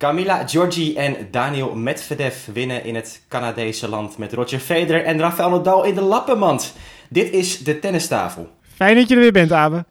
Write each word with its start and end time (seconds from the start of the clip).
Camila 0.00 0.48
Giorgi 0.48 0.94
en 0.96 1.28
Daniel 1.30 1.74
Medvedev 1.74 2.46
winnen 2.52 2.84
in 2.84 2.94
het 2.94 3.22
Canadese 3.28 3.88
land 3.88 4.18
met 4.18 4.32
Roger 4.32 4.58
Federer 4.58 5.04
en 5.04 5.18
Rafael 5.18 5.50
Nadal 5.50 5.84
in 5.84 5.94
de 5.94 6.00
lappenmand. 6.00 6.74
Dit 7.08 7.32
is 7.32 7.58
de 7.58 7.78
tennistafel. 7.78 8.48
Fijn 8.74 8.96
dat 8.96 9.08
je 9.08 9.14
er 9.14 9.20
weer 9.20 9.32
bent, 9.32 9.52
Abe. 9.52 9.84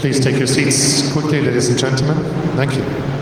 Please 0.00 0.20
take 0.20 0.36
your 0.36 0.46
seats 0.46 1.12
quickly, 1.12 1.44
ladies 1.44 1.68
and 1.68 1.78
gentlemen. 1.78 2.16
Thank 2.56 2.70
you. 2.70 3.17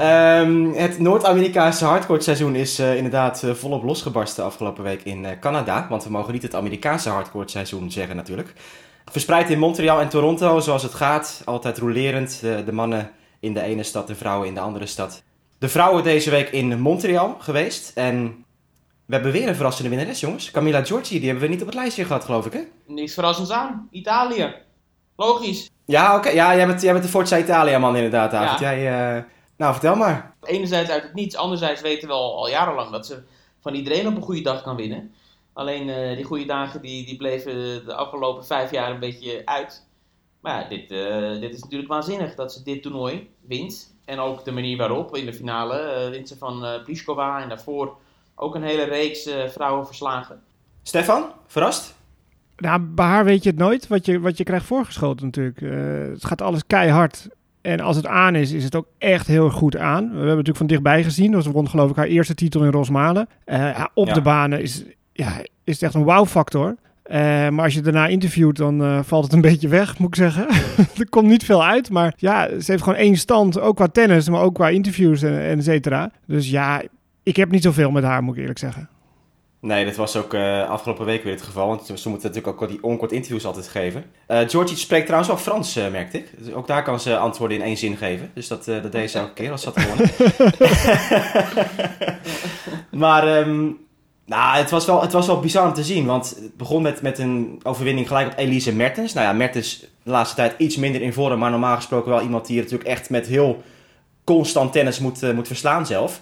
Um, 0.00 0.72
het 0.72 0.98
Noord-Amerikaanse 0.98 1.84
hardcourt-seizoen 1.84 2.54
is 2.54 2.80
uh, 2.80 2.96
inderdaad 2.96 3.42
uh, 3.42 3.54
volop 3.54 3.82
losgebarsten 3.82 4.44
afgelopen 4.44 4.84
week 4.84 5.02
in 5.02 5.24
uh, 5.24 5.30
Canada. 5.40 5.86
Want 5.88 6.04
we 6.04 6.10
mogen 6.10 6.32
niet 6.32 6.42
het 6.42 6.54
Amerikaanse 6.54 7.08
hardcourt-seizoen 7.08 7.90
zeggen 7.90 8.16
natuurlijk. 8.16 8.52
Verspreid 9.10 9.50
in 9.50 9.58
Montreal 9.58 10.00
en 10.00 10.08
Toronto, 10.08 10.60
zoals 10.60 10.82
het 10.82 10.94
gaat. 10.94 11.42
Altijd 11.44 11.78
rolerend. 11.78 12.40
De, 12.40 12.62
de, 12.64 12.72
mannen 12.72 13.10
in 13.40 13.54
de 13.54 13.62
ene 13.62 13.82
stad, 13.82 14.06
de 14.06 14.14
vrouwen 14.14 14.48
in 14.48 14.54
de 14.54 14.60
andere 14.60 14.86
stad. 14.86 15.22
De 15.58 15.68
vrouwen 15.68 16.02
deze 16.02 16.30
week 16.30 16.50
in 16.50 16.80
Montreal 16.80 17.36
geweest. 17.38 17.92
En 17.94 18.44
we 19.06 19.14
hebben 19.14 19.32
weer 19.32 19.48
een 19.48 19.54
verrassende 19.54 19.90
winnares, 19.90 20.20
jongens. 20.20 20.50
Camilla 20.50 20.84
Giorgi, 20.84 21.18
die 21.18 21.28
hebben 21.28 21.44
we 21.44 21.52
niet 21.52 21.60
op 21.60 21.66
het 21.66 21.76
lijstje 21.76 22.04
gehad, 22.04 22.24
geloof 22.24 22.46
ik, 22.46 22.52
hè? 22.52 22.60
Niks 22.86 23.14
verrassends 23.14 23.50
aan. 23.50 23.88
Italië. 23.90 24.54
Logisch. 25.16 25.70
Ja, 25.84 26.16
oké. 26.16 26.28
Ja, 26.28 26.56
jij 26.56 26.66
bent, 26.66 26.82
jij 26.82 26.92
bent 26.92 27.04
de 27.04 27.10
Forza 27.10 27.38
Italia-man 27.38 27.96
inderdaad, 27.96 28.30
David. 28.30 28.58
Ja. 28.58 28.74
Jij... 28.76 29.24
Nou, 29.60 29.72
vertel 29.72 29.96
maar. 29.96 30.34
Enerzijds 30.42 30.90
uit 30.90 31.02
het 31.02 31.14
niets, 31.14 31.36
anderzijds 31.36 31.80
weten 31.80 32.08
we 32.08 32.14
al, 32.14 32.36
al 32.36 32.48
jarenlang 32.48 32.90
dat 32.90 33.06
ze 33.06 33.22
van 33.60 33.74
iedereen 33.74 34.06
op 34.06 34.16
een 34.16 34.22
goede 34.22 34.42
dag 34.42 34.62
kan 34.62 34.76
winnen. 34.76 35.14
Alleen 35.52 35.88
uh, 35.88 36.16
die 36.16 36.24
goede 36.24 36.44
dagen 36.44 36.80
die, 36.80 37.06
die 37.06 37.16
bleven 37.16 37.84
de 37.84 37.94
afgelopen 37.94 38.46
vijf 38.46 38.70
jaar 38.70 38.90
een 38.90 39.00
beetje 39.00 39.42
uit. 39.44 39.86
Maar 40.40 40.62
ja, 40.62 40.68
dit, 40.68 40.90
uh, 40.90 41.40
dit 41.40 41.54
is 41.54 41.62
natuurlijk 41.62 41.90
waanzinnig 41.90 42.34
dat 42.34 42.52
ze 42.52 42.62
dit 42.62 42.82
toernooi 42.82 43.30
wint. 43.40 43.94
En 44.04 44.18
ook 44.18 44.44
de 44.44 44.52
manier 44.52 44.76
waarop 44.76 45.16
in 45.16 45.24
de 45.24 45.34
finale 45.34 46.04
uh, 46.04 46.10
wint 46.10 46.28
ze 46.28 46.36
van 46.36 46.82
Pliskova 46.84 47.42
en 47.42 47.48
daarvoor 47.48 47.96
ook 48.34 48.54
een 48.54 48.62
hele 48.62 48.84
reeks 48.84 49.28
vrouwen 49.48 49.86
verslagen. 49.86 50.42
Stefan, 50.82 51.32
verrast? 51.46 51.94
Nou, 52.56 52.80
bij 52.80 53.06
haar 53.06 53.24
weet 53.24 53.42
je 53.42 53.50
het 53.50 53.58
nooit, 53.58 53.86
wat 53.86 54.06
je, 54.06 54.20
wat 54.20 54.36
je 54.36 54.44
krijgt 54.44 54.66
voorgeschoten 54.66 55.24
natuurlijk. 55.24 55.60
het 56.12 56.24
gaat 56.24 56.42
alles 56.42 56.66
keihard. 56.66 57.28
En 57.62 57.80
als 57.80 57.96
het 57.96 58.06
aan 58.06 58.34
is, 58.34 58.52
is 58.52 58.64
het 58.64 58.74
ook 58.74 58.86
echt 58.98 59.26
heel 59.26 59.50
goed 59.50 59.76
aan. 59.76 60.04
We 60.04 60.10
hebben 60.10 60.28
natuurlijk 60.28 60.56
van 60.56 60.66
dichtbij 60.66 61.02
gezien. 61.02 61.30
Dus 61.32 61.44
ze 61.44 61.50
won 61.50 61.68
geloof 61.68 61.90
ik 61.90 61.96
haar 61.96 62.06
eerste 62.06 62.34
titel 62.34 62.64
in 62.64 62.70
Rosmalen. 62.70 63.28
Uh, 63.46 63.84
op 63.94 64.14
de 64.14 64.20
banen 64.20 64.62
is, 64.62 64.84
ja, 65.12 65.38
is 65.64 65.74
het 65.74 65.82
echt 65.82 65.94
een 65.94 66.02
wow-factor. 66.02 66.76
Uh, 67.06 67.16
maar 67.48 67.64
als 67.64 67.74
je 67.74 67.80
daarna 67.80 68.06
interviewt, 68.06 68.56
dan 68.56 68.82
uh, 68.82 68.98
valt 69.02 69.24
het 69.24 69.32
een 69.32 69.40
beetje 69.50 69.68
weg, 69.68 69.98
moet 69.98 70.08
ik 70.08 70.14
zeggen. 70.14 70.48
er 70.98 71.08
komt 71.08 71.28
niet 71.28 71.44
veel 71.44 71.64
uit. 71.64 71.90
Maar 71.90 72.14
ja, 72.16 72.48
ze 72.60 72.70
heeft 72.70 72.82
gewoon 72.82 72.98
één 72.98 73.16
stand. 73.16 73.60
Ook 73.60 73.76
qua 73.76 73.86
tennis, 73.86 74.28
maar 74.28 74.42
ook 74.42 74.54
qua 74.54 74.68
interviews 74.68 75.22
en, 75.22 75.40
en 75.40 75.58
et 75.58 75.64
cetera. 75.64 76.10
Dus 76.26 76.50
ja, 76.50 76.82
ik 77.22 77.36
heb 77.36 77.50
niet 77.50 77.62
zoveel 77.62 77.90
met 77.90 78.04
haar, 78.04 78.22
moet 78.22 78.34
ik 78.34 78.40
eerlijk 78.40 78.58
zeggen. 78.58 78.88
Nee, 79.60 79.84
dat 79.84 79.96
was 79.96 80.16
ook 80.16 80.34
uh, 80.34 80.68
afgelopen 80.68 81.04
week 81.04 81.22
weer 81.22 81.32
het 81.32 81.42
geval. 81.42 81.66
Want 81.66 81.86
ze 81.86 82.08
moeten 82.08 82.28
natuurlijk 82.28 82.62
ook 82.62 82.68
die 82.68 82.82
onkort 82.82 83.12
interviews 83.12 83.44
altijd 83.44 83.68
geven. 83.68 84.04
Uh, 84.28 84.38
Georgie 84.46 84.76
spreekt 84.76 85.04
trouwens 85.04 85.30
wel 85.30 85.40
Frans, 85.40 85.76
uh, 85.76 85.88
merkte 85.88 86.18
ik. 86.18 86.30
Dus 86.38 86.52
ook 86.52 86.66
daar 86.66 86.82
kan 86.82 87.00
ze 87.00 87.16
antwoorden 87.16 87.56
in 87.56 87.62
één 87.62 87.76
zin 87.76 87.96
geven. 87.96 88.30
Dus 88.34 88.48
dat, 88.48 88.64
dat 88.64 88.92
deed 88.92 89.10
ze 89.10 89.18
elke 89.18 89.32
keer 89.32 89.50
als 89.50 89.62
ze 89.62 89.70
had 89.74 89.80
gewonnen. 89.80 90.10
maar 93.04 93.38
um, 93.38 93.78
nou, 94.26 94.56
het, 94.56 94.70
was 94.70 94.86
wel, 94.86 95.00
het 95.02 95.12
was 95.12 95.26
wel 95.26 95.40
bizar 95.40 95.66
om 95.66 95.74
te 95.74 95.84
zien. 95.84 96.06
Want 96.06 96.30
het 96.30 96.56
begon 96.56 96.82
met, 96.82 97.02
met 97.02 97.18
een 97.18 97.60
overwinning 97.62 98.06
gelijk 98.06 98.32
op 98.32 98.38
Elise 98.38 98.74
Mertens. 98.74 99.12
Nou 99.12 99.26
ja, 99.26 99.32
Mertens 99.32 99.80
de 100.02 100.10
laatste 100.10 100.36
tijd 100.36 100.54
iets 100.58 100.76
minder 100.76 101.02
in 101.02 101.12
vorm. 101.12 101.38
Maar 101.38 101.50
normaal 101.50 101.76
gesproken 101.76 102.10
wel 102.10 102.22
iemand 102.22 102.46
die 102.46 102.56
natuurlijk 102.56 102.88
echt 102.88 103.10
met 103.10 103.26
heel 103.26 103.62
constant 104.24 104.72
tennis 104.72 104.98
moet, 104.98 105.34
moet 105.34 105.46
verslaan 105.46 105.86
zelf. 105.86 106.20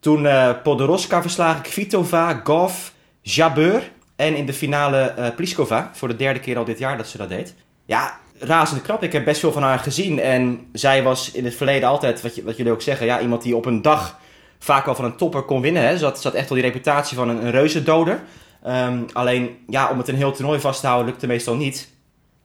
Toen 0.00 0.24
uh, 0.24 0.50
Podoroska 0.62 1.22
verslagen, 1.22 1.62
Kvitova, 1.62 2.40
Goff, 2.44 2.92
Jabeur. 3.20 3.90
En 4.16 4.36
in 4.36 4.46
de 4.46 4.52
finale 4.52 5.14
uh, 5.18 5.26
Pliskova. 5.36 5.90
Voor 5.94 6.08
de 6.08 6.16
derde 6.16 6.40
keer 6.40 6.58
al 6.58 6.64
dit 6.64 6.78
jaar 6.78 6.96
dat 6.96 7.08
ze 7.08 7.18
dat 7.18 7.28
deed. 7.28 7.54
Ja, 7.84 8.18
razende 8.38 8.82
knap. 8.82 9.02
Ik 9.02 9.12
heb 9.12 9.24
best 9.24 9.40
veel 9.40 9.52
van 9.52 9.62
haar 9.62 9.78
gezien. 9.78 10.20
En 10.20 10.68
zij 10.72 11.02
was 11.02 11.30
in 11.30 11.44
het 11.44 11.54
verleden 11.54 11.88
altijd, 11.88 12.22
wat, 12.22 12.34
je, 12.34 12.42
wat 12.42 12.56
jullie 12.56 12.72
ook 12.72 12.82
zeggen, 12.82 13.06
ja, 13.06 13.20
iemand 13.20 13.42
die 13.42 13.56
op 13.56 13.66
een 13.66 13.82
dag 13.82 14.18
vaak 14.58 14.84
wel 14.84 14.94
van 14.94 15.04
een 15.04 15.16
topper 15.16 15.42
kon 15.42 15.60
winnen. 15.60 15.82
Hè. 15.82 15.98
Ze, 15.98 16.04
had, 16.04 16.24
echt 16.24 16.48
wel 16.48 16.58
die 16.58 16.66
reputatie 16.66 17.16
van 17.16 17.28
een, 17.28 17.44
een 17.44 17.50
reuzendoder. 17.50 18.20
Um, 18.66 19.06
alleen, 19.12 19.58
ja, 19.68 19.90
om 19.90 19.98
het 19.98 20.08
een 20.08 20.16
heel 20.16 20.32
toernooi 20.32 20.60
vast 20.60 20.80
te 20.80 20.86
houden 20.86 21.08
lukte 21.08 21.26
meestal 21.26 21.54
niet. 21.54 21.88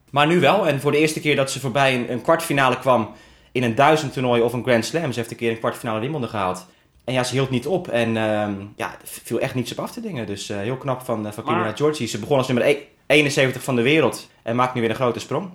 Maar 0.09 0.27
nu 0.27 0.39
wel. 0.39 0.67
En 0.67 0.79
voor 0.79 0.91
de 0.91 0.97
eerste 0.97 1.19
keer 1.19 1.35
dat 1.35 1.51
ze 1.51 1.59
voorbij 1.59 1.95
een, 1.95 2.11
een 2.11 2.22
kwartfinale 2.22 2.79
kwam 2.79 3.11
in 3.51 3.63
een 3.63 3.75
duizend 3.75 4.13
toernooi 4.13 4.41
of 4.41 4.53
een 4.53 4.63
Grand 4.63 4.85
Slam. 4.85 5.11
Ze 5.11 5.19
heeft 5.19 5.31
een 5.31 5.37
keer 5.37 5.51
een 5.51 5.59
kwartfinale 5.59 5.99
Wimbledon 5.99 6.29
gehaald. 6.29 6.66
En 7.05 7.13
ja, 7.13 7.23
ze 7.23 7.33
hield 7.33 7.49
niet 7.49 7.67
op. 7.67 7.88
En 7.88 8.17
um, 8.17 8.73
ja, 8.75 8.97
viel 9.03 9.39
echt 9.39 9.55
niets 9.55 9.71
op 9.71 9.79
af 9.79 9.91
te 9.91 10.01
dingen. 10.01 10.27
Dus 10.27 10.49
uh, 10.49 10.57
heel 10.57 10.77
knap 10.77 11.01
van, 11.01 11.25
uh, 11.25 11.31
van 11.31 11.43
maar... 11.45 11.77
Giorgi. 11.77 12.07
Ze 12.07 12.19
begon 12.19 12.38
als 12.38 12.47
nummer 12.47 12.77
71 13.05 13.63
van 13.63 13.75
de 13.75 13.81
wereld. 13.81 14.29
En 14.43 14.55
maakt 14.55 14.73
nu 14.73 14.81
weer 14.81 14.89
een 14.89 14.95
grote 14.95 15.19
sprong. 15.19 15.49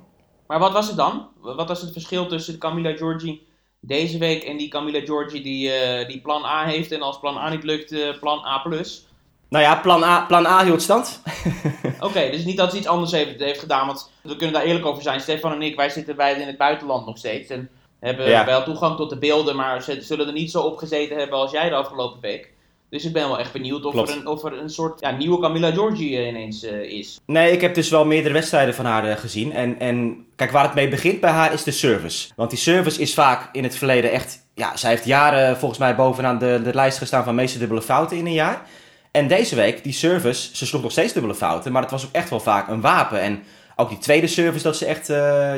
Maar 0.46 0.58
wat 0.58 0.72
was 0.72 0.86
het 0.86 0.96
dan? 0.96 1.28
Wat 1.40 1.68
was 1.68 1.80
het 1.80 1.92
verschil 1.92 2.26
tussen 2.26 2.58
Camilla 2.58 2.96
Giorgi 2.96 3.46
deze 3.80 4.18
week 4.18 4.42
en 4.42 4.56
die 4.56 4.68
Camilla 4.68 5.00
Giorgi 5.00 5.42
die, 5.42 5.68
uh, 5.68 6.08
die 6.08 6.20
plan 6.20 6.44
A 6.44 6.64
heeft 6.64 6.92
en 6.92 7.02
als 7.02 7.18
plan 7.18 7.36
A 7.36 7.48
niet 7.48 7.64
lukt, 7.64 8.18
plan 8.20 8.44
A+. 8.44 8.62
Nou 9.50 9.64
ja, 9.64 9.76
plan 9.76 10.02
A, 10.02 10.20
plan 10.26 10.46
A 10.46 10.64
hield 10.64 10.82
stand. 10.82 11.22
Oké, 11.84 12.04
okay, 12.04 12.30
dus 12.30 12.44
niet 12.44 12.56
dat 12.56 12.70
ze 12.70 12.76
iets 12.76 12.86
anders 12.86 13.12
heeft, 13.12 13.40
heeft 13.40 13.60
gedaan. 13.60 13.86
Want 13.86 14.10
we 14.22 14.36
kunnen 14.36 14.54
daar 14.54 14.64
eerlijk 14.64 14.86
over 14.86 15.02
zijn. 15.02 15.20
Stefan 15.20 15.52
en 15.52 15.62
ik, 15.62 15.76
wij 15.76 15.88
zitten 15.88 16.16
beide 16.16 16.40
in 16.40 16.46
het 16.46 16.58
buitenland 16.58 17.06
nog 17.06 17.18
steeds. 17.18 17.50
En 17.50 17.70
hebben 18.00 18.28
ja. 18.28 18.44
wel 18.44 18.62
toegang 18.62 18.96
tot 18.96 19.10
de 19.10 19.18
beelden, 19.18 19.56
maar 19.56 19.82
ze 19.82 20.00
zullen 20.00 20.26
er 20.26 20.32
niet 20.32 20.50
zo 20.50 20.62
op 20.62 20.76
gezeten 20.76 21.16
hebben 21.16 21.38
als 21.38 21.50
jij 21.50 21.68
de 21.68 21.74
afgelopen 21.74 22.20
week. 22.20 22.52
Dus 22.90 23.04
ik 23.04 23.12
ben 23.12 23.28
wel 23.28 23.38
echt 23.38 23.52
benieuwd 23.52 23.84
of, 23.84 23.94
er 23.94 24.16
een, 24.16 24.26
of 24.26 24.44
er 24.44 24.58
een, 24.58 24.70
soort 24.70 25.00
ja, 25.00 25.10
nieuwe 25.10 25.40
Camilla 25.40 25.70
Giorgi 25.70 26.18
uh, 26.18 26.28
ineens 26.28 26.64
uh, 26.64 26.82
is. 26.82 27.20
Nee, 27.26 27.52
ik 27.52 27.60
heb 27.60 27.74
dus 27.74 27.88
wel 27.88 28.04
meerdere 28.04 28.34
wedstrijden 28.34 28.74
van 28.74 28.84
haar 28.84 29.08
uh, 29.08 29.16
gezien. 29.16 29.52
En, 29.52 29.78
en 29.78 30.26
kijk, 30.36 30.50
waar 30.50 30.64
het 30.64 30.74
mee 30.74 30.88
begint 30.88 31.20
bij 31.20 31.30
haar 31.30 31.52
is 31.52 31.62
de 31.62 31.70
service. 31.70 32.28
Want 32.36 32.50
die 32.50 32.58
service 32.58 33.00
is 33.00 33.14
vaak 33.14 33.48
in 33.52 33.62
het 33.62 33.76
verleden 33.76 34.12
echt... 34.12 34.46
Ja, 34.54 34.76
zij 34.76 34.90
heeft 34.90 35.04
jaren 35.04 35.56
volgens 35.56 35.80
mij 35.80 35.96
bovenaan 35.96 36.38
de, 36.38 36.60
de 36.64 36.74
lijst 36.74 36.98
gestaan 36.98 37.24
van 37.24 37.34
meeste 37.34 37.58
dubbele 37.58 37.82
fouten 37.82 38.16
in 38.16 38.26
een 38.26 38.32
jaar. 38.32 38.66
En 39.10 39.28
deze 39.28 39.54
week, 39.54 39.84
die 39.84 39.92
service, 39.92 40.56
ze 40.56 40.66
sloeg 40.66 40.82
nog 40.82 40.92
steeds 40.92 41.12
dubbele 41.12 41.34
fouten. 41.34 41.72
Maar 41.72 41.82
het 41.82 41.90
was 41.90 42.04
ook 42.04 42.12
echt 42.12 42.30
wel 42.30 42.40
vaak 42.40 42.68
een 42.68 42.80
wapen. 42.80 43.20
En 43.20 43.42
ook 43.76 43.88
die 43.88 43.98
tweede 43.98 44.26
service 44.26 44.64
dat 44.64 44.76
ze 44.76 44.86
echt 44.86 45.06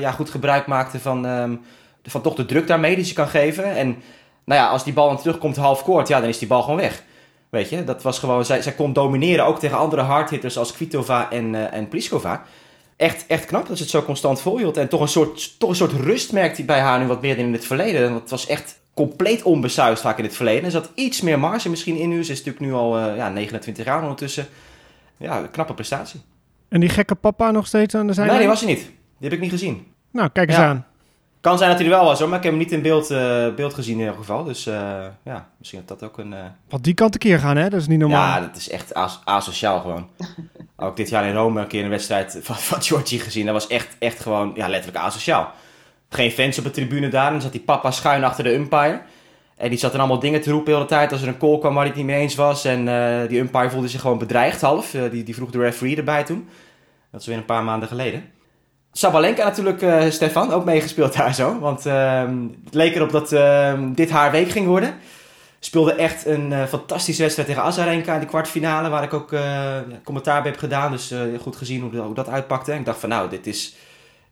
ja, 0.01 0.11
goed 0.11 0.31
gebruik 0.31 0.67
maakte 0.67 1.01
van... 1.01 1.25
Um, 1.25 1.61
van 2.03 2.23
toch 2.23 2.35
de 2.35 2.45
druk 2.45 2.67
daarmee 2.67 2.95
die 2.95 3.05
ze 3.05 3.15
kan 3.15 3.29
geven. 3.29 3.65
En 3.65 3.87
nou 4.45 4.61
ja, 4.61 4.69
als 4.69 4.85
die 4.85 4.93
bal 4.93 5.09
dan 5.09 5.19
terugkomt 5.19 5.57
half 5.57 5.83
koord, 5.83 6.09
ja, 6.09 6.21
dan 6.21 6.29
is 6.29 6.39
die 6.39 6.49
bal 6.49 6.63
gewoon 6.63 6.77
weg. 6.77 7.03
Weet 7.51 7.69
je, 7.69 7.85
dat 7.85 8.03
was 8.03 8.19
gewoon, 8.19 8.45
zij, 8.45 8.63
zij 8.63 8.73
kon 8.73 8.93
domineren 8.93 9.45
ook 9.45 9.59
tegen 9.59 9.79
andere 9.79 10.03
hardhitters 10.03 10.59
als 10.59 10.73
Kvitova 10.73 11.31
en, 11.31 11.55
uh, 11.55 11.73
en 11.73 11.89
Pliskova. 11.89 12.45
Echt, 12.97 13.27
echt 13.27 13.45
knap 13.45 13.67
dat 13.67 13.77
ze 13.77 13.83
het 13.83 13.93
zo 13.93 14.03
constant 14.03 14.41
volhield. 14.41 14.77
En 14.77 14.89
toch 14.89 15.01
een 15.01 15.09
soort, 15.09 15.59
toch 15.59 15.69
een 15.71 15.77
soort 15.77 15.93
rust 15.93 16.33
merkte 16.33 16.57
hij 16.57 16.65
bij 16.65 16.81
haar 16.81 17.01
nu 17.01 17.07
wat 17.07 17.21
meer 17.21 17.37
dan 17.37 17.45
in 17.45 17.53
het 17.53 17.65
verleden. 17.65 18.09
Want 18.09 18.21
het 18.21 18.31
was 18.31 18.47
echt 18.47 18.81
compleet 18.95 19.43
onbesuisd 19.43 20.03
vaak 20.03 20.19
in 20.19 20.25
het 20.25 20.37
verleden. 20.37 20.65
Er 20.65 20.71
zat 20.71 20.91
iets 20.95 21.21
meer 21.21 21.39
marge 21.39 21.69
misschien 21.69 21.97
in 21.97 22.09
nu. 22.09 22.25
Ze 22.25 22.33
is 22.33 22.39
natuurlijk 22.45 22.65
nu 22.65 22.73
al 22.73 22.99
uh, 22.99 23.17
ja, 23.17 23.29
29 23.29 23.85
jaar 23.85 24.03
ondertussen. 24.03 24.47
Ja, 25.17 25.39
een 25.39 25.51
knappe 25.51 25.75
prestatie. 25.75 26.21
En 26.69 26.81
die 26.81 26.89
gekke 26.89 27.15
papa 27.15 27.51
nog 27.51 27.67
steeds 27.67 27.95
aan 27.95 28.07
de 28.07 28.13
zijlijn? 28.13 28.39
Nee, 28.39 28.47
die 28.47 28.57
was 28.57 28.65
hij 28.65 28.75
niet. 28.75 28.85
Die 29.19 29.29
heb 29.29 29.33
ik 29.33 29.41
niet 29.41 29.51
gezien. 29.51 29.87
Nou, 30.11 30.29
kijk 30.29 30.49
eens 30.49 30.59
ja. 30.59 30.69
aan. 30.69 30.87
Kan 31.43 31.59
zijn 31.59 31.71
dat 31.71 31.79
hij 31.79 31.89
er 31.89 31.95
wel 31.95 32.05
was 32.05 32.19
hoor, 32.19 32.29
maar 32.29 32.39
ik 32.39 32.45
heb 32.45 32.53
hem 32.53 32.63
niet 32.63 32.73
in 32.73 32.83
beeld, 32.83 33.11
uh, 33.11 33.55
beeld 33.55 33.75
gezien 33.75 33.95
in 33.95 34.01
ieder 34.01 34.15
geval. 34.15 34.45
Dus 34.45 34.67
uh, 34.67 34.75
ja, 35.25 35.49
misschien 35.59 35.83
dat 35.87 35.99
dat 35.99 36.11
ook 36.11 36.19
een... 36.19 36.33
Uh... 36.33 36.39
Wat 36.69 36.85
die 36.85 36.95
kant 36.95 37.15
een 37.15 37.21
keer 37.21 37.39
gaan 37.39 37.57
hè, 37.57 37.69
dat 37.69 37.81
is 37.81 37.87
niet 37.87 37.99
normaal. 37.99 38.41
Ja, 38.41 38.47
dat 38.47 38.57
is 38.57 38.71
echt 38.71 38.95
as 38.95 39.21
asociaal 39.25 39.81
gewoon. 39.81 40.09
ook 40.77 40.97
dit 40.97 41.09
jaar 41.09 41.27
in 41.27 41.35
Rome 41.35 41.61
een 41.61 41.67
keer 41.67 41.85
een 41.85 41.91
wedstrijd 41.91 42.39
van, 42.43 42.57
van 42.57 42.83
Georgie 42.83 43.21
gezien. 43.21 43.45
Dat 43.45 43.55
was 43.55 43.67
echt, 43.67 43.97
echt 43.99 44.21
gewoon, 44.21 44.53
ja, 44.55 44.69
letterlijk 44.69 45.05
asociaal. 45.05 45.53
Geen 46.09 46.31
fans 46.31 46.59
op 46.59 46.65
de 46.65 46.71
tribune 46.71 47.09
daar, 47.09 47.27
en 47.27 47.33
dan 47.33 47.43
zat 47.43 47.53
die 47.53 47.61
papa 47.61 47.91
schuin 47.91 48.25
achter 48.25 48.45
de 48.45 48.55
umpire. 48.55 49.01
En 49.57 49.69
die 49.69 49.79
zat 49.79 49.91
dan 49.91 50.01
allemaal 50.01 50.19
dingen 50.19 50.41
te 50.41 50.51
roepen 50.51 50.71
de 50.71 50.77
hele 50.77 50.89
tijd 50.89 51.13
als 51.13 51.23
er 51.23 51.29
een 51.29 51.39
call 51.39 51.59
kwam 51.59 51.75
waar 51.75 51.85
hij 51.85 51.93
het 51.93 51.97
niet 51.97 52.07
mee 52.07 52.21
eens 52.21 52.35
was. 52.35 52.65
En 52.65 52.85
die 53.29 53.39
umpire 53.39 53.71
voelde 53.71 53.89
zich 53.89 54.01
gewoon 54.01 54.19
bedreigd 54.19 54.61
half. 54.61 54.91
die, 54.91 55.23
die 55.23 55.35
vroeg 55.35 55.51
de 55.51 55.59
referee 55.59 55.97
erbij 55.97 56.25
toen. 56.25 56.49
Dat 57.11 57.21
is 57.21 57.27
weer 57.27 57.37
een 57.37 57.45
paar 57.45 57.65
maanden 57.65 57.89
geleden. 57.89 58.25
Sabalenka 58.93 59.45
natuurlijk, 59.45 59.83
uh, 59.83 60.11
Stefan, 60.11 60.53
ook 60.53 60.65
meegespeeld 60.65 61.17
daar 61.17 61.35
zo. 61.35 61.59
Want 61.59 61.87
uh, 61.87 62.25
het 62.65 62.75
leek 62.75 62.95
erop 62.95 63.11
dat 63.11 63.33
uh, 63.33 63.75
dit 63.83 64.11
haar 64.11 64.31
week 64.31 64.51
ging 64.51 64.67
worden. 64.67 64.95
Speelde 65.59 65.93
echt 65.93 66.27
een 66.27 66.51
uh, 66.51 66.65
fantastische 66.65 67.23
wedstrijd 67.23 67.49
tegen 67.49 67.63
Azarenka 67.63 68.15
in 68.15 68.21
de 68.21 68.27
kwartfinale. 68.27 68.89
Waar 68.89 69.03
ik 69.03 69.13
ook 69.13 69.35
commentaar 70.05 70.43
bij 70.43 70.51
heb 70.51 70.61
gedaan. 70.61 70.91
Dus 70.91 71.15
goed 71.41 71.57
gezien 71.57 71.81
hoe, 71.81 72.01
hoe, 72.01 72.15
dat 72.15 72.29
uitpakte. 72.29 72.73
En 72.73 72.79
ik 72.79 72.85
dacht 72.85 73.01
van 73.01 73.09
nou, 73.09 73.29
dit 73.29 73.47
is, 73.47 73.75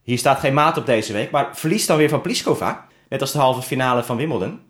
Hier 0.03 0.19
staat 0.19 0.39
geen 0.39 0.55
maat 0.55 0.77
op 0.77 0.87
deze 0.87 1.13
week, 1.13 1.31
maar 1.31 1.49
verliest 1.53 1.87
dan 1.87 1.97
weer 1.97 2.09
van 2.09 2.21
Pliskova. 2.21 2.87
Net 3.09 3.21
als 3.21 3.33
de 3.33 3.39
halve 3.39 3.63
finale 3.63 4.03
van 4.03 4.17
Wimbledon. 4.17 4.61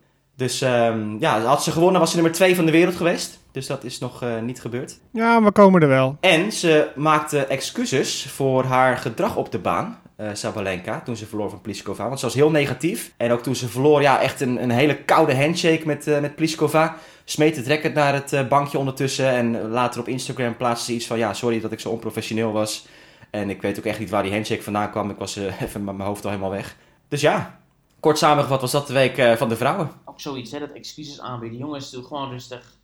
Dus 0.41 0.61
ehm, 0.61 1.17
ja, 1.19 1.41
had 1.41 1.63
ze 1.63 1.71
gewonnen 1.71 1.99
was 1.99 2.09
ze 2.09 2.15
nummer 2.15 2.33
2 2.33 2.55
van 2.55 2.65
de 2.65 2.71
wereld 2.71 2.95
geweest. 2.95 3.39
Dus 3.51 3.67
dat 3.67 3.83
is 3.83 3.99
nog 3.99 4.23
eh, 4.23 4.39
niet 4.39 4.61
gebeurd. 4.61 4.99
Ja, 5.11 5.43
we 5.43 5.51
komen 5.51 5.81
er 5.81 5.87
wel. 5.87 6.17
En 6.19 6.51
ze 6.51 6.87
maakte 6.95 7.45
excuses 7.45 8.25
voor 8.25 8.63
haar 8.63 8.97
gedrag 8.97 9.35
op 9.35 9.51
de 9.51 9.59
baan, 9.59 9.99
eh, 10.15 10.27
Sabalenka, 10.33 11.01
toen 11.01 11.15
ze 11.15 11.25
verloor 11.25 11.49
van 11.49 11.61
Pliskova. 11.61 12.07
Want 12.07 12.19
ze 12.19 12.25
was 12.25 12.35
heel 12.35 12.51
negatief. 12.51 13.13
En 13.17 13.31
ook 13.31 13.43
toen 13.43 13.55
ze 13.55 13.67
verloor, 13.67 14.01
ja, 14.01 14.21
echt 14.21 14.41
een, 14.41 14.63
een 14.63 14.69
hele 14.69 14.95
koude 14.95 15.35
handshake 15.35 15.85
met, 15.85 16.07
eh, 16.07 16.19
met 16.19 16.35
Pliskova. 16.35 16.95
Smeet 17.23 17.55
het 17.55 17.67
racket 17.67 17.93
naar 17.93 18.13
het 18.13 18.49
bankje 18.49 18.77
ondertussen. 18.77 19.29
En 19.29 19.69
later 19.69 19.99
op 19.99 20.07
Instagram 20.07 20.57
plaatste 20.57 20.85
ze 20.85 20.97
iets 20.97 21.07
van, 21.07 21.17
ja, 21.17 21.33
sorry 21.33 21.59
dat 21.61 21.71
ik 21.71 21.79
zo 21.79 21.89
onprofessioneel 21.89 22.51
was. 22.51 22.87
En 23.29 23.49
ik 23.49 23.61
weet 23.61 23.77
ook 23.77 23.85
echt 23.85 23.99
niet 23.99 24.09
waar 24.09 24.23
die 24.23 24.31
handshake 24.31 24.63
vandaan 24.63 24.91
kwam. 24.91 25.09
Ik 25.09 25.17
was 25.17 25.35
even 25.65 25.83
met 25.83 25.95
mijn 25.95 26.09
hoofd 26.09 26.23
al 26.23 26.29
helemaal 26.29 26.51
weg. 26.51 26.75
Dus 27.07 27.21
ja, 27.21 27.60
kort 28.01 28.17
samengevat 28.17 28.61
was 28.61 28.71
dat 28.71 28.87
de 28.87 28.93
week 28.93 29.17
eh, 29.17 29.33
van 29.35 29.49
de 29.49 29.55
vrouwen. 29.55 29.91
Ook 30.05 30.19
zoiets, 30.19 30.51
hè, 30.51 30.59
dat 30.59 30.71
excuses 30.71 31.19
aanbieden. 31.19 31.59
Jongens, 31.59 31.89
doe 31.91 32.03
gewoon 32.03 32.29
rustig. 32.29 32.75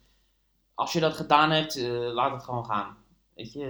Als 0.74 0.94
je 0.94 1.00
dat 1.00 1.14
gedaan 1.16 1.52
hebt, 1.52 1.78
eh, 1.78 1.90
laat 2.14 2.32
het 2.32 2.44
gewoon 2.44 2.66
gaan. 2.66 2.98
Weet 3.36 3.54
je, 3.54 3.66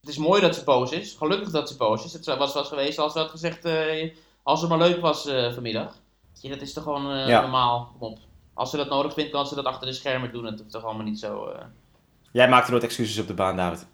het 0.00 0.10
is 0.10 0.16
mooi 0.18 0.40
dat 0.40 0.54
ze 0.54 0.64
boos 0.64 0.90
is. 0.92 1.14
Gelukkig 1.14 1.50
dat 1.50 1.68
ze 1.68 1.76
boos 1.76 2.04
is. 2.04 2.12
Het 2.12 2.24
was 2.26 2.54
was 2.54 2.68
geweest 2.68 2.98
als 2.98 3.12
ze 3.12 3.18
had 3.18 3.30
gezegd, 3.30 3.64
eh, 3.64 4.12
als 4.42 4.60
het 4.60 4.70
maar 4.70 4.78
leuk 4.78 5.00
was 5.00 5.26
eh, 5.26 5.52
vanmiddag. 5.52 5.94
Weet 6.32 6.42
je, 6.42 6.48
dat 6.48 6.60
is 6.60 6.72
toch 6.72 6.84
gewoon 6.84 7.28
Ja. 7.28 7.40
normaal. 7.40 7.94
Kom 7.98 8.10
op. 8.10 8.18
Als 8.54 8.70
ze 8.70 8.76
dat 8.76 8.88
nodig 8.88 9.12
vindt, 9.12 9.30
kan 9.30 9.46
ze 9.46 9.54
dat 9.54 9.64
achter 9.64 9.86
de 9.86 9.92
schermen 9.92 10.32
doen. 10.32 10.44
Het 10.44 10.58
hoeft 10.58 10.70
toch 10.72 10.84
allemaal 10.84 11.04
niet 11.04 11.18
zo... 11.18 11.52
Jij 12.32 12.48
maakte 12.48 12.70
nooit 12.70 12.82
excuses 12.82 13.18
op 13.18 13.26
de 13.26 13.34
baan, 13.34 13.56
David. 13.56 13.86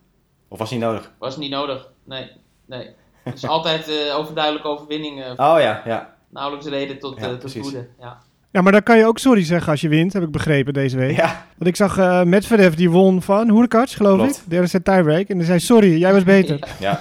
Of 0.49 0.59
was 0.59 0.71
niet 0.71 0.81
nodig? 0.81 1.13
was 1.19 1.37
niet 1.37 1.51
nodig. 1.51 1.89
Nee, 2.05 2.31
nee. 2.67 2.95
Het 3.23 3.35
is 3.35 3.45
altijd 3.47 4.13
overduidelijke 4.13 4.69
overwinning. 4.69 5.21
Oh 5.31 5.37
ja, 5.37 5.83
ja. 5.85 6.12
Nauwelijks 6.33 6.69
reden 6.69 6.99
tot, 6.99 7.19
Ja, 7.21 7.29
eh, 7.29 7.35
tot 7.35 7.55
woede. 7.55 7.89
Ja. 8.01 8.19
Ja, 8.51 8.61
maar 8.61 8.73
dan 8.73 8.83
kan 8.83 8.99
je 8.99 9.07
ook 9.07 9.19
sorry 9.19 9.45
zeggen 9.45 9.71
als 9.71 9.81
je 9.81 9.89
wint, 9.89 10.13
heb 10.13 10.23
ik 10.23 10.31
begrepen 10.31 10.73
deze 10.73 10.97
week. 10.97 11.17
Ja, 11.17 11.45
Want 11.57 11.71
ik 11.71 11.77
zag 11.77 11.99
eh 11.99 12.23
Medvedev, 12.23 12.75
die 12.75 12.91
won 12.91 13.23
van 13.23 13.49
Hoerkats, 13.49 13.95
geloof 13.95 14.19
Klopt. 14.19 14.37
ik. 14.37 14.51
Derde 14.51 14.67
set 14.67 14.85
tiebreak. 14.85 15.29
En 15.29 15.37
die 15.37 15.47
zei, 15.47 15.61
sorry, 15.61 15.99
jij 15.99 16.13
was 16.13 16.25
beter. 16.25 16.59
ja. 16.81 17.01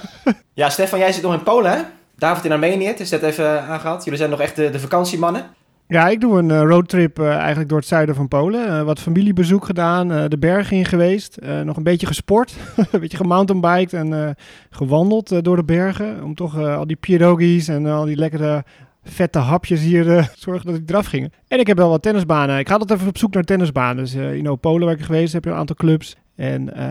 ja, 0.54 0.70
Stefan, 0.70 0.98
jij 0.98 1.12
zit 1.12 1.22
nog 1.22 1.32
in 1.34 1.42
Polen, 1.42 1.72
hè? 1.72 1.78
David 2.16 2.44
in 2.44 2.52
Armenië, 2.52 2.86
het 2.86 3.00
is 3.00 3.10
net 3.10 3.22
even 3.22 3.62
aangehaald. 3.62 4.04
Jullie 4.04 4.18
zijn 4.18 4.30
nog 4.30 4.40
echt 4.40 4.56
de, 4.56 4.70
de 4.70 4.80
vakantiemannen. 4.80 5.44
Ja, 5.86 6.08
ik 6.08 6.20
doe 6.20 6.38
een 6.38 6.50
eh, 6.50 6.60
roadtrip 6.62 7.18
eh, 7.18 7.36
eigenlijk 7.36 7.68
door 7.68 7.78
het 7.78 7.86
zuiden 7.88 8.14
van 8.14 8.28
Polen. 8.28 8.66
Eh, 8.68 8.82
wat 8.82 8.98
familiebezoek 9.00 9.64
gedaan, 9.64 10.12
eh, 10.12 10.24
de 10.28 10.38
bergen 10.38 10.76
in 10.76 10.84
geweest. 10.84 11.36
eh, 11.36 11.60
nog 11.60 11.76
een 11.76 11.82
beetje 11.82 12.06
gesport, 12.06 12.54
een 12.92 13.00
beetje 13.00 13.16
gemountainbiked 13.16 13.92
en 13.92 14.12
eh, 14.26 14.30
gewandeld 14.70 15.32
eh, 15.32 15.38
door 15.42 15.56
de 15.56 15.64
bergen. 15.64 16.22
Om 16.24 16.34
toch 16.34 16.58
eh, 16.58 16.76
al 16.76 16.86
die 16.86 16.96
pierogies 16.96 17.68
en 17.68 17.86
al 17.86 18.04
die 18.04 18.16
lekkere 18.16 18.64
vette 19.04 19.38
hapjes 19.38 19.80
hier 19.80 20.16
eh, 20.16 20.26
zorgen 20.44 20.66
dat 20.66 20.76
ik 20.76 20.90
eraf 20.90 21.06
ging. 21.06 21.32
En 21.48 21.58
ik 21.58 21.66
heb 21.66 21.76
wel 21.76 21.88
wat 21.88 22.02
tennisbanen. 22.02 22.58
Ik 22.58 22.68
ga 22.68 22.72
altijd 22.72 22.90
even 22.90 23.08
op 23.08 23.18
zoek 23.18 23.34
naar 23.34 23.42
tennisbanen. 23.42 24.04
Dus 24.04 24.14
eh 24.14 24.34
in 24.34 24.58
Polen 24.60 24.86
waar 24.86 24.96
ik 24.96 25.04
geweest 25.04 25.32
heb 25.32 25.44
je 25.44 25.50
een 25.50 25.56
aantal 25.56 25.76
clubs. 25.76 26.16
En 26.36 26.74
eh, 26.74 26.84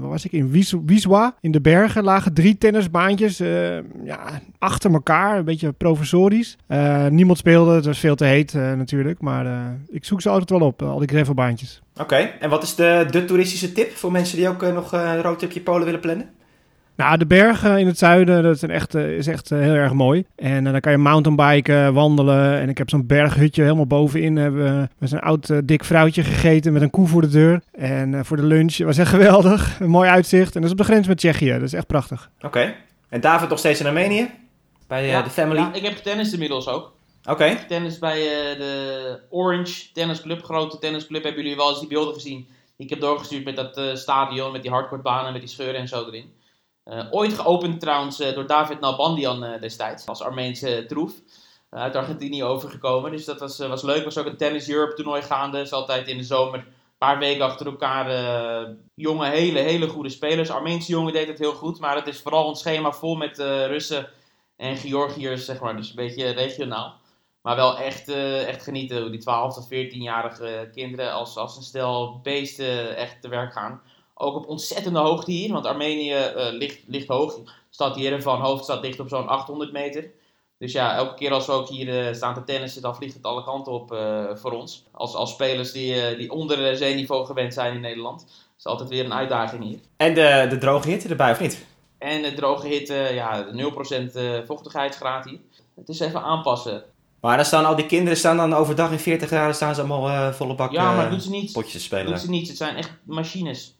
waar 0.00 0.08
was 0.08 0.24
ik? 0.24 0.32
In 0.32 0.50
Wies- 0.50 1.06
in 1.40 1.50
de 1.50 1.60
bergen, 1.60 2.04
lagen 2.04 2.34
drie 2.34 2.58
tennisbaantjes. 2.58 3.38
ja, 4.04 4.40
achter 4.58 4.92
elkaar, 4.92 5.38
een 5.38 5.44
beetje 5.44 5.72
provisorisch. 5.72 6.56
Niemand 7.08 7.38
speelde, 7.38 7.74
het 7.74 7.84
was 7.84 7.98
veel 7.98 8.14
te 8.14 8.24
heet 8.24 8.52
natuurlijk. 8.54 9.20
Maar 9.20 9.76
ik 9.88 10.04
zoek 10.04 10.20
ze 10.20 10.28
altijd 10.28 10.50
wel 10.50 10.68
op, 10.68 10.82
al 10.82 10.98
die 10.98 11.08
gravelbaantjes. 11.08 11.82
Oké, 12.00 12.16
en 12.16 12.50
wat 12.50 12.62
is 12.62 12.74
de, 12.74 13.06
de 13.10 13.24
toeristische 13.24 13.72
tip 13.72 13.90
voor 13.96 14.12
mensen 14.12 14.36
die 14.36 14.48
ook 14.48 14.62
nog 14.62 14.92
een 14.92 15.22
roadtripje 15.22 15.60
Polen 15.60 15.84
willen 15.84 16.00
plannen? 16.00 16.28
Nou, 16.96 17.16
de 17.18 17.26
bergen 17.26 17.78
in 17.78 17.86
het 17.86 17.98
zuiden, 17.98 18.42
dat 18.42 18.54
is 18.54 18.62
echt, 18.62 18.94
is 18.94 19.26
echt 19.26 19.50
eh, 19.50 19.58
heel 19.58 19.74
erg 19.74 19.92
mooi. 19.92 20.24
En 20.36 20.66
eh, 20.66 20.72
dan 20.72 20.80
kan 20.80 20.92
je 20.92 20.98
mountainbiken, 20.98 21.94
wandelen. 21.94 22.60
En 22.60 22.68
ik 22.68 22.78
heb 22.78 22.90
zo'n 22.90 23.06
berghutje 23.06 23.62
helemaal 23.62 23.86
bovenin. 23.86 24.36
Hebben 24.36 24.64
we 24.80 24.88
met 24.98 25.08
zo'n 25.08 25.20
oud 25.20 25.50
eh, 25.50 25.58
dik 25.64 25.84
vrouwtje 25.84 26.22
gegeten 26.22 26.72
met 26.72 26.82
een 26.82 26.90
koe 26.90 27.06
voor 27.08 27.20
de 27.20 27.28
deur. 27.28 27.60
En 27.72 28.14
eh, 28.14 28.20
voor 28.24 28.36
de 28.36 28.42
lunch 28.46 28.76
was 28.78 28.98
echt 28.98 29.10
geweldig. 29.10 29.70
Een 29.80 29.90
mooi 29.90 30.08
uitzicht. 30.10 30.54
En 30.54 30.60
dat 30.60 30.64
is 30.64 30.70
op 30.70 30.86
de 30.86 30.92
grens 30.92 31.06
met 31.06 31.18
Tsjechië. 31.18 31.52
Dat 31.52 31.62
is 31.62 31.72
echt 31.72 31.86
prachtig. 31.86 32.30
Oké. 32.40 32.74
En 33.08 33.20
David 33.20 33.48
nog 33.48 33.58
steeds 33.58 33.80
in 33.80 33.86
Armenië? 33.86 34.30
Bij 34.86 35.06
Ja, 35.06 35.22
de 35.22 35.30
family? 35.30 35.60
ja, 35.60 35.72
ik 35.74 35.82
heb 35.82 35.94
getennist 35.96 36.32
inmiddels 36.32 36.68
ook. 36.68 36.92
Oké. 37.24 37.56
Tennis 37.68 37.98
bij 37.98 38.18
eh, 38.20 38.58
de 38.58 39.18
Orange 39.30 39.92
Tennisclub, 39.92 40.42
grote 40.42 40.78
tennisclub. 40.78 41.22
Hebben 41.22 41.42
jullie 41.42 41.56
wel 41.56 41.68
eens 41.68 41.78
die 41.80 41.88
beelden 41.88 42.14
gezien? 42.14 42.46
Die 42.76 42.86
ik 42.86 42.90
heb 42.90 43.00
doorgestuurd 43.00 43.44
met 43.44 43.56
dat 43.56 43.76
eh, 43.76 43.94
stadion, 43.94 44.52
met 44.52 44.62
die 44.62 44.70
hardcourtbanen, 44.70 45.32
met 45.32 45.40
die 45.40 45.50
scheuren 45.50 45.80
en 45.80 45.88
zo 45.88 46.06
erin. 46.06 46.24
Eh, 46.84 47.06
ooit 47.10 47.32
geopend 47.32 47.80
trouwens 47.80 48.20
eh, 48.20 48.34
door 48.34 48.46
David 48.46 48.80
Nalbandian 48.80 49.44
eh, 49.44 49.60
destijds, 49.60 50.06
als 50.06 50.22
Armeense 50.22 50.84
troef. 50.88 51.12
Uit 51.70 51.96
Argentinië 51.96 52.44
overgekomen. 52.44 53.10
Dus 53.10 53.24
dat 53.24 53.40
was, 53.40 53.58
was 53.58 53.82
leuk. 53.82 54.04
was 54.04 54.18
ook 54.18 54.26
een 54.26 54.36
Tennis 54.36 54.68
Europe 54.68 54.94
toernooi 54.94 55.22
gaande. 55.22 55.60
is 55.60 55.72
altijd 55.72 56.08
in 56.08 56.16
de 56.16 56.22
zomer, 56.24 56.66
paar 56.98 57.18
weken 57.18 57.44
achter 57.44 57.66
elkaar. 57.66 58.08
eh, 58.10 58.74
jonge, 58.94 59.26
hele, 59.28 59.58
hele 59.58 59.88
goede 59.88 60.08
spelers. 60.08 60.50
Armeense 60.50 60.90
jongen 60.90 61.12
deed 61.12 61.28
het 61.28 61.38
heel 61.38 61.52
goed. 61.52 61.80
Maar 61.80 61.96
het 61.96 62.06
is 62.06 62.20
vooral 62.20 62.48
een 62.48 62.54
schema 62.54 62.92
vol 62.92 63.14
met 63.16 63.38
Russen 63.38 64.08
en 64.56 64.76
Georgiërs, 64.76 65.44
zeg 65.44 65.60
maar. 65.60 65.76
Dus 65.76 65.88
een 65.88 65.96
beetje 65.96 66.30
regionaal. 66.30 67.00
Maar 67.42 67.56
wel 67.56 67.78
echt, 67.78 68.08
echt 68.46 68.62
genieten 68.62 69.00
hoe 69.00 69.10
die 69.10 69.20
12 69.20 69.54
tot 69.54 69.64
14-jarige 69.64 70.68
kinderen 70.72 71.12
als, 71.12 71.36
als 71.36 71.56
een 71.56 71.62
stel 71.62 72.20
beesten 72.22 72.96
echt 72.96 73.22
te 73.22 73.28
werk 73.28 73.52
gaan. 73.52 73.82
Ook 74.22 74.36
op 74.36 74.48
ontzettende 74.48 74.98
hoogte 74.98 75.30
hier, 75.30 75.52
want 75.52 75.66
Armenië 75.66 76.12
eh, 76.12 76.52
ligt, 76.52 76.78
ligt 76.86 77.08
hoog. 77.08 77.38
Stad 77.70 77.96
Yerevan, 77.96 78.40
hoofdstad, 78.40 78.82
ligt 78.82 79.00
op 79.00 79.08
zo'n 79.08 79.28
800 79.28 79.72
meter. 79.72 80.10
Dus 80.58 80.72
ja, 80.72 80.94
elke 80.94 81.14
keer 81.14 81.32
als 81.32 81.46
we 81.46 81.52
ook 81.52 81.68
hier 81.68 82.06
eh, 82.06 82.14
staan 82.14 82.34
te 82.34 82.44
tennissen, 82.44 82.82
dan 82.82 82.96
vliegt 82.96 83.14
het 83.14 83.22
alle 83.22 83.44
kanten 83.44 83.72
op 83.72 83.92
eh, 83.92 84.24
voor 84.34 84.52
ons. 84.52 84.84
Als, 84.90 85.14
als 85.14 85.30
spelers 85.30 85.72
die, 85.72 86.16
die 86.16 86.30
onder 86.30 86.76
zeeniveau 86.76 87.26
gewend 87.26 87.54
zijn 87.54 87.74
in 87.74 87.80
Nederland. 87.80 88.20
Dat 88.20 88.58
is 88.58 88.66
altijd 88.66 88.88
weer 88.88 89.04
een 89.04 89.14
uitdaging 89.14 89.64
hier. 89.64 89.78
En 89.96 90.14
de, 90.14 90.46
de 90.50 90.58
droge 90.58 90.88
hitte 90.88 91.08
erbij, 91.08 91.30
of 91.30 91.40
niet? 91.40 91.64
En 92.02 92.22
de 92.22 92.34
droge 92.34 92.66
hitte, 92.66 92.94
ja, 92.94 93.46
0% 93.46 94.14
eh, 94.14 94.38
vochtigheidsgraad 94.46 95.24
hier. 95.24 95.38
Het 95.74 95.88
is 95.88 96.00
even 96.00 96.22
aanpassen. 96.22 96.84
Maar 97.20 97.36
dan 97.36 97.44
staan 97.44 97.64
al 97.64 97.76
die 97.76 97.86
kinderen 97.86 98.18
staan 98.18 98.36
dan 98.36 98.54
overdag 98.54 98.90
in 98.90 98.98
40 98.98 99.28
graden 99.28 99.54
staan 99.54 99.74
ze 99.74 99.80
allemaal 99.80 100.08
eh, 100.08 100.32
volle 100.32 100.54
bak 100.54 100.72
Ja, 100.72 100.94
maar 100.94 101.10
doet 101.10 101.22
ze 101.22 101.30
niet. 101.30 101.52
potjes 101.52 101.72
te 101.72 101.80
spelen. 101.80 102.06
doet 102.06 102.20
ze 102.20 102.30
niet. 102.30 102.48
Het 102.48 102.56
zijn 102.56 102.76
echt 102.76 102.90
machines. 103.04 103.74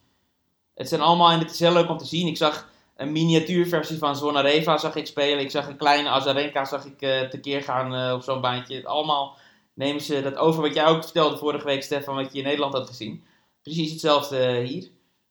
Het 0.83 0.91
zijn 0.91 1.01
allemaal, 1.01 1.31
en 1.31 1.39
het 1.39 1.51
is 1.51 1.61
heel 1.61 1.73
leuk 1.73 1.89
om 1.89 1.99
te 1.99 2.07
zien. 2.07 2.27
Ik 2.27 2.37
zag 2.37 2.69
een 2.97 3.13
miniatuurversie 3.13 3.99
van 3.99 4.17
Zvonareva 4.17 4.79
zag 4.79 4.95
ik 4.97 5.07
spelen. 5.07 5.41
Ik 5.41 5.51
zag 5.51 5.69
een 5.69 5.77
kleine 5.77 6.09
Azarenka 6.09 6.65
zag 6.65 6.85
ik 6.85 7.01
eh, 7.01 7.21
tekeer 7.21 7.63
gaan 7.63 7.95
eh, 7.95 8.15
op 8.15 8.23
zo'n 8.23 8.41
baantje. 8.41 8.87
Allemaal 8.87 9.37
nemen 9.75 10.03
ze 10.03 10.23
dat 10.23 10.37
over 10.37 10.63
wat 10.63 10.75
jij 10.75 10.87
ook 10.87 11.03
vertelde 11.03 11.37
vorige 11.37 11.65
week, 11.65 11.83
Stefan, 11.83 12.15
wat 12.15 12.33
je 12.33 12.39
in 12.39 12.45
Nederland 12.45 12.73
had 12.73 12.89
gezien. 12.89 13.25
Precies 13.63 13.91
hetzelfde 13.91 14.39
eh, 14.39 14.67
hier. 14.69 14.89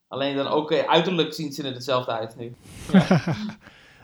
Alleen 0.08 0.36
dan 0.36 0.48
ook 0.48 0.72
eh, 0.72 0.90
uiterlijk 0.90 1.34
zien 1.34 1.52
ze 1.52 1.64
er 1.64 1.74
hetzelfde 1.74 2.12
uit 2.12 2.36
nu. 2.38 2.54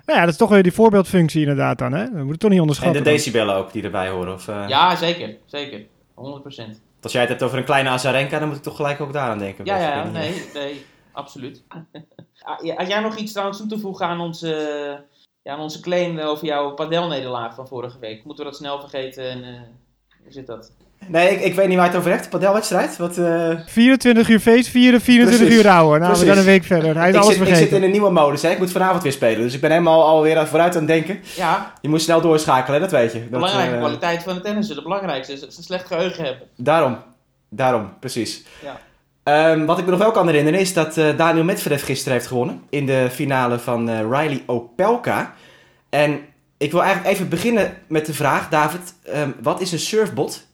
Nou 0.06 0.20
ja, 0.20 0.26
dat 0.26 0.34
is 0.34 0.40
toch 0.40 0.50
weer 0.50 0.64
die 0.64 0.74
voorbeeldfunctie 0.74 1.42
inderdaad 1.42 1.78
dan. 1.78 1.94
Hè? 1.94 2.04
Dat 2.04 2.24
moet 2.24 2.32
je 2.32 2.38
toch 2.38 2.50
niet 2.50 2.60
en 2.60 2.60
onderschatten. 2.60 3.04
de 3.04 3.10
decibellen 3.10 3.56
ook 3.56 3.72
die 3.72 3.84
erbij 3.84 4.10
horen. 4.10 4.34
Of, 4.34 4.48
eh, 4.48 4.64
Ja, 4.68 4.96
zeker. 4.96 5.36
Zeker. 5.46 5.86
100%. 6.14 6.82
Als 7.02 7.12
jij 7.12 7.22
het 7.22 7.30
hebt 7.30 7.44
over 7.44 7.58
een 7.58 7.64
kleine 7.64 7.90
Azarenka, 7.90 8.40
dan 8.40 8.48
moet 8.48 8.58
ik 8.58 8.64
toch 8.64 8.76
gelijk 8.76 9.02
ook 9.02 9.14
daaraan 9.14 9.38
denken. 9.38 9.66
Ja, 9.66 9.78
ja, 9.78 10.04
nee, 10.04 10.44
nee, 10.54 10.86
absoluut. 11.18 11.64
Ah, 12.40 12.64
ja, 12.64 12.76
Had 12.76 12.88
jij 12.88 13.00
nog 13.00 13.16
iets 13.18 13.32
trouwens 13.32 13.58
toe 13.58 13.68
te 13.68 13.80
voegen 13.80 14.06
aan 14.06 14.20
onze, 14.20 14.48
ja, 15.42 15.54
aan 15.54 15.60
onze 15.60 15.80
claim 15.80 16.20
over 16.20 16.46
jouw 16.46 16.74
padelnederlaag 16.74 17.56
van 17.56 17.68
vorige 17.68 18.00
week? 18.00 18.24
Moeten 18.24 18.46
we 18.46 18.50
dat 18.50 18.60
snel 18.60 18.80
vergeten? 18.80 19.30
En, 19.30 19.44
eh, 19.44 19.62
hoe 20.24 20.32
zit 20.32 20.48
dat? 20.48 20.72
Nee, 21.08 21.30
ik, 21.30 21.42
ik 21.42 21.54
weet 21.54 21.68
niet 21.68 21.76
waar 21.76 21.86
je 21.86 21.92
het 21.92 22.00
over 22.00 22.12
hebt. 22.12 22.30
Padelwedstrijd? 22.30 22.98
Wat, 22.98 23.18
eh, 23.18 23.60
24 23.66 24.30
uur 24.30 24.40
feest, 24.40 24.70
vieren, 24.70 25.02
24 25.02 25.46
Precies. 25.46 25.64
uur 25.64 25.72
rouwen. 25.72 26.00
Nou, 26.00 26.12
we 26.12 26.26
zijn 26.26 26.38
een 26.38 26.44
week 26.44 26.64
verder. 26.64 26.98
Hij 26.98 27.10
is 27.10 27.16
ik, 27.16 27.22
alles 27.22 27.34
zit, 27.34 27.42
ik 27.42 27.48
vergeten. 27.48 27.70
zit 27.70 27.78
in 27.78 27.84
een 27.84 27.92
nieuwe 27.92 28.12
modus. 28.12 28.42
Hè? 28.42 28.50
Ik 28.50 28.60
moet 28.60 28.72
vanavond 28.72 29.04
weer 29.04 29.12
spelen. 29.12 29.42
Dus 29.42 29.54
ik 29.54 29.62
ben 29.62 29.72
helemaal 29.72 30.04
alweer 30.04 30.48
vooruit 30.48 30.74
aan 30.74 30.80
het 30.82 30.90
denken. 30.90 31.20
Ja, 31.36 31.74
Je 31.82 31.90
moet 31.90 32.02
snel 32.02 32.22
doorschakelen, 32.22 32.80
dat 32.80 32.92
weet 32.92 33.12
je. 33.12 33.20
Dat, 33.20 33.30
belangrijke 33.30 33.74
eh, 33.74 33.80
kwaliteit 33.80 34.24
van 34.24 34.34
het 34.34 34.44
tennissen. 34.44 34.76
De 34.76 34.82
belangrijkste 34.82 35.34
is 35.34 35.40
dat 35.40 35.52
ze 35.52 35.58
een 35.58 35.64
slecht 35.64 35.88
geheugen 35.88 36.24
hebben. 36.24 36.48
Daarom. 36.56 36.98
Daarom, 37.50 37.94
precies. 38.00 38.44
Ja. 38.64 38.80
Ehm, 39.28 39.66
wat 39.66 39.78
ik 39.78 39.86
me 39.86 39.92
nog 39.92 40.00
wel 40.00 40.12
kan 40.12 40.28
herinneren 40.28 40.60
is 40.60 40.74
dat 40.74 40.98
eh, 40.98 41.18
Daniel 41.18 41.44
Medvedev 41.44 41.86
gisteren 41.86 42.14
heeft 42.14 42.28
gewonnen. 42.28 42.64
In 42.70 42.86
de 42.86 43.08
finale 43.12 43.60
van 43.60 43.90
eh, 43.90 44.00
Riley 44.00 44.44
Opelka. 44.46 45.36
En 45.90 46.26
ik 46.58 46.72
wil 46.72 46.84
eigenlijk 46.84 47.14
even 47.14 47.30
beginnen 47.30 47.78
met 47.88 48.06
de 48.06 48.14
vraag, 48.14 48.50
David. 48.50 48.96
ehm, 49.04 49.32
wat 49.42 49.62
is 49.62 49.72
een 49.72 49.80
surfbot? 49.80 50.48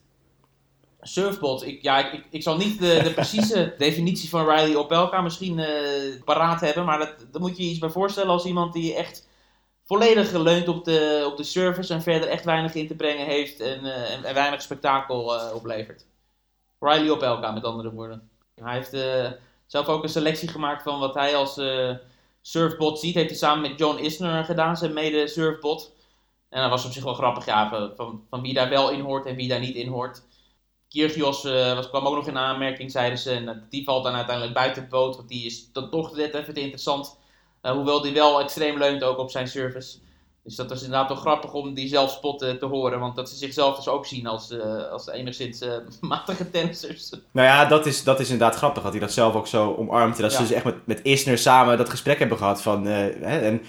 Surfbot, 1.00 1.66
ik, 1.66 1.82
ja, 1.82 2.12
ik, 2.12 2.24
ik, 2.30 2.42
zal 2.42 2.56
niet 2.56 2.80
de, 2.80 3.00
de 3.02 3.12
precieze 3.12 3.74
definitie 3.78 4.28
van 4.28 4.48
Riley 4.48 4.76
Opelka 4.76 5.20
misschien 5.20 5.58
eh, 5.58 6.22
paraat 6.24 6.60
hebben, 6.60 6.84
maar 6.84 6.98
dat, 6.98 7.14
daar 7.32 7.40
moet 7.40 7.56
je 7.56 7.62
je 7.64 7.70
iets 7.70 7.78
bij 7.78 7.90
voorstellen 7.90 8.30
als 8.30 8.44
iemand 8.44 8.72
die 8.72 8.94
echt 8.94 9.28
volledig 9.84 10.32
leunt 10.32 10.68
op 10.68 10.84
de, 10.84 11.28
op 11.30 11.36
de 11.36 11.44
service 11.44 11.94
en 11.94 12.02
verder 12.02 12.28
echt 12.28 12.44
weinig 12.44 12.74
in 12.74 12.86
te 12.86 12.94
brengen 12.94 13.26
heeft 13.26 13.60
en, 13.60 13.84
en, 13.84 14.24
en 14.24 14.34
weinig 14.34 14.62
spektakel 14.62 15.32
oplevert. 15.54 16.06
Riley 16.80 17.10
Opelka, 17.10 17.50
met 17.50 17.64
andere 17.64 17.92
woorden. 17.92 18.32
Hij 18.62 18.74
heeft 18.74 18.92
eh, 18.92 19.30
zelf 19.66 19.86
ook 19.86 20.02
een 20.02 20.08
selectie 20.08 20.48
gemaakt 20.48 20.82
van 20.82 20.98
wat 20.98 21.14
hij 21.14 21.36
als 21.36 21.56
eh, 21.58 21.94
surfbot 22.40 22.98
ziet. 22.98 23.14
Heeft 23.14 23.28
hij 23.28 23.38
samen 23.38 23.70
met 23.70 23.78
John 23.78 23.98
Isner 23.98 24.44
gedaan, 24.44 24.76
zijn 24.76 24.92
mede-surfbot. 24.92 25.92
En 26.48 26.60
dat 26.60 26.70
was 26.70 26.84
op 26.84 26.92
zich 26.92 27.04
wel 27.04 27.14
grappig, 27.14 27.44
ja, 27.46 27.68
van- 27.96 28.24
van, 28.30 28.42
wie 28.42 28.54
daar 28.54 28.68
wel 28.68 28.90
in 28.90 29.00
hoort 29.00 29.26
en 29.26 29.36
wie 29.36 29.48
daar 29.48 29.60
niet 29.60 29.74
in 29.76 29.88
hoort. 29.88 30.22
Kyrgios 30.88 31.44
eh, 31.44 31.78
kwam 31.88 32.06
ook 32.06 32.14
nog 32.14 32.26
in 32.26 32.38
aanmerking, 32.38 32.90
zeiden 32.90 33.18
ze. 33.18 33.32
En 33.32 33.66
die 33.70 33.84
valt 33.84 34.04
dan 34.04 34.14
uiteindelijk 34.14 34.54
buiten 34.56 34.82
het 34.82 34.90
boot, 34.90 35.16
want 35.16 35.28
die 35.28 35.46
is 35.46 35.72
dan 35.72 35.90
toch 35.90 36.16
net 36.16 36.34
even 36.34 36.54
te 36.54 36.60
interessant. 36.60 37.18
Hoewel 37.62 38.00
die 38.02 38.12
wel 38.12 38.40
extreem 38.40 38.78
leunt 38.78 39.02
ook 39.04 39.18
op 39.18 39.30
zijn 39.30 39.48
service. 39.48 39.98
Dus 40.44 40.54
dat 40.54 40.68
was 40.68 40.82
inderdaad 40.82 41.08
wel 41.08 41.16
grappig 41.16 41.52
om 41.52 41.74
die 41.74 41.88
zelfspot 41.88 42.42
eh, 42.42 42.50
te 42.50 42.66
horen. 42.66 43.00
Want 43.00 43.16
dat 43.16 43.28
ze 43.28 43.36
zichzelf 43.36 43.76
dus 43.76 43.88
ook 43.88 44.06
zien 44.06 44.26
als, 44.26 44.50
eh, 44.50 44.90
als 44.90 45.08
enigszins 45.08 45.60
eh, 45.60 45.72
matige 46.00 46.50
tennissers. 46.50 47.10
Nou 47.30 47.46
ja, 47.48 47.64
dat 47.64 47.86
is, 47.86 48.04
dat 48.04 48.20
is 48.20 48.30
inderdaad 48.30 48.56
grappig 48.56 48.82
dat 48.82 48.92
hij 48.92 49.00
dat 49.00 49.12
zelf 49.12 49.34
ook 49.34 49.46
zo 49.46 49.74
omarmt. 49.78 50.16
Dat 50.16 50.32
ze 50.32 50.40
dus 50.40 50.52
echt 50.52 50.64
met, 50.64 50.74
met 50.84 51.00
Isner 51.02 51.38
samen 51.38 51.78
dat 51.78 51.88
gesprek 51.88 52.18
hebben 52.18 52.38
gehad. 52.38 52.62
Van, 52.62 52.84
hè, 52.84 53.08
en 53.38 53.62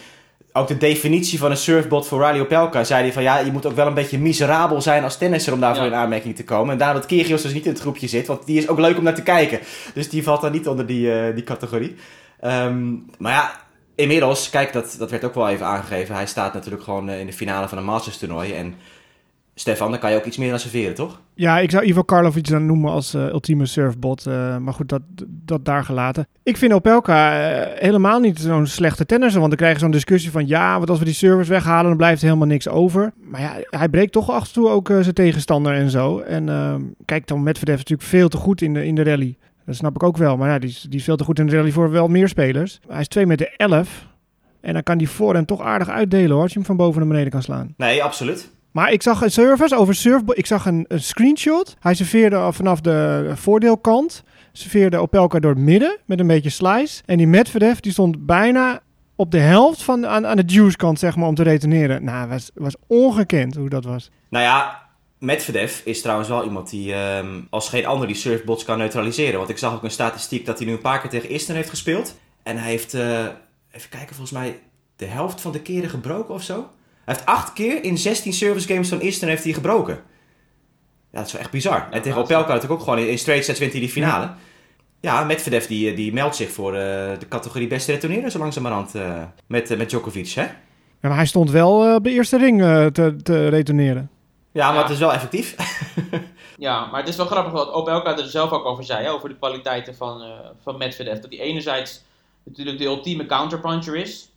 ook 0.54 0.68
de 0.68 0.78
definitie 0.78 1.40
van 1.40 1.52
een 1.52 1.58
surfbot 1.58 2.08
voor 2.08 2.26
Riley 2.26 2.42
Opelka 2.42 2.84
zei 2.84 3.04
hij 3.04 3.14
van 3.14 3.24
ja, 3.24 3.40
je 3.40 3.52
moet 3.52 3.66
ook 3.66 3.76
wel 3.76 3.88
een 3.88 3.94
beetje 3.94 4.20
miserabel 4.20 4.82
zijn 4.82 5.04
als 5.04 5.18
tennisser 5.18 5.54
om 5.54 5.60
daarvoor 5.60 5.84
Ja. 5.84 5.90
in 5.90 5.98
aanmerking 5.98 6.36
te 6.36 6.44
komen. 6.44 6.72
En 6.72 6.78
daarom 6.78 6.98
dat 6.98 7.06
Kyrgios 7.06 7.42
dus 7.42 7.54
niet 7.54 7.66
in 7.66 7.72
het 7.72 7.82
groepje 7.82 8.08
zit, 8.08 8.28
want 8.28 8.46
die 8.46 8.58
is 8.58 8.68
ook 8.68 8.80
leuk 8.80 8.98
om 8.98 9.04
naar 9.04 9.16
te 9.16 9.24
kijken. 9.24 9.60
Dus 9.94 10.10
die 10.10 10.24
valt 10.24 10.42
dan 10.42 10.52
niet 10.52 10.68
onder 10.68 10.86
die, 10.86 11.34
die 11.34 11.44
categorie. 11.44 11.96
Ehm, 12.40 12.92
maar 13.18 13.32
ja, 13.34 13.65
inmiddels, 13.96 14.50
kijk, 14.50 14.74
dat, 14.74 14.96
dat 15.00 15.12
werd 15.12 15.24
ook 15.24 15.34
wel 15.34 15.50
even 15.50 15.66
aangegeven. 15.66 16.16
Hij 16.16 16.28
staat 16.28 16.54
natuurlijk 16.54 16.84
gewoon 16.84 17.10
eh, 17.10 17.20
in 17.20 17.26
de 17.26 17.34
finale 17.34 17.68
van 17.68 17.78
een 17.78 17.84
Masters 17.84 18.18
toernooi. 18.18 18.54
En 18.54 18.76
Stefan, 19.58 19.92
dan 19.92 20.00
kan 20.00 20.12
je 20.12 20.18
ook 20.18 20.26
iets 20.26 20.38
meer 20.38 20.52
aan 20.52 20.60
serveren, 20.60 20.96
toch? 20.96 21.22
Ja, 21.34 21.60
ik 21.60 21.72
zou 21.72 21.86
Ivo 21.86 22.02
Karlovic 22.02 22.48
dan 22.48 22.66
noemen 22.66 22.92
als 22.92 23.14
eh, 23.14 23.28
ultieme 23.28 23.66
surfbot. 23.66 24.26
eh, 24.26 24.58
maar 24.58 24.74
goed, 24.74 24.90
dat, 24.90 25.02
dat 25.28 25.66
daar 25.66 25.84
gelaten. 25.84 26.28
Ik 26.44 26.58
vind 26.58 26.74
Opelka 26.74 27.50
eh, 27.52 27.82
helemaal 27.82 28.20
niet 28.20 28.40
zo'n 28.40 28.68
slechte 28.68 29.06
tennisser. 29.06 29.40
Want 29.40 29.52
dan 29.52 29.60
krijg 29.60 29.74
je 29.74 29.80
zo'n 29.80 29.92
discussie 29.92 30.32
van... 30.32 30.48
Ja, 30.48 30.78
want 30.78 30.90
als 30.90 31.00
we 31.00 31.06
die 31.06 31.14
service 31.14 31.52
weghalen, 31.52 31.88
dan 31.88 31.98
blijft 31.98 32.22
er 32.22 32.28
helemaal 32.28 32.48
niks 32.48 32.68
over. 32.68 33.14
Maar 33.22 33.42
ja, 33.42 33.56
hij 33.70 33.90
breekt 33.90 34.12
toch 34.12 34.30
af 34.30 34.48
en 34.48 34.54
toe 34.54 34.70
ook 34.70 34.88
zijn 34.88 35.14
tegenstander 35.14 35.74
en 35.74 35.90
zo. 35.90 36.20
En 36.20 36.50
ehm, 36.50 36.82
kijk, 37.06 37.28
dan 37.28 37.44
Medvedev 37.44 37.76
is 37.76 37.80
natuurlijk 37.80 38.10
veel 38.10 38.28
te 38.28 38.38
goed 38.38 38.62
in 38.62 38.74
de, 38.74 38.86
in 38.86 38.96
de 38.96 39.04
rally. 39.04 39.38
Dat 39.66 39.76
snap 39.76 39.96
ik 39.96 40.04
ook 40.04 40.18
wel. 40.18 40.38
Maar 40.38 40.50
ja, 40.50 40.60
die 40.60 40.70
is, 40.70 40.82
die 40.82 41.00
is 41.00 41.06
veel 41.06 41.16
te 41.16 41.24
goed 41.24 41.40
in 41.40 41.48
de 41.48 41.56
rally 41.56 41.72
voor 41.72 41.92
wel 41.92 42.08
meer 42.08 42.28
spelers. 42.28 42.80
Hij 42.88 43.00
is 43.00 43.08
2 43.08 43.26
meter 43.26 43.54
11. 43.58 44.08
En 44.62 44.74
dan 44.74 44.84
kan 44.84 44.98
die 44.98 45.10
voorhand 45.10 45.48
toch 45.48 45.62
aardig 45.62 45.90
uitdelen 45.90 46.32
hoor. 46.32 46.42
Als 46.42 46.52
je 46.52 46.58
hem 46.58 46.68
van 46.68 46.78
boven 46.78 47.00
naar 47.00 47.10
beneden 47.10 47.32
kan 47.32 47.42
slaan. 47.42 47.74
Nee, 47.78 48.04
absoluut. 48.04 48.54
Maar 48.72 48.92
ik 48.92 49.02
zag 49.02 49.22
een 49.22 49.32
service 49.32 49.76
over 49.76 49.96
surfbot. 49.96 50.38
Ik 50.38 50.46
zag 50.46 50.66
een, 50.66 50.86
een 50.88 51.02
screenshot. 51.02 51.76
Hij 51.80 51.94
serveerde 51.94 52.50
vanaf 52.52 52.82
de 52.82 53.32
voordeelkant. 53.36 54.24
Serveerde 54.52 54.98
Opelka 54.98 55.40
door 55.40 55.52
het 55.52 55.60
midden 55.60 55.98
met 56.06 56.20
een 56.20 56.28
beetje 56.28 56.50
slice. 56.50 57.02
En 57.06 57.18
die 57.18 57.28
Medvedev 57.28 57.80
die 57.80 57.92
stond 57.92 58.26
bijna 58.26 58.80
op 59.16 59.32
de 59.32 59.40
helft 59.40 59.84
van, 59.84 60.08
aan, 60.08 60.26
aan 60.26 60.38
de 60.38 60.44
juice 60.46 60.78
kant 60.78 61.00
zeg 61.00 61.16
maar 61.16 61.28
om 61.28 61.36
te 61.36 61.44
reteneren. 61.44 62.04
Nou, 62.04 62.30
was, 62.30 62.52
was 62.54 62.76
ongekend 62.88 63.56
hoe 63.56 63.70
dat 63.70 63.84
was. 63.84 64.12
Nou 64.30 64.44
ja, 64.44 64.85
Medvedev 65.26 65.82
is 65.84 66.02
trouwens 66.02 66.30
wel 66.30 66.44
iemand 66.44 66.70
die 66.70 66.94
ehm, 66.94 67.42
als 67.50 67.70
geen 67.70 67.86
ander 67.86 68.08
die 68.08 68.16
surfbots 68.16 68.64
kan 68.64 68.78
neutraliseren. 68.78 69.38
Want 69.38 69.50
ik 69.50 69.58
zag 69.58 69.74
ook 69.74 69.84
een 69.84 69.92
statistiek 69.92 70.46
dat 70.46 70.58
hij 70.58 70.68
nu 70.68 70.74
een 70.74 70.82
paar 70.82 71.02
keer 71.02 71.10
tegen 71.10 71.30
Isner 71.30 71.56
heeft 71.56 71.70
gespeeld. 71.70 72.16
En 72.44 72.58
hij 72.58 72.70
heeft, 72.70 72.94
eh, 72.94 73.20
even 73.72 73.90
kijken, 73.90 74.16
volgens 74.16 74.32
mij 74.32 74.60
de 74.96 75.06
helft 75.06 75.42
van 75.42 75.52
de 75.52 75.62
keren 75.62 75.90
gebroken 75.90 76.34
of 76.34 76.44
zo. 76.44 76.56
Hij 77.06 77.14
heeft 77.16 77.26
acht 77.26 77.54
keer 77.54 77.84
in 77.84 77.98
16 77.98 78.34
service 78.34 78.68
games 78.68 78.90
van 78.90 79.02
Isner 79.02 79.30
heeft 79.30 79.44
hij 79.44 79.54
gebroken. 79.54 79.94
Ja, 81.12 81.18
dat 81.18 81.26
is 81.26 81.32
wel 81.32 81.42
echt 81.42 81.52
bizar. 81.52 81.88
en 81.92 82.02
tegen 82.02 82.20
Opelka 82.20 82.48
natuurlijk 82.48 82.72
ook 82.72 82.84
gewoon 82.84 83.00
in, 83.00 83.10
in 83.10 83.18
straight 83.18 83.46
sets 83.46 83.60
wint 83.60 83.72
hij 83.72 83.82
die 83.82 83.90
finale. 83.90 84.30
Ja, 85.02 85.24
Medvedev 85.24 85.66
die, 85.66 85.94
die 85.94 86.14
meldt 86.14 86.36
zich 86.36 86.52
voor 86.52 86.74
eh, 86.74 86.80
de 87.20 87.28
categorie 87.30 87.68
beste 87.68 87.92
retourneerder 87.92 88.32
zo 88.32 88.40
langzamerhand 88.40 88.96
eh, 88.96 89.24
met, 89.48 89.72
eh, 89.72 89.78
met 89.78 89.90
Djokovic, 89.90 90.30
hè? 90.30 90.48
Ja, 91.06 91.12
maar 91.12 91.20
hij 91.20 91.26
stond 91.26 91.52
wel 91.52 91.88
eh, 91.88 91.96
op 91.96 92.04
de 92.04 92.12
eerste 92.12 92.38
ring 92.38 92.62
eh, 92.62 92.86
te, 92.86 93.16
te 93.24 93.48
retourneren. 93.48 94.10
Ja, 94.56 94.66
maar 94.68 94.76
Ja. 94.76 94.82
het 94.82 94.92
is 94.92 95.00
wel 95.00 95.14
effectief. 95.14 95.56
Ja, 96.58 96.86
maar 96.86 97.00
het 97.00 97.10
is 97.10 97.16
wel 97.16 97.26
grappig 97.26 97.52
wat 97.52 97.72
Opelka 97.72 98.18
er 98.18 98.28
zelf 98.28 98.52
ook 98.52 98.66
over 98.66 98.84
zei, 98.84 99.04
hè, 99.04 99.12
over 99.12 99.30
de 99.30 99.36
kwaliteiten 99.36 99.96
van, 99.96 100.22
eh 100.22 100.30
van 100.64 100.78
Medvedev. 100.78 101.20
Dat 101.20 101.32
hij 101.32 101.40
enerzijds 101.40 102.04
natuurlijk 102.44 102.78
de 102.78 102.86
ultieme 102.86 103.26
counterpuncher 103.26 103.96
is. 103.96 104.30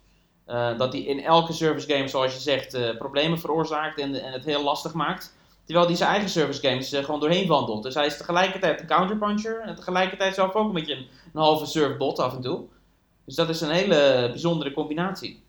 Eh, 0.44 0.78
dat 0.78 0.92
hij 0.92 1.02
in 1.02 1.24
elke 1.24 1.52
service 1.52 1.92
game, 1.92 2.08
zoals 2.08 2.32
je 2.34 2.40
zegt, 2.40 2.74
eh, 2.74 2.96
problemen 2.96 3.38
veroorzaakt 3.38 4.00
en, 4.00 4.22
en 4.24 4.32
het 4.32 4.44
heel 4.44 4.62
lastig 4.62 4.92
maakt. 4.94 5.36
Terwijl 5.64 5.86
hij 5.86 5.96
zijn 5.96 6.10
eigen 6.10 6.28
service 6.28 6.68
games 6.68 6.88
gewoon 6.88 7.20
doorheen 7.20 7.46
wandelt. 7.48 7.82
Dus 7.82 7.94
hij 7.94 8.06
is 8.06 8.16
tegelijkertijd 8.16 8.80
een 8.80 8.86
counterpuncher 8.86 9.60
en 9.60 9.74
tegelijkertijd 9.74 10.34
zelf 10.34 10.54
ook 10.54 10.66
een 10.68 10.74
beetje 10.74 10.94
een, 10.94 11.06
een 11.34 11.40
halve 11.40 11.66
surfbot 11.66 12.18
af 12.18 12.34
en 12.34 12.40
toe. 12.40 12.64
Dus 13.24 13.34
dat 13.34 13.48
is 13.48 13.60
een 13.60 13.70
hele 13.70 14.28
bijzondere 14.28 14.72
combinatie. 14.72 15.42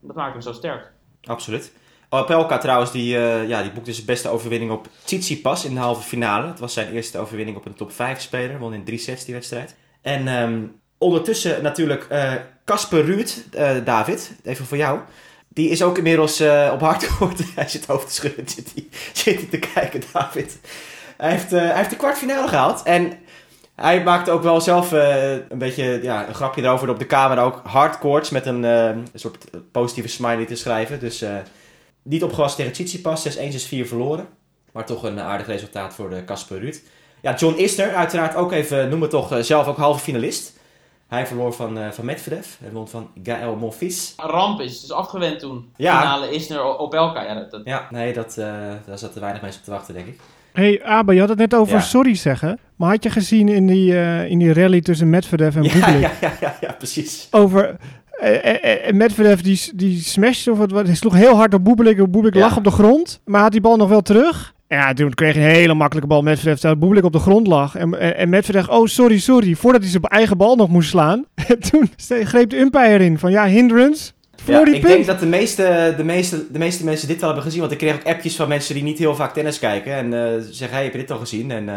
Dat 0.00 0.16
maakt 0.16 0.32
hem 0.32 0.42
zo 0.42 0.52
sterk. 0.52 0.92
Absoluut. 1.24 1.72
Opelka 2.14 2.58
trouwens, 2.58 2.92
die, 2.92 3.16
eh, 3.16 3.48
ja, 3.48 3.62
die 3.62 3.70
boekte 3.70 3.92
zijn 3.92 4.06
beste 4.06 4.28
overwinning 4.28 4.70
op 4.70 4.88
Tsitsipas 5.04 5.64
in 5.64 5.74
de 5.74 5.80
halve 5.80 6.02
finale. 6.02 6.46
Het 6.46 6.58
was 6.58 6.72
zijn 6.72 6.92
eerste 6.92 7.18
overwinning 7.18 7.56
op 7.56 7.66
een 7.66 7.74
top 7.74 7.92
5 7.92 8.20
speler. 8.20 8.58
Won 8.58 8.74
in 8.74 8.84
drie 8.84 8.98
sets 8.98 9.24
die 9.24 9.34
wedstrijd. 9.34 9.74
En 10.02 10.28
ehm, 10.28 10.60
ondertussen 10.98 11.62
natuurlijk 11.62 12.06
eh, 12.08 12.32
Casper 12.64 13.04
Ruud, 13.04 13.44
eh, 13.52 13.70
David, 13.84 14.32
even 14.44 14.66
voor 14.66 14.76
jou. 14.76 15.00
Die 15.48 15.68
is 15.68 15.82
ook 15.82 15.96
inmiddels 15.96 16.40
eh, 16.40 16.70
op 16.72 16.80
hardcourt. 16.80 17.40
hij 17.54 17.68
zit 17.68 17.86
hoofd 17.86 18.06
te 18.06 18.14
schudden, 18.14 18.48
zit 18.48 18.72
hij, 18.74 18.86
zit 19.12 19.50
te 19.50 19.58
kijken, 19.58 20.02
David. 20.12 20.58
Hij 21.16 21.30
heeft, 21.30 21.52
eh, 21.52 21.60
hij 21.60 21.76
heeft 21.76 21.90
de 21.90 21.96
kwartfinale 21.96 22.48
gehaald. 22.48 22.82
En 22.82 23.12
hij 23.76 24.02
maakte 24.02 24.30
ook 24.30 24.42
wel 24.42 24.60
zelf 24.60 24.92
eh, 24.92 25.32
een 25.32 25.58
beetje 25.58 25.98
ja, 26.02 26.28
een 26.28 26.34
grapje 26.34 26.62
erover 26.62 26.88
op 26.88 26.98
de 26.98 27.06
camera. 27.06 27.42
Ook 27.42 27.60
hardcourts 27.64 28.30
met 28.30 28.46
een, 28.46 28.64
eh, 28.64 28.90
soort 29.14 29.44
positieve 29.72 30.08
smiley 30.08 30.44
te 30.44 30.54
schrijven. 30.54 31.00
Dus 31.00 31.22
eh, 31.22 31.36
niet 32.02 32.22
opgewassen 32.22 32.56
tegen 32.58 32.72
Tsitsipas. 32.72 33.36
6-1, 33.38 33.40
6-4 33.40 33.88
verloren. 33.88 34.26
Maar 34.72 34.86
toch 34.86 35.02
een 35.02 35.20
aardig 35.20 35.46
resultaat 35.46 35.94
voor 35.94 36.10
de 36.10 36.24
Casper 36.24 36.58
Ruud. 36.58 36.80
Ja, 37.20 37.34
John 37.34 37.58
Isner, 37.58 37.94
uiteraard 37.94 38.34
ook 38.34 38.52
even, 38.52 38.88
noem 38.88 39.00
het 39.02 39.10
toch, 39.10 39.32
eh, 39.32 39.38
zelf 39.42 39.66
ook 39.66 39.76
halve 39.76 40.00
finalist. 40.00 40.60
Hij 41.08 41.26
verloor 41.26 41.52
van, 41.52 41.78
eh 41.78 41.90
van 41.90 42.04
Medvedev. 42.04 42.46
Hij 42.60 42.70
won 42.72 42.88
van 42.88 43.10
Gaël 43.22 43.56
Monfils. 43.56 44.14
Een 44.16 44.28
ramp 44.30 44.60
is 44.60 44.80
dus 44.80 44.92
afgewend 44.92 45.38
toen. 45.38 45.72
Ja. 45.76 45.98
Finale 46.00 46.30
Isner 46.30 46.78
Opelka. 46.78 47.22
Ja, 47.24 47.34
dat, 47.34 47.50
dat, 47.50 47.60
Ja, 47.64 47.86
nee, 47.90 48.12
dat, 48.12 48.36
eh, 48.38 48.46
daar 48.86 48.98
zaten 48.98 49.20
weinig 49.20 49.42
mensen 49.42 49.60
op 49.60 49.64
te 49.64 49.70
wachten, 49.72 49.94
denk 49.94 50.06
ik. 50.06 50.20
hey, 50.52 50.82
Abe, 50.84 51.14
je 51.14 51.20
had 51.20 51.28
het 51.28 51.38
net 51.38 51.54
over 51.54 51.74
Ja. 51.74 51.80
sorry 51.80 52.14
zeggen. 52.14 52.58
Maar 52.76 52.90
had 52.90 53.02
je 53.02 53.10
gezien 53.10 53.48
in 53.48 53.66
die, 53.66 53.92
eh, 53.98 54.30
in 54.30 54.38
die 54.38 54.52
rally 54.52 54.80
tussen 54.80 55.10
Medvedev 55.10 55.56
en 55.56 55.62
Ja, 55.62 55.72
Bublik? 55.72 56.00
ja, 56.00 56.10
ja, 56.20 56.32
ja, 56.40 56.56
ja, 56.60 56.72
precies. 56.72 57.28
over. 57.30 57.76
Eh, 58.22 58.54
eh, 58.64 58.88
eh, 58.88 58.94
Medvedev 58.94 59.40
die, 59.40 59.60
die 59.74 60.04
of 60.50 60.58
wat, 60.58 60.70
wat, 60.70 60.86
hij 60.86 60.94
sloeg 60.94 61.14
heel 61.14 61.34
hard 61.36 61.54
op 61.54 61.64
Bublik. 61.64 61.96
Bublik 61.96 62.34
Ja. 62.34 62.40
lag 62.40 62.56
op 62.56 62.64
de 62.64 62.70
grond, 62.70 63.20
maar 63.24 63.40
had 63.40 63.52
die 63.52 63.60
bal 63.60 63.76
nog 63.76 63.88
wel 63.88 64.00
terug. 64.02 64.54
Ja, 64.68 64.92
toen 64.92 65.14
kreeg 65.14 65.34
hij 65.34 65.44
een 65.44 65.50
hele 65.50 65.74
makkelijke 65.74 66.08
bal. 66.08 66.22
Medvedev 66.22 66.54
terwijl 66.54 66.78
Bublik 66.78 67.04
op 67.04 67.12
de 67.12 67.18
grond 67.18 67.46
lag. 67.46 67.74
En, 67.74 68.00
en, 68.00 68.16
en 68.16 68.28
Medvedev, 68.28 68.68
oh 68.68 68.86
sorry, 68.86 69.18
sorry. 69.18 69.54
Voordat 69.54 69.80
hij 69.80 69.90
zijn 69.90 70.02
eigen 70.02 70.36
bal 70.36 70.56
nog 70.56 70.68
moest 70.68 70.88
slaan. 70.88 71.24
En 71.48 71.58
toen 71.58 71.90
greep 72.24 72.50
de 72.50 72.58
umpire 72.58 73.04
in 73.04 73.18
van 73.18 73.30
ja, 73.30 73.46
hindrance. 73.46 74.12
Voor 74.44 74.54
Ja, 74.54 74.60
ik 74.60 74.70
punt. 74.70 74.82
denk 74.86 75.06
dat 75.06 75.20
de 75.20 75.26
meeste, 75.26 75.94
de, 75.96 76.04
meeste, 76.04 76.44
de 76.52 76.58
meeste 76.58 76.84
mensen 76.84 77.08
dit 77.08 77.16
wel 77.16 77.26
hebben 77.28 77.44
gezien. 77.44 77.60
Want 77.60 77.72
ik 77.72 77.78
kreeg 77.78 77.94
ook 77.94 78.06
appjes 78.06 78.36
van 78.36 78.48
mensen 78.48 78.74
die 78.74 78.82
niet 78.82 78.98
heel 78.98 79.14
vaak 79.14 79.32
tennis 79.34 79.58
kijken. 79.58 79.92
En 79.94 80.12
eh 80.14 80.40
zeggen, 80.50 80.76
hey, 80.76 80.84
heb 80.84 80.92
je 80.92 80.98
dit 80.98 81.10
al 81.10 81.18
gezien? 81.18 81.50
En 81.50 81.68
eh, 81.68 81.76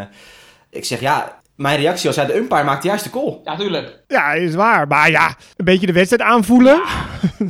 ik 0.70 0.84
zeg, 0.84 1.00
ja, 1.00 1.40
mijn 1.56 1.78
reactie 1.78 2.06
was, 2.06 2.16
ja, 2.16 2.24
de 2.24 2.36
umpire 2.36 2.64
maakt 2.64 2.82
juist 2.82 3.04
de 3.04 3.10
call. 3.10 3.38
ja, 3.44 3.56
tuurlijk. 3.56 4.02
Ja, 4.08 4.32
is 4.32 4.54
waar. 4.54 4.86
Maar 4.86 5.10
ja, 5.10 5.36
een 5.56 5.64
beetje 5.64 5.86
de 5.86 5.92
wedstrijd 5.92 6.30
aanvoelen. 6.30 6.82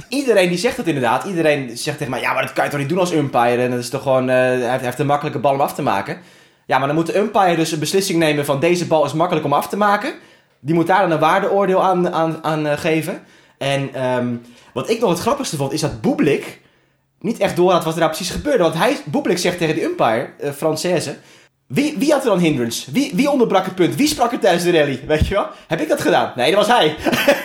Iedereen 0.09 0.49
die 0.49 0.59
zegt 0.59 0.77
dat 0.77 0.87
inderdaad. 0.87 1.25
Iedereen 1.25 1.77
zegt 1.77 1.99
tegen 1.99 2.13
mij, 2.13 2.21
ja, 2.21 2.33
maar 2.33 2.43
dat 2.43 2.53
kan 2.53 2.65
je 2.65 2.71
toch 2.71 2.81
niet 2.81 2.89
doen 2.89 2.99
als 2.99 3.13
umpire? 3.13 3.63
En 3.63 3.71
dat 3.71 3.79
is 3.79 3.89
toch 3.89 4.03
gewoon, 4.03 4.29
eh, 4.29 4.37
hij, 4.37 4.79
heeft, 4.81 4.99
een 4.99 5.07
makkelijke 5.07 5.39
bal 5.39 5.53
om 5.53 5.61
af 5.61 5.75
te 5.75 5.83
maken. 5.83 6.19
Ja, 6.67 6.79
maar 6.79 6.87
dan 6.87 6.97
moet 6.97 7.07
de 7.07 7.19
umpire 7.19 7.57
dus 7.57 7.73
een 7.73 7.79
beslissing 7.79 8.19
nemen 8.19 8.45
van 8.45 8.61
deze 8.61 8.87
bal 8.87 9.05
is 9.05 9.13
makkelijk 9.13 9.47
om 9.47 9.53
af 9.53 9.69
te 9.69 9.77
maken. 9.77 10.15
Die 10.61 10.75
moet 10.75 10.87
daar 10.87 11.01
dan 11.01 11.11
een 11.11 11.19
waardeoordeel 11.19 11.83
aan, 11.83 12.13
aan, 12.13 12.45
aan 12.45 12.67
eh, 12.67 12.79
geven. 12.79 13.23
En 13.59 13.95
ehm, 13.95 14.35
wat 14.73 14.91
ik 14.91 15.01
nog 15.01 15.11
het 15.11 15.21
grappigste 15.21 15.57
vond, 15.57 15.73
is 15.73 15.81
dat 15.81 16.01
Bublik 16.01 16.61
niet 17.21 17.39
echt 17.39 17.57
door 17.57 17.73
had 17.73 17.85
wat 17.85 17.93
er 17.93 18.01
nou 18.01 18.11
precies 18.11 18.35
gebeurde. 18.35 18.63
Want 18.63 18.75
hij, 18.75 18.97
Bublik 19.05 19.39
zegt 19.39 19.59
tegen 19.59 19.75
de 19.75 19.83
umpire, 19.85 20.29
uh, 20.41 20.51
Française... 20.51 21.11
Wie, 21.67 21.99
wie 21.99 22.13
had 22.13 22.23
er 22.23 22.29
dan 22.29 22.39
hindrance? 22.39 22.93
Wie, 22.93 23.13
wie 23.15 23.31
onderbrak 23.31 23.65
het 23.65 23.75
punt? 23.75 23.95
Wie 23.95 24.07
sprak 24.07 24.33
er 24.33 24.39
tijdens 24.39 24.65
de 24.65 24.71
rally? 24.71 25.01
Weet 25.07 25.27
je 25.27 25.35
wel? 25.35 25.47
Heb 25.67 25.81
ik 25.81 25.89
dat 25.89 26.01
gedaan? 26.01 26.33
Nee, 26.37 26.55
dat 26.55 26.67
was 26.67 26.77
hij. 26.79 26.97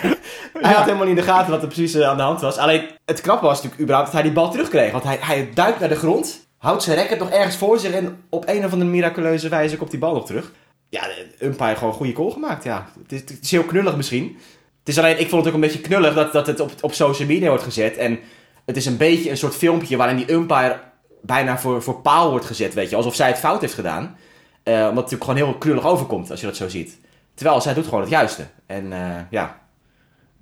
hij 0.66 0.72
had 0.72 0.84
helemaal 0.84 1.06
niet 1.06 1.16
in 1.16 1.24
de 1.24 1.30
gaten 1.30 1.50
wat 1.50 1.62
er 1.62 1.68
precies 1.68 1.94
eh, 1.94 2.08
aan 2.08 2.16
de 2.16 2.22
hand 2.22 2.40
was. 2.40 2.56
Alleen, 2.56 2.84
het 3.04 3.20
knappe 3.20 3.44
was 3.44 3.54
natuurlijk 3.54 3.80
überhaupt 3.80 4.12
dat 4.12 4.20
hij 4.20 4.30
die 4.30 4.40
bal 4.40 4.50
terugkreeg. 4.50 4.92
Want 4.92 5.04
hij, 5.04 5.18
hij 5.20 5.50
duikt 5.54 5.80
naar 5.80 5.88
de 5.88 5.96
grond, 5.96 6.46
houdt 6.58 6.82
zijn 6.82 6.96
racket 6.96 7.18
nog 7.18 7.30
ergens 7.30 7.56
voor 7.56 7.78
zich... 7.78 7.92
en 7.92 8.24
op 8.28 8.48
een 8.48 8.64
of 8.64 8.72
andere 8.72 8.90
miraculeuze 8.90 9.48
wijze 9.48 9.76
komt 9.76 9.90
die 9.90 10.00
bal 10.00 10.14
nog 10.14 10.26
terug. 10.26 10.52
Ja, 10.88 11.02
de 11.02 11.46
umpire 11.46 11.74
gewoon 11.74 11.90
een 11.90 11.96
goede 11.96 12.12
call 12.12 12.30
gemaakt, 12.30 12.64
ja. 12.64 12.86
Het 13.02 13.12
is, 13.12 13.20
het 13.20 13.38
is 13.42 13.50
heel 13.50 13.64
knullig 13.64 13.96
misschien. 13.96 14.36
Het 14.78 14.88
is 14.88 14.98
alleen, 14.98 15.20
ik 15.20 15.28
vond 15.28 15.44
het 15.44 15.48
ook 15.48 15.54
een 15.54 15.68
beetje 15.68 15.80
knullig 15.80 16.14
dat, 16.14 16.32
dat 16.32 16.46
het 16.46 16.60
op, 16.60 16.70
op 16.80 16.94
social 16.94 17.28
media 17.28 17.48
wordt 17.48 17.62
gezet. 17.62 17.96
En 17.96 18.18
het 18.66 18.76
is 18.76 18.86
een 18.86 18.96
beetje 18.96 19.30
een 19.30 19.36
soort 19.36 19.54
filmpje 19.54 19.96
waarin 19.96 20.16
die 20.16 20.32
umpire 20.32 20.80
bijna 21.22 21.58
voor, 21.58 21.82
voor 21.82 22.00
paal 22.00 22.30
wordt 22.30 22.46
gezet, 22.46 22.74
weet 22.74 22.90
je. 22.90 22.96
Alsof 22.96 23.14
zij 23.14 23.28
het 23.28 23.38
fout 23.38 23.60
heeft 23.60 23.74
gedaan. 23.74 24.16
Eh, 24.62 24.72
omdat 24.72 24.86
het 24.86 24.94
natuurlijk 24.94 25.24
gewoon 25.24 25.38
heel 25.38 25.58
knullig 25.58 25.86
overkomt 25.86 26.30
als 26.30 26.40
je 26.40 26.46
dat 26.46 26.56
zo 26.56 26.68
ziet. 26.68 26.98
Terwijl 27.34 27.60
zij 27.60 27.74
doet 27.74 27.84
gewoon 27.84 28.00
het 28.00 28.10
juiste. 28.10 28.46
En 28.66 28.92
eh, 28.92 29.20
ja, 29.30 29.61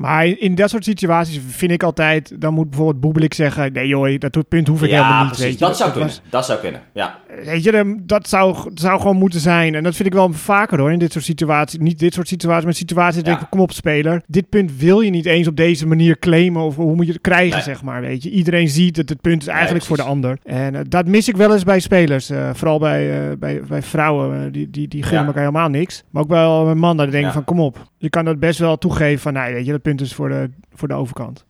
Maar 0.00 0.26
in, 0.26 0.54
dat 0.54 0.70
soort 0.70 0.84
situaties 0.84 1.40
vind 1.48 1.70
ik 1.72 1.82
altijd, 1.82 2.40
dan 2.40 2.54
moet 2.54 2.68
bijvoorbeeld 2.68 3.00
Boebelik 3.00 3.34
zeggen, 3.34 3.72
nee 3.72 3.86
joh, 3.86 4.18
dat 4.18 4.48
punt 4.48 4.68
hoef 4.68 4.82
ik 4.82 4.90
helemaal 4.90 5.18
niet. 5.24 5.26
precies. 5.26 5.44
weet 5.44 5.58
je. 5.58 5.64
Dat 5.64 5.76
zou 5.76 5.88
Het 5.90 5.98
kunnen. 5.98 6.16
was- 6.22 6.30
Dat 6.30 6.44
zou 6.46 6.58
kunnen, 6.58 6.80
ja. 6.92 7.18
Weet 7.44 7.64
je, 7.64 7.96
dat 8.02 8.28
zou, 8.28 8.70
zou 8.74 9.00
gewoon 9.00 9.16
moeten 9.16 9.40
zijn. 9.40 9.74
En 9.74 9.82
dat 9.82 9.94
vind 9.94 10.08
ik 10.08 10.14
wel 10.14 10.32
vaker 10.32 10.78
hoor, 10.78 10.92
in 10.92 10.98
dit 10.98 11.12
soort 11.12 11.24
situaties. 11.24 11.78
Niet 11.78 11.98
dit 11.98 12.14
soort 12.14 12.28
situaties, 12.28 12.64
maar 12.64 12.74
situaties 12.74 13.16
dat 13.16 13.26
Ja. 13.26 13.32
ik 13.32 13.38
denk, 13.38 13.50
kom 13.50 13.60
op 13.60 13.72
speler. 13.72 14.22
Dit 14.26 14.48
punt 14.48 14.76
wil 14.78 15.00
je 15.00 15.10
niet 15.10 15.26
eens 15.26 15.46
op 15.46 15.56
deze 15.56 15.86
manier 15.86 16.18
claimen 16.18 16.62
of 16.62 16.76
hoe 16.76 16.94
moet 16.94 17.06
je 17.06 17.12
het 17.12 17.20
krijgen, 17.20 17.54
Nee. 17.54 17.62
zeg 17.62 17.82
maar. 17.82 18.00
Weet 18.00 18.22
je, 18.22 18.30
iedereen 18.30 18.68
ziet 18.68 18.96
dat 18.96 19.08
het 19.08 19.20
punt 19.20 19.42
is 19.42 19.48
eigenlijk 19.48 19.84
voor 19.84 19.96
de 19.96 20.02
ander. 20.02 20.38
En 20.44 20.74
eh, 20.74 20.80
dat 20.88 21.06
mis 21.06 21.28
ik 21.28 21.36
wel 21.36 21.52
eens 21.52 21.64
bij 21.64 21.80
spelers. 21.80 22.30
eh, 22.30 22.50
vooral 22.54 22.78
bij, 22.78 23.28
eh, 23.30 23.36
bij, 23.38 23.60
bij 23.68 23.82
vrouwen, 23.82 24.52
die, 24.52 24.70
die, 24.70 24.88
die 24.88 25.02
gunnen 25.02 25.26
elkaar 25.26 25.40
helemaal 25.42 25.68
niks. 25.68 26.02
Maar 26.10 26.22
ook 26.22 26.28
wel 26.28 26.64
bij 26.64 26.74
mannen, 26.74 27.04
die 27.04 27.14
denken 27.14 27.32
van 27.32 27.44
kom 27.44 27.60
op. 27.60 27.88
Je 27.98 28.10
kan 28.10 28.24
dat 28.24 28.38
best 28.38 28.58
wel 28.58 28.78
toegeven 28.78 29.18
van, 29.20 29.32
nee, 29.32 29.52
weet 29.52 29.64
je, 29.66 29.72
dat 29.72 29.82
punt 29.82 29.89
is 29.98 30.14
voor 30.14 30.28
de, 30.28 30.50
voor 30.74 30.88
de 30.88 30.94
overkant. 30.94 31.44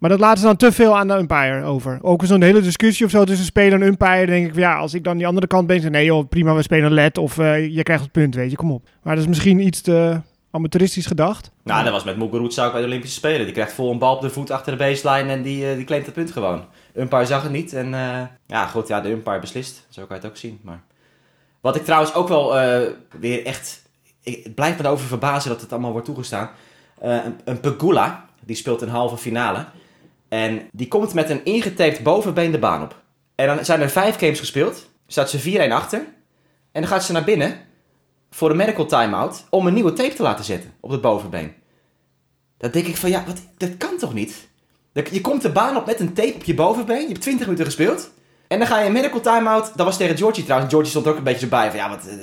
Maar 0.00 0.10
dat 0.10 0.20
laten 0.20 0.38
ze 0.38 0.44
dan 0.46 0.56
te 0.56 0.72
veel 0.72 0.98
aan 0.98 1.08
de 1.08 1.16
umpire 1.16 1.62
over. 1.62 1.98
Ook 2.02 2.24
zo'n 2.24 2.42
hele 2.42 2.60
discussie 2.60 3.06
of 3.06 3.10
zo 3.10 3.24
tussen 3.24 3.46
speler 3.46 3.80
en 3.80 3.86
umpire. 3.86 4.26
Denk 4.26 4.46
ik 4.46 4.54
ja, 4.54 4.76
als 4.76 4.94
ik 4.94 5.04
dan 5.04 5.16
die 5.16 5.26
andere 5.26 5.46
kant 5.46 5.66
ben, 5.66 5.76
zeg 5.76 5.86
ik, 5.86 5.90
nee 5.90 6.04
joh, 6.04 6.28
prima, 6.28 6.54
we 6.54 6.62
spelen 6.62 6.92
let. 6.92 7.18
Of 7.18 7.38
eh, 7.38 7.74
je 7.74 7.82
krijgt 7.82 8.02
het 8.02 8.12
punt, 8.12 8.34
weet 8.34 8.50
je, 8.50 8.56
kom 8.56 8.72
op. 8.72 8.88
Maar 9.02 9.14
dat 9.14 9.22
is 9.22 9.28
misschien 9.28 9.60
iets 9.60 9.80
te 9.80 10.20
amateuristisch 10.50 11.06
gedacht. 11.06 11.50
Nou, 11.64 11.84
dat 11.84 11.92
was 11.92 12.04
met 12.04 12.16
Muguruza 12.16 12.66
ook 12.66 12.72
bij 12.72 12.80
de 12.80 12.86
Olympische 12.86 13.16
Spelen. 13.16 13.44
Die 13.44 13.52
krijgt 13.52 13.72
vol 13.72 13.90
een 13.90 13.98
bal 13.98 14.14
op 14.14 14.20
de 14.20 14.30
voet 14.30 14.50
achter 14.50 14.72
de 14.72 14.78
baseline 14.78 15.32
en 15.32 15.42
die, 15.42 15.70
eh, 15.70 15.76
die 15.76 15.84
claimt 15.84 16.06
het 16.06 16.14
punt 16.14 16.30
gewoon. 16.30 16.64
Umpire 16.94 17.26
zag 17.26 17.42
het 17.42 17.52
niet 17.52 17.72
en 17.72 17.94
eh, 17.94 18.22
ja, 18.46 18.66
goed, 18.66 18.88
ja, 18.88 19.00
de 19.00 19.10
umpire 19.10 19.40
beslist. 19.40 19.86
Zo 19.88 20.06
kan 20.06 20.16
je 20.16 20.22
het 20.22 20.30
ook 20.30 20.38
zien. 20.38 20.58
Maar... 20.62 20.82
Wat 21.60 21.76
ik 21.76 21.84
trouwens 21.84 22.14
ook 22.14 22.28
wel 22.28 22.54
weer 23.20 23.44
echt... 23.44 23.82
Ik, 24.22 24.44
het 24.44 24.54
blijft 24.54 24.78
me 24.78 24.84
erover 24.84 25.06
verbazen 25.06 25.50
dat 25.50 25.60
het 25.60 25.72
allemaal 25.72 25.92
wordt 25.92 26.06
toegestaan. 26.06 26.50
Eh, 27.00 27.24
een, 27.24 27.40
een 27.44 27.60
Pegula, 27.60 28.26
die 28.44 28.56
speelt 28.56 28.82
een 28.82 28.88
halve 28.88 29.16
finale. 29.16 29.66
En 30.28 30.68
die 30.72 30.88
komt 30.88 31.14
met 31.14 31.30
een 31.30 31.44
ingetaped 31.44 32.02
bovenbeen 32.02 32.50
de 32.50 32.58
baan 32.58 32.82
op. 32.82 33.02
En 33.34 33.46
dan 33.46 33.64
zijn 33.64 33.80
er 33.80 33.90
vijf 33.90 34.18
games 34.18 34.38
gespeeld. 34.38 34.90
Staat 35.06 35.30
ze 35.30 35.68
4-1 35.68 35.72
achter. 35.72 35.98
En 36.72 36.80
dan 36.80 36.90
gaat 36.90 37.04
ze 37.04 37.12
naar 37.12 37.24
binnen 37.24 37.58
voor 38.30 38.50
een 38.50 38.56
medical 38.56 38.86
timeout 38.86 39.46
om 39.50 39.66
een 39.66 39.74
nieuwe 39.74 39.92
tape 39.92 40.14
te 40.14 40.22
laten 40.22 40.44
zetten 40.44 40.72
op 40.80 40.90
het 40.90 41.00
bovenbeen. 41.00 41.54
Dan 42.56 42.70
denk 42.70 42.86
ik 42.86 42.96
van 42.96 43.10
ja, 43.10 43.24
wat, 43.26 43.40
dat 43.56 43.76
kan 43.76 43.96
toch 43.98 44.14
niet? 44.14 44.48
Je 44.92 45.20
komt 45.20 45.42
de 45.42 45.50
baan 45.50 45.76
op 45.76 45.86
met 45.86 46.00
een 46.00 46.12
tape 46.12 46.34
op 46.34 46.44
je 46.44 46.54
bovenbeen. 46.54 47.00
Je 47.00 47.08
hebt 47.08 47.20
20 47.20 47.44
minuten 47.46 47.66
gespeeld. 47.66 48.10
En 48.48 48.58
dan 48.58 48.68
ga 48.68 48.78
je 48.80 48.86
een 48.86 48.92
medical 48.92 49.20
timeout. 49.20 49.76
Dat 49.76 49.86
was 49.86 49.96
tegen 49.96 50.16
Georgie 50.16 50.44
trouwens. 50.44 50.70
Georgie 50.70 50.90
stond 50.90 51.06
ook 51.06 51.16
een 51.16 51.22
beetje 51.22 51.40
zo 51.40 51.48
bij. 51.48 51.70
Van, 51.70 51.78
ja, 51.78 51.88
wat, 51.88 52.06
eh, 52.06 52.14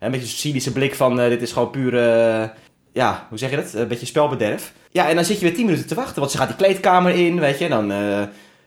een 0.00 0.10
beetje 0.10 0.26
een 0.26 0.32
cynische 0.32 0.72
blik 0.72 0.94
van 0.94 1.20
eh, 1.20 1.28
dit 1.28 1.42
is 1.42 1.52
gewoon 1.52 1.70
puur... 1.70 1.98
eh, 1.98 2.48
ja, 2.92 3.26
hoe 3.28 3.38
zeg 3.38 3.50
je 3.50 3.56
dat? 3.56 3.72
Een 3.72 3.88
beetje 3.88 4.06
spelbederf. 4.06 4.72
Ja, 4.90 5.08
en 5.08 5.14
dan 5.14 5.24
zit 5.24 5.38
je 5.38 5.44
weer 5.44 5.54
10 5.54 5.64
minuten 5.64 5.86
te 5.86 5.94
wachten. 5.94 6.20
Want 6.20 6.30
ze 6.30 6.38
gaat 6.38 6.48
die 6.48 6.56
kleedkamer 6.56 7.14
in, 7.14 7.40
weet 7.40 7.58
je. 7.58 7.64
En 7.64 7.70
dan 7.70 7.92
eh, 7.92 8.22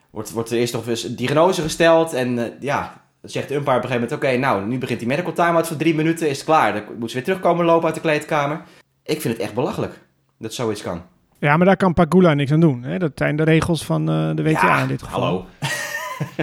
wordt, 0.10 0.32
wordt 0.32 0.52
er 0.52 0.58
eerst 0.58 0.74
nog 0.74 0.88
eens 0.88 1.04
een 1.04 1.16
diagnose 1.16 1.62
gesteld. 1.62 2.14
En 2.14 2.40
eh, 2.40 2.52
ja, 2.60 3.02
dan 3.22 3.30
zegt 3.30 3.48
de 3.48 3.56
umpire 3.56 3.78
op 3.78 3.84
een 3.84 3.90
gegeven 3.90 4.10
moment... 4.10 4.26
Oké, 4.26 4.38
nou, 4.38 4.68
nu 4.68 4.78
begint 4.78 5.00
die 5.00 5.08
medical 5.08 5.34
timeout 5.34 5.68
voor 5.68 5.78
drie 5.78 5.96
minuten. 5.96 6.30
Is 6.30 6.38
het 6.38 6.46
klaar. 6.46 6.74
Dan 6.74 6.84
moet 7.00 7.10
ze 7.10 7.16
weer 7.16 7.26
terugkomen 7.26 7.66
lopen 7.66 7.86
uit 7.86 7.96
de 7.96 8.02
kleedkamer. 8.02 8.62
Ik 9.04 9.22
vind 9.22 9.34
het 9.34 9.44
echt 9.44 9.54
belachelijk 9.54 9.94
dat 10.38 10.54
zoiets 10.54 10.82
kan. 10.82 11.02
Ja, 11.40 11.58
maar 11.58 11.66
daar 11.66 11.78
kan 11.78 11.94
Pagula 11.94 12.34
niks 12.34 12.52
aan 12.52 12.60
doen. 12.60 12.84
Hè? 12.84 12.98
Dat 12.98 13.12
zijn 13.16 13.36
de 13.36 13.44
regels 13.44 13.86
van 13.86 14.10
eh, 14.10 14.36
de 14.36 14.44
WTA 14.44 14.82
in 14.82 14.88
dit 14.88 15.04
geval. 15.04 15.22
Hallo. 15.22 15.46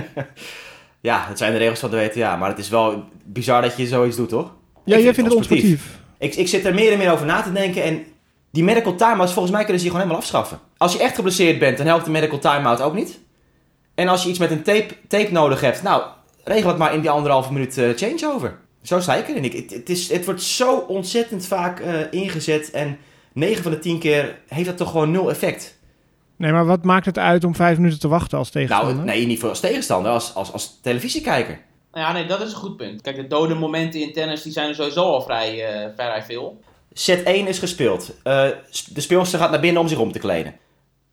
ja, 1.01 1.25
het 1.29 1.39
zijn 1.39 1.53
de 1.53 1.59
regels 1.59 1.81
van 1.81 1.91
de 1.91 1.97
WTA. 1.97 2.37
Maar 2.37 2.49
het 2.49 2.59
is 2.59 2.69
wel 2.69 3.05
bizar 3.25 3.62
dat 3.62 3.77
je 3.77 3.87
zoiets 3.87 4.17
doet, 4.17 4.29
toch? 4.29 4.55
Ja, 4.85 4.97
jij 4.97 5.03
vind 5.03 5.15
vindt 5.15 5.31
het 5.31 5.39
het 5.39 5.51
onsportief. 5.51 6.01
Ik, 6.23 6.35
ik 6.35 6.49
zit 6.49 6.64
er 6.64 6.75
meer 6.75 6.93
en 6.93 6.99
meer 6.99 7.12
over 7.12 7.26
na 7.26 7.43
te 7.43 7.52
denken. 7.52 7.83
En 7.83 8.05
die 8.50 8.64
medical 8.64 8.95
timeouts, 8.95 9.33
volgens 9.33 9.55
mij 9.55 9.64
kunnen 9.64 9.83
ze 9.83 9.88
die 9.88 9.91
gewoon 9.91 10.00
helemaal 10.00 10.17
afschaffen. 10.23 10.59
Als 10.76 10.93
je 10.93 10.99
echt 10.99 11.14
geblesseerd 11.14 11.59
bent, 11.59 11.76
dan 11.76 11.87
helpt 11.87 12.05
de 12.05 12.11
medical 12.11 12.38
timeout 12.38 12.81
ook 12.81 12.95
niet. 12.95 13.21
En 13.95 14.09
als 14.09 14.23
je 14.23 14.29
iets 14.29 14.38
met 14.38 14.50
een 14.50 14.62
tape, 14.62 14.95
tape 15.09 15.33
nodig 15.33 15.61
hebt, 15.61 15.83
nou, 15.83 16.02
regel 16.45 16.69
het 16.69 16.79
maar 16.79 16.95
in 16.95 17.00
die 17.00 17.11
anderhalve 17.11 17.52
minuut 17.52 17.79
eh, 17.79 17.88
changeover. 17.97 18.59
Zo 18.83 19.00
sta 19.00 19.14
ik 19.14 19.29
erin. 19.29 19.45
Ik, 19.45 19.52
het, 19.52 19.71
het, 19.71 19.88
is, 19.88 20.11
het 20.11 20.25
wordt 20.25 20.43
zo 20.43 20.76
ontzettend 20.76 21.47
vaak 21.47 21.80
eh, 21.80 21.95
ingezet. 22.11 22.71
En 22.71 22.99
9 23.32 23.63
van 23.63 23.73
de 23.73 23.78
10 23.78 23.99
keer 23.99 24.39
heeft 24.49 24.67
dat 24.67 24.76
toch 24.76 24.91
gewoon 24.91 25.11
nul 25.11 25.30
effect. 25.30 25.78
Nee, 26.37 26.52
maar 26.52 26.67
wat 26.67 26.85
maakt 26.85 27.06
het 27.06 27.19
uit 27.19 27.45
om 27.45 27.54
vijf 27.54 27.76
minuten 27.76 28.00
te 28.00 28.08
wachten 28.08 28.39
als 28.39 28.52
Nou, 28.52 28.67
tegenstander? 28.67 29.04
nee, 29.04 29.26
niet 29.26 29.41
voor 29.41 29.49
als 29.49 29.61
tegenstander, 29.61 30.13
als, 30.13 30.35
als, 30.35 30.52
als 30.52 30.78
televisiekijker. 30.82 31.58
Ja, 31.93 32.13
nee, 32.13 32.26
dat 32.26 32.41
is 32.41 32.52
een 32.52 32.59
goed 32.59 32.76
punt. 32.76 33.00
Kijk, 33.00 33.17
de 33.17 33.26
dode 33.26 33.55
momenten 33.55 34.00
in 34.00 34.13
tennis 34.13 34.43
die 34.43 34.52
zijn 34.52 34.69
er 34.69 34.75
sowieso 34.75 35.02
al 35.02 35.23
vrij, 35.23 35.67
eh, 35.67 35.89
vrij 35.95 36.23
veel. 36.23 36.61
Set 36.93 37.26
1 37.26 37.47
is 37.47 37.59
gespeeld. 37.59 38.15
Eh, 38.23 38.49
de 38.93 39.00
speelster 39.00 39.39
gaat 39.39 39.50
naar 39.50 39.61
binnen 39.61 39.83
om 39.83 39.89
zich 39.89 39.99
om 39.99 40.13
te 40.13 40.19
kleden. 40.19 40.55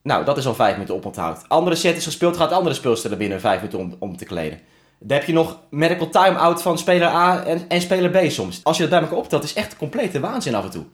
Nou, 0.04 0.26
dat 0.26 0.38
is 0.38 0.46
al 0.46 0.56
vijf 0.56 0.74
minuten 0.74 0.96
oponthoud. 0.96 1.46
Andere 1.48 1.76
set 1.76 1.98
is 1.98 2.04
gespeeld, 2.04 2.38
gaat 2.38 2.50
de 2.50 2.56
andere 2.56 2.76
speelster 2.76 3.10
naar 3.10 3.20
binnen 3.20 3.40
vijf 3.40 3.56
minuten 3.56 3.80
om, 3.80 3.96
om 4.00 4.18
te 4.18 4.26
kleden. 4.26 4.60
Dan 5.00 5.18
heb 5.18 5.28
je 5.28 5.34
nog 5.34 5.60
medical 5.70 6.10
time-out 6.10 6.62
van 6.62 6.78
speler 6.78 7.08
A 7.08 7.44
en, 7.44 7.66
en 7.68 7.82
speler 7.82 8.10
B 8.10 8.32
soms. 8.32 8.60
Als 8.64 8.78
je 8.78 8.82
dat 8.82 8.92
bij 8.92 9.02
elkaar 9.02 9.18
optelt, 9.18 9.44
is 9.44 9.54
echt 9.54 9.78
complete 9.78 10.20
waanzin 10.20 10.56
af 10.56 10.64
en 10.64 10.70
toe. 10.70 10.86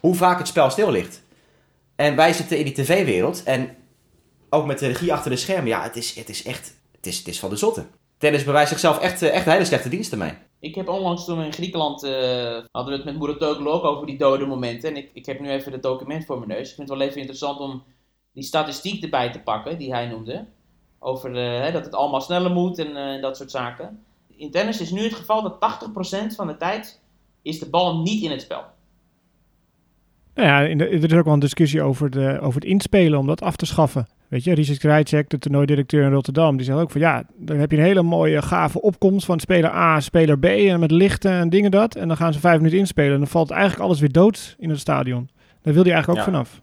Hoe 0.00 0.14
vaak 0.14 0.38
het 0.38 0.48
spel 0.48 0.70
stil 0.70 0.90
ligt. 0.90 1.22
En 1.96 2.16
wij 2.16 2.32
zitten 2.32 2.58
in 2.58 2.64
die 2.64 2.74
tv-wereld 2.74 3.42
en 3.42 3.76
ook 4.50 4.66
met 4.66 4.78
de 4.78 4.86
regie 4.86 5.12
achter 5.12 5.30
de 5.30 5.36
schermen. 5.36 5.66
Ja, 5.66 5.82
het 5.82 5.96
is, 5.96 6.14
het 6.14 6.28
is 6.28 6.42
echt, 6.42 6.74
het 6.96 7.06
is, 7.06 7.18
het 7.18 7.28
is 7.28 7.38
van 7.38 7.50
de 7.50 7.56
zotte. 7.56 7.86
Tennis 8.18 8.44
bewijst 8.44 8.68
zichzelf 8.68 8.98
echt, 8.98 9.22
eh, 9.22 9.34
echt 9.34 9.46
een 9.46 9.52
hele 9.52 9.64
slechte 9.64 9.88
diensten 9.88 10.18
mee. 10.18 10.32
Ik 10.60 10.74
heb 10.74 10.88
onlangs 10.88 11.24
toen 11.24 11.38
we 11.38 11.44
in 11.44 11.52
Griekenland 11.52 12.02
eh, 12.02 12.12
hadden 12.72 12.92
we 12.92 12.96
het 12.96 13.04
met 13.04 13.18
Muratoglu 13.18 13.68
ook 13.68 13.84
over 13.84 14.06
die 14.06 14.18
dode 14.18 14.46
momenten. 14.46 14.90
En 14.90 14.96
ik, 14.96 15.10
ik 15.12 15.26
heb 15.26 15.40
nu 15.40 15.48
even 15.48 15.72
het 15.72 15.82
document 15.82 16.24
voor 16.24 16.36
mijn 16.38 16.48
neus. 16.48 16.68
Ik 16.68 16.74
vind 16.74 16.88
het 16.88 16.98
wel 16.98 17.06
even 17.06 17.20
interessant 17.20 17.58
om 17.60 17.82
die 18.32 18.44
statistiek 18.44 19.02
erbij 19.02 19.32
te 19.32 19.40
pakken 19.40 19.78
die 19.78 19.92
hij 19.92 20.06
noemde. 20.06 20.46
Over 20.98 21.36
eh, 21.36 21.60
hè, 21.60 21.72
dat 21.72 21.84
het 21.84 21.94
allemaal 21.94 22.20
sneller 22.20 22.50
moet 22.50 22.78
en 22.78 22.96
eh, 22.96 23.22
dat 23.22 23.36
soort 23.36 23.50
zaken. 23.50 24.04
In 24.36 24.50
tennis 24.50 24.80
is 24.80 24.90
nu 24.90 25.02
het 25.02 25.14
geval 25.14 25.42
dat 25.42 25.80
80% 26.32 26.34
van 26.34 26.46
de 26.46 26.56
tijd 26.56 27.00
is 27.42 27.58
de 27.58 27.70
bal 27.70 27.98
niet 28.02 28.22
in 28.22 28.30
het 28.30 28.40
spel. 28.40 28.64
Nou 30.34 30.48
ja, 30.48 30.84
er 30.84 31.04
is 31.04 31.12
ook 31.14 31.24
wel 31.24 31.34
een 31.34 31.38
discussie 31.38 31.82
over, 31.82 32.10
de, 32.10 32.38
over 32.40 32.60
het 32.60 32.70
inspelen 32.70 33.18
om 33.18 33.26
dat 33.26 33.42
af 33.42 33.56
te 33.56 33.66
schaffen. 33.66 34.06
Weet 34.28 34.44
je, 34.44 34.54
Richard 34.54 34.78
Krajcek, 34.78 35.30
de 35.30 35.38
toernooidirecteur 35.38 36.04
in 36.04 36.12
Rotterdam, 36.12 36.56
die 36.56 36.66
zegt 36.66 36.78
ook 36.78 36.90
van 36.90 37.00
ja, 37.00 37.22
dan 37.38 37.56
heb 37.56 37.70
je 37.70 37.76
een 37.76 37.82
hele 37.82 38.02
mooie 38.02 38.42
gave 38.42 38.80
opkomst 38.80 39.26
van 39.26 39.40
speler 39.40 39.70
A, 39.70 40.00
speler 40.00 40.38
B 40.38 40.44
en 40.44 40.80
met 40.80 40.90
lichten 40.90 41.30
en 41.32 41.48
dingen 41.48 41.70
dat. 41.70 41.94
En 41.94 42.08
dan 42.08 42.16
gaan 42.16 42.32
ze 42.32 42.40
vijf 42.40 42.56
minuten 42.56 42.78
inspelen 42.78 43.12
en 43.12 43.18
dan 43.18 43.28
valt 43.28 43.50
eigenlijk 43.50 43.82
alles 43.82 44.00
weer 44.00 44.12
dood 44.12 44.56
in 44.58 44.70
het 44.70 44.78
stadion. 44.78 45.28
Daar 45.62 45.74
wil 45.74 45.82
hij 45.82 45.92
eigenlijk 45.92 46.20
ook 46.20 46.26
Ja. 46.26 46.32
vanaf. 46.32 46.60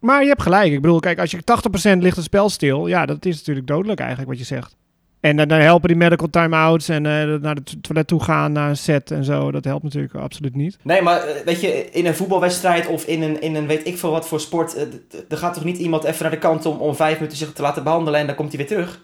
Maar 0.00 0.22
je 0.22 0.28
hebt 0.28 0.42
gelijk. 0.42 0.72
Ik 0.72 0.80
bedoel, 0.80 1.00
kijk, 1.00 1.18
als 1.18 1.30
je 1.30 1.42
80% 1.44 2.02
ligt 2.02 2.16
het 2.16 2.24
spel 2.24 2.48
stil, 2.48 2.86
ja, 2.86 3.06
dat 3.06 3.24
is 3.24 3.36
natuurlijk 3.36 3.66
dodelijk 3.66 4.00
eigenlijk 4.00 4.30
wat 4.30 4.38
je 4.38 4.44
zegt. 4.44 4.76
En 5.20 5.36
dan, 5.36 5.50
helpen 5.50 5.88
die 5.88 5.96
medical 5.96 6.30
timeouts 6.30 6.88
en 6.88 7.06
eh, 7.06 7.40
naar 7.40 7.54
het 7.54 7.82
toilet 7.82 8.06
toe 8.06 8.22
gaan, 8.22 8.52
naar 8.52 8.68
een 8.68 8.76
set 8.76 9.10
en 9.10 9.24
zo. 9.24 9.50
Dat 9.50 9.64
helpt 9.64 9.82
natuurlijk 9.82 10.14
absoluut 10.14 10.54
niet. 10.54 10.78
Nee, 10.82 11.02
maar 11.02 11.22
eh, 11.22 11.44
weet 11.44 11.60
je, 11.60 11.90
in 11.90 12.06
een 12.06 12.14
voetbalwedstrijd 12.14 12.86
of 12.86 13.04
in 13.04 13.22
een, 13.22 13.40
in 13.40 13.54
een 13.54 13.66
weet 13.66 13.86
ik 13.86 13.98
veel 13.98 14.10
wat 14.10 14.28
voor 14.28 14.40
sport. 14.40 14.74
eh, 14.74 14.82
Er 15.28 15.36
gaat 15.36 15.54
toch 15.54 15.64
niet 15.64 15.78
iemand 15.78 16.04
even 16.04 16.22
naar 16.22 16.30
de 16.30 16.38
kant 16.38 16.66
om, 16.66 16.78
om 16.78 16.94
vijf 16.94 17.14
minuten 17.14 17.38
zich 17.38 17.52
te 17.52 17.62
laten 17.62 17.82
behandelen 17.82 18.20
en 18.20 18.26
dan 18.26 18.34
komt 18.34 18.48
hij 18.48 18.58
weer 18.58 18.68
terug? 18.68 19.00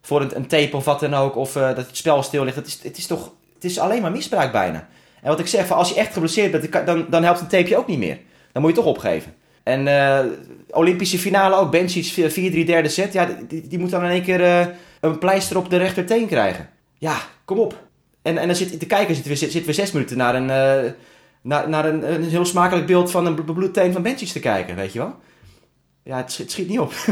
Voor 0.00 0.20
een, 0.20 0.36
een 0.36 0.46
tape 0.46 0.76
of 0.76 0.84
wat 0.84 1.00
dan 1.00 1.14
ook, 1.14 1.36
of 1.36 1.52
dat 1.52 1.76
het 1.76 1.96
spel 1.96 2.22
stil 2.22 2.44
ligt. 2.44 2.56
Het 2.56 2.66
is, 2.66 2.80
het 2.82 2.96
is 2.96 3.06
toch, 3.06 3.32
het 3.54 3.64
is 3.64 3.78
alleen 3.78 4.02
maar 4.02 4.10
misbruik 4.10 4.52
bijna. 4.52 4.88
En 5.22 5.28
wat 5.28 5.38
ik 5.40 5.46
zeg, 5.46 5.72
als 5.72 5.88
je 5.88 5.94
echt 5.94 6.12
geblesseerd 6.12 6.50
bent, 6.50 6.86
dan 6.86 7.06
dan, 7.10 7.22
helpt 7.22 7.40
een 7.40 7.46
tapeje 7.46 7.76
ook 7.76 7.86
niet 7.86 7.98
meer. 7.98 8.18
Dan 8.52 8.62
moet 8.62 8.70
je 8.70 8.76
toch 8.76 8.86
opgeven. 8.86 9.34
En 9.62 9.88
Olympische 10.70 11.18
finale 11.18 11.56
ook, 11.56 11.70
Bencic 11.70 12.30
4-3 12.62 12.64
derde 12.66 12.88
set. 12.88 13.12
Ja, 13.12 13.28
die, 13.48 13.68
die 13.68 13.78
moet 13.78 13.90
dan 13.90 14.04
in 14.04 14.10
één 14.10 14.22
keer 14.22 14.74
een 15.04 15.18
pleister 15.18 15.56
op 15.56 15.70
de 15.70 15.76
rechterteen 15.76 16.26
krijgen. 16.26 16.68
Ja, 16.98 17.16
kom 17.44 17.58
op. 17.58 17.82
En, 18.22 18.38
en 18.38 18.46
dan 18.46 18.56
zit 18.56 18.80
de 18.80 18.86
kijker 18.86 19.14
zitten 19.14 19.32
we, 19.32 19.38
zitten 19.38 19.64
we 19.66 19.72
zes 19.72 19.92
minuten 19.92 20.16
naar 20.16 20.34
een, 20.34 20.50
eh, 20.50 20.92
naar, 21.42 21.68
naar 21.68 21.84
een, 21.84 22.12
een 22.14 22.22
heel 22.24 22.44
smakelijk 22.44 22.86
beeld 22.86 23.10
van 23.10 23.26
een 23.26 23.34
bebloed 23.34 23.74
teen 23.74 23.92
van 23.92 24.02
Bencic 24.02 24.28
te 24.28 24.40
kijken, 24.40 24.76
weet 24.76 24.92
je 24.92 24.98
wel. 24.98 25.14
Ja, 26.02 26.16
het, 26.16 26.32
schiet- 26.32 26.44
het 26.44 26.52
schiet 26.52 26.68
niet 26.68 26.78
op. 26.78 26.92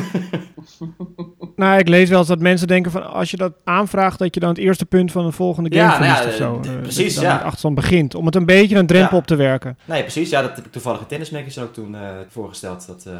Nou, 1.56 1.78
ik 1.78 1.88
lees 1.88 2.08
wel 2.08 2.18
eens 2.18 2.28
dat 2.28 2.38
mensen 2.40 2.66
denken 2.66 2.90
van 2.90 3.12
als 3.12 3.30
je 3.30 3.36
dat 3.36 3.52
aanvraagt, 3.64 4.18
dat 4.18 4.34
je 4.34 4.40
dan 4.40 4.48
het 4.48 4.58
eerste 4.58 4.86
punt 4.86 5.12
van 5.12 5.24
de 5.26 5.32
volgende 5.32 5.74
Ja, 5.74 5.88
game 5.90 6.06
nou 6.06 6.16
verliest 6.16 6.38
ja, 6.38 6.50
of 6.52 6.64
zo. 6.64 6.70
eh, 6.70 6.80
precies, 6.80 7.14
dat 7.14 7.22
je 7.22 7.28
dan 7.28 7.38
ja. 7.38 7.42
achterstand 7.42 7.74
begint. 7.74 8.14
Om 8.14 8.26
het 8.26 8.34
een 8.34 8.46
beetje 8.46 8.76
een 8.76 8.86
drempel 8.86 9.12
Ja. 9.16 9.18
op 9.18 9.26
te 9.26 9.36
werken. 9.36 9.78
Nee, 9.84 10.00
precies. 10.02 10.30
Ja, 10.30 10.42
dat 10.42 10.56
heb 10.56 10.64
ik 10.66 10.72
toevallig 10.72 11.00
in 11.00 11.06
tennismakers 11.06 11.58
ook 11.58 11.72
toen 11.72 11.94
eh, 11.94 12.00
voorgesteld. 12.28 12.86
Dat, 12.86 13.04
eh, 13.06 13.12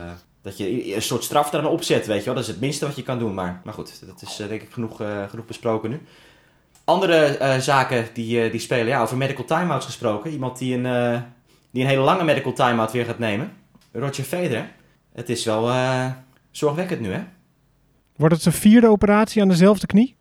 dat 0.43 0.59
je 0.59 0.95
een 0.95 1.03
soort 1.03 1.25
straf 1.25 1.53
eraan 1.53 1.67
opzet, 1.67 2.07
weet 2.07 2.19
je 2.19 2.25
wel. 2.25 2.35
Dat 2.35 2.43
is 2.43 2.49
het 2.51 2.61
minste 2.61 2.87
wat 2.87 2.97
je 2.97 3.03
kan 3.03 3.19
doen. 3.19 3.35
Maar, 3.35 3.61
maar 3.65 3.75
goed, 3.75 4.07
dat 4.07 4.23
is 4.23 4.41
eh, 4.41 4.49
denk 4.49 4.63
ik 4.63 4.73
genoeg, 4.73 5.01
eh, 5.01 5.29
genoeg 5.29 5.47
besproken 5.47 5.91
nu. 5.91 6.01
Andere 6.85 7.25
eh, 7.25 7.59
zaken 7.59 8.07
die, 8.13 8.43
eh, 8.43 8.51
die 8.51 8.61
spelen, 8.61 8.87
ja, 8.87 9.03
over 9.03 9.17
medical 9.17 9.45
timeouts 9.45 9.87
gesproken. 9.87 10.31
Iemand 10.31 10.59
die 10.59 10.75
een, 10.77 10.87
eh, 10.87 11.21
die 11.71 11.83
een 11.83 11.89
hele 11.89 12.03
lange 12.03 12.25
medical 12.25 12.53
timeout 12.53 12.93
weer 12.93 13.05
gaat 13.05 13.19
nemen. 13.19 13.53
Roger 13.93 14.25
Federer. 14.25 14.71
Het 15.13 15.29
is 15.29 15.45
wel 15.45 15.69
eh, 15.71 16.07
zorgwekkend 16.51 17.01
nu, 17.01 17.13
hè? 17.13 17.21
Wordt 18.17 18.35
het 18.35 18.43
zijn 18.43 18.55
vierde 18.55 18.89
operatie 18.89 19.43
aan 19.43 19.49
dezelfde 19.49 19.87
knie? 19.87 20.17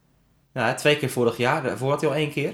Ja, 0.54 0.74
twee 0.74 0.98
keer 0.98 1.10
vorig 1.10 1.38
jaar. 1.38 1.64
Daarvoor 1.64 1.90
had 1.90 2.02
hij 2.02 2.10
al 2.10 2.16
één 2.16 2.32
keer. 2.32 2.54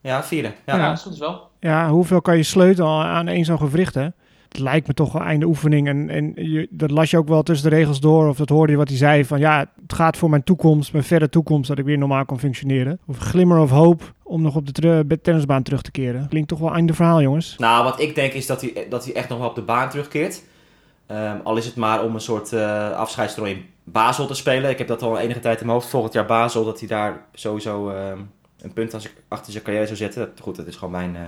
Ja, 0.00 0.24
vierde. 0.24 0.48
Ja. 0.66 0.76
Ja, 0.76 0.82
Ja. 0.82 0.88
dat 0.94 1.12
is 1.12 1.18
wel. 1.18 1.50
Ja, 1.60 1.88
hoeveel 1.90 2.20
kan 2.20 2.36
je 2.36 2.42
sleutelen 2.42 2.90
aan 2.90 3.28
één 3.28 3.44
zo'n 3.44 3.58
gewricht, 3.58 3.94
hè? 3.94 4.08
Het 4.52 4.60
lijkt 4.60 4.86
me 4.86 4.94
toch 4.94 5.12
wel 5.12 5.22
einde 5.22 5.46
oefening. 5.46 5.88
En, 5.88 6.08
en 6.08 6.32
je, 6.34 6.68
dat 6.70 6.90
las 6.90 7.10
je 7.10 7.18
ook 7.18 7.28
wel 7.28 7.42
tussen 7.42 7.70
de 7.70 7.76
regels 7.76 8.00
door. 8.00 8.28
Of 8.28 8.36
dat 8.36 8.48
hoorde 8.48 8.72
je 8.72 8.78
wat 8.78 8.88
hij 8.88 8.96
zei. 8.96 9.24
Van 9.24 9.38
ja, 9.38 9.58
het 9.82 9.92
gaat 9.92 10.16
voor 10.16 10.30
mijn 10.30 10.44
toekomst, 10.44 10.92
mijn 10.92 11.04
verre 11.04 11.28
toekomst, 11.28 11.68
dat 11.68 11.78
ik 11.78 11.84
weer 11.84 11.98
normaal 11.98 12.24
kan 12.24 12.38
functioneren. 12.38 13.00
Of 13.06 13.18
glimmer 13.18 13.58
of 13.58 13.70
hoop 13.70 14.12
om 14.22 14.42
nog 14.42 14.56
op 14.56 14.74
de 14.74 15.18
tennisbaan 15.22 15.62
terug 15.62 15.82
te 15.82 15.90
keren. 15.90 16.28
Klinkt 16.28 16.48
toch 16.48 16.58
wel 16.58 16.74
einde 16.74 16.94
verhaal, 16.94 17.22
jongens. 17.22 17.56
Nou, 17.58 17.84
wat 17.84 18.00
ik 18.00 18.14
denk 18.14 18.32
is 18.32 18.46
dat 18.46 18.60
hij, 18.60 18.86
dat 18.88 19.04
hij 19.04 19.14
echt 19.14 19.28
nog 19.28 19.38
wel 19.38 19.48
op 19.48 19.54
de 19.54 19.62
baan 19.62 19.90
terugkeert. 19.90 20.42
Ehm, 21.06 21.36
al 21.42 21.56
is 21.56 21.66
het 21.66 21.76
maar 21.76 22.04
om 22.04 22.14
een 22.14 22.20
soort 22.20 22.52
afscheidstoernooi 22.94 23.54
in 23.56 23.64
Basel 23.84 24.26
te 24.26 24.34
spelen. 24.34 24.70
Ik 24.70 24.78
heb 24.78 24.88
dat 24.88 25.02
al 25.02 25.18
enige 25.18 25.40
tijd 25.40 25.60
in 25.60 25.66
mijn 25.66 25.78
hoofd. 25.78 25.90
Volgend 25.90 26.12
jaar 26.12 26.26
Basel, 26.26 26.64
dat 26.64 26.78
hij 26.78 26.88
daar 26.88 27.24
sowieso 27.32 27.90
ehm, 27.90 28.18
een 28.60 28.72
punt 28.72 29.10
achter 29.28 29.52
zijn 29.52 29.64
carrière 29.64 29.86
zou 29.86 29.98
zetten. 29.98 30.32
Goed, 30.40 30.56
dat 30.56 30.66
is 30.66 30.76
gewoon 30.76 30.92
mijn, 30.92 31.16
eh, 31.16 31.22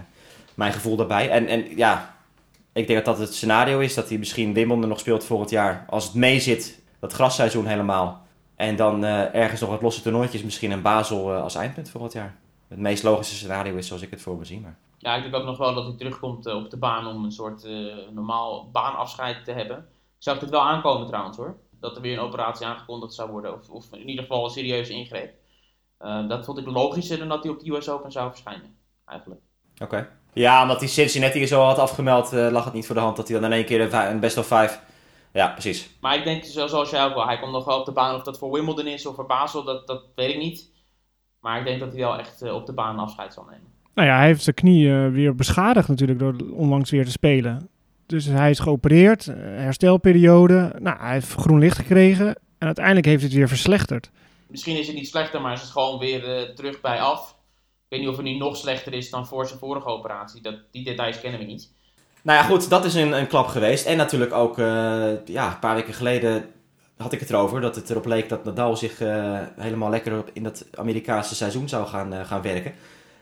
mijn 0.54 0.72
gevoel 0.72 0.96
daarbij. 0.96 1.30
En, 1.30 1.46
en 1.46 1.76
ja, 1.76 2.14
ik 2.74 2.86
denk 2.86 3.04
dat 3.04 3.16
dat 3.16 3.26
het 3.26 3.34
scenario 3.34 3.78
is 3.78 3.94
dat 3.94 4.08
hij 4.08 4.18
misschien 4.18 4.52
Wimbledon 4.52 4.88
nog 4.88 4.98
speelt 4.98 5.24
volgend 5.24 5.50
jaar. 5.50 5.84
Als 5.88 6.04
het 6.04 6.14
mee 6.14 6.40
zit, 6.40 6.82
dat 7.00 7.12
grasseizoen 7.12 7.66
helemaal. 7.66 8.26
En 8.56 8.76
dan 8.76 9.04
eh, 9.04 9.34
ergens 9.34 9.60
nog 9.60 9.70
wat 9.70 9.82
losse 9.82 10.02
toernooitjes, 10.02 10.42
misschien 10.42 10.70
in 10.70 10.82
Basel 10.82 11.34
eh, 11.34 11.42
als 11.42 11.54
eindpunt 11.54 11.90
volgend 11.90 12.12
jaar. 12.12 12.38
Het 12.68 12.78
meest 12.78 13.02
logische 13.02 13.34
scenario 13.34 13.76
is 13.76 13.86
zoals 13.86 14.02
ik 14.02 14.10
het 14.10 14.22
voor 14.22 14.36
me 14.36 14.44
zie. 14.44 14.60
Maar... 14.60 14.78
Ja, 14.98 15.14
ik 15.14 15.22
denk 15.22 15.34
ook 15.34 15.44
nog 15.44 15.58
wel 15.58 15.74
dat 15.74 15.86
hij 15.86 15.96
terugkomt 15.96 16.46
eh, 16.46 16.56
op 16.56 16.70
de 16.70 16.76
baan 16.76 17.06
om 17.06 17.24
een 17.24 17.32
soort 17.32 17.68
normaal 18.12 18.70
baanafscheid 18.70 19.44
te 19.44 19.52
hebben. 19.52 19.76
Ik 20.16 20.30
zag 20.30 20.40
het 20.40 20.50
wel 20.50 20.62
aankomen 20.62 21.06
trouwens 21.06 21.36
hoor. 21.36 21.56
Dat 21.80 21.96
er 21.96 22.02
weer 22.02 22.18
een 22.18 22.24
operatie 22.24 22.66
aangekondigd 22.66 23.14
zou 23.14 23.30
worden. 23.30 23.54
Of, 23.54 23.70
of 23.70 23.92
in 23.92 24.08
ieder 24.08 24.24
geval 24.24 24.44
een 24.44 24.50
serieuze 24.50 24.92
ingreep. 24.92 25.34
Dat 26.28 26.44
vond 26.44 26.58
ik 26.58 26.66
logischer 26.66 27.18
dan 27.18 27.28
dat 27.28 27.42
hij 27.42 27.52
op 27.52 27.60
de 27.60 27.70
US 27.70 27.88
Open 27.88 28.12
zou 28.12 28.30
verschijnen. 28.30 28.76
Eigenlijk. 29.04 29.40
Oké. 29.82 30.08
Ja, 30.34 30.62
omdat 30.62 30.78
hij 30.80 30.88
Cincinnati 30.88 31.46
zo 31.46 31.60
had 31.62 31.78
afgemeld, 31.78 32.32
eh, 32.32 32.48
lag 32.50 32.64
het 32.64 32.74
niet 32.74 32.86
voor 32.86 32.94
de 32.94 33.00
hand 33.00 33.16
dat 33.16 33.28
hij 33.28 33.40
dan 33.40 33.50
in 33.50 33.56
één 33.56 33.64
keer 33.64 33.94
een, 33.94 34.20
best 34.20 34.38
of 34.38 34.46
five. 34.46 34.78
Ja, 35.32 35.48
precies. 35.48 35.90
Maar 36.00 36.16
ik 36.16 36.24
denk 36.24 36.44
zo- 36.44 36.66
zoals 36.66 36.90
jij 36.90 37.04
ook 37.04 37.14
wel. 37.14 37.26
Hij 37.26 37.38
komt 37.38 37.52
nog 37.52 37.64
wel 37.64 37.78
op 37.78 37.84
de 37.86 37.92
baan. 37.92 38.14
Of 38.14 38.22
dat 38.22 38.38
voor 38.38 38.52
Wimbledon 38.52 38.86
is 38.86 39.06
of 39.06 39.14
voor 39.14 39.26
Basel. 39.26 39.64
Dat, 39.64 39.86
dat 39.86 40.02
weet 40.14 40.30
ik 40.30 40.38
niet. 40.38 40.70
Maar 41.40 41.58
ik 41.58 41.64
denk 41.64 41.80
dat 41.80 41.92
hij 41.92 42.00
wel 42.00 42.18
echt 42.18 42.42
eh, 42.42 42.54
op 42.54 42.66
de 42.66 42.72
baan 42.72 42.98
afscheid 42.98 43.32
zal 43.34 43.44
nemen. 43.44 43.72
Nou 43.94 44.08
ja, 44.08 44.16
hij 44.16 44.26
heeft 44.26 44.42
zijn 44.42 44.54
knie 44.54 44.90
eh, 44.92 45.08
weer 45.08 45.34
beschadigd 45.34 45.88
natuurlijk 45.88 46.18
door 46.18 46.34
onlangs 46.52 46.90
weer 46.90 47.04
te 47.04 47.10
spelen. 47.10 47.68
Dus 48.06 48.24
hij 48.24 48.50
is 48.50 48.58
geopereerd, 48.58 49.24
herstelperiode. 49.84 50.72
Nou, 50.78 50.98
hij 50.98 51.12
heeft 51.12 51.32
groen 51.34 51.58
licht 51.58 51.76
gekregen. 51.76 52.26
En 52.58 52.66
uiteindelijk 52.66 53.06
heeft 53.06 53.22
het 53.22 53.32
weer 53.32 53.48
verslechterd. 53.48 54.10
Misschien 54.46 54.78
is 54.78 54.86
het 54.86 54.96
niet 54.96 55.08
slechter, 55.08 55.40
maar 55.40 55.52
is 55.52 55.60
het 55.60 55.70
gewoon 55.70 55.98
weer 55.98 56.52
terug 56.54 56.80
bij 56.80 57.00
af. 57.00 57.36
Weet 57.94 58.02
niet 58.02 58.12
of 58.12 58.18
het 58.18 58.26
nu 58.26 58.36
nog 58.36 58.56
slechter 58.56 58.92
is 58.92 59.10
dan 59.10 59.26
voor 59.26 59.46
zijn 59.46 59.58
vorige 59.58 59.86
operatie. 59.86 60.42
Dat, 60.42 60.54
die 60.70 60.84
details 60.84 61.20
kennen 61.20 61.40
we 61.40 61.46
niet. 61.46 61.70
Nou 62.22 62.38
ja, 62.38 62.44
goed, 62.44 62.70
dat 62.70 62.84
is 62.84 62.94
een, 62.94 63.12
een 63.12 63.26
klap 63.26 63.46
geweest. 63.46 63.86
En 63.86 63.96
natuurlijk 63.96 64.32
ook, 64.32 64.58
eh, 64.58 65.26
ja, 65.26 65.46
een 65.52 65.58
paar 65.58 65.74
weken 65.74 65.94
geleden 65.94 66.46
had 66.96 67.12
ik 67.12 67.20
het 67.20 67.30
erover 67.30 67.60
dat 67.60 67.76
het 67.76 67.90
erop 67.90 68.06
leek 68.06 68.28
dat 68.28 68.44
Nadal 68.44 68.76
zich 68.76 69.00
eh, 69.00 69.40
helemaal 69.56 69.90
lekker 69.90 70.24
in 70.32 70.42
dat 70.42 70.66
Amerikaanse 70.74 71.34
seizoen 71.34 71.68
zou 71.68 71.86
gaan, 71.86 72.12
eh, 72.12 72.24
gaan 72.26 72.42
werken. 72.42 72.74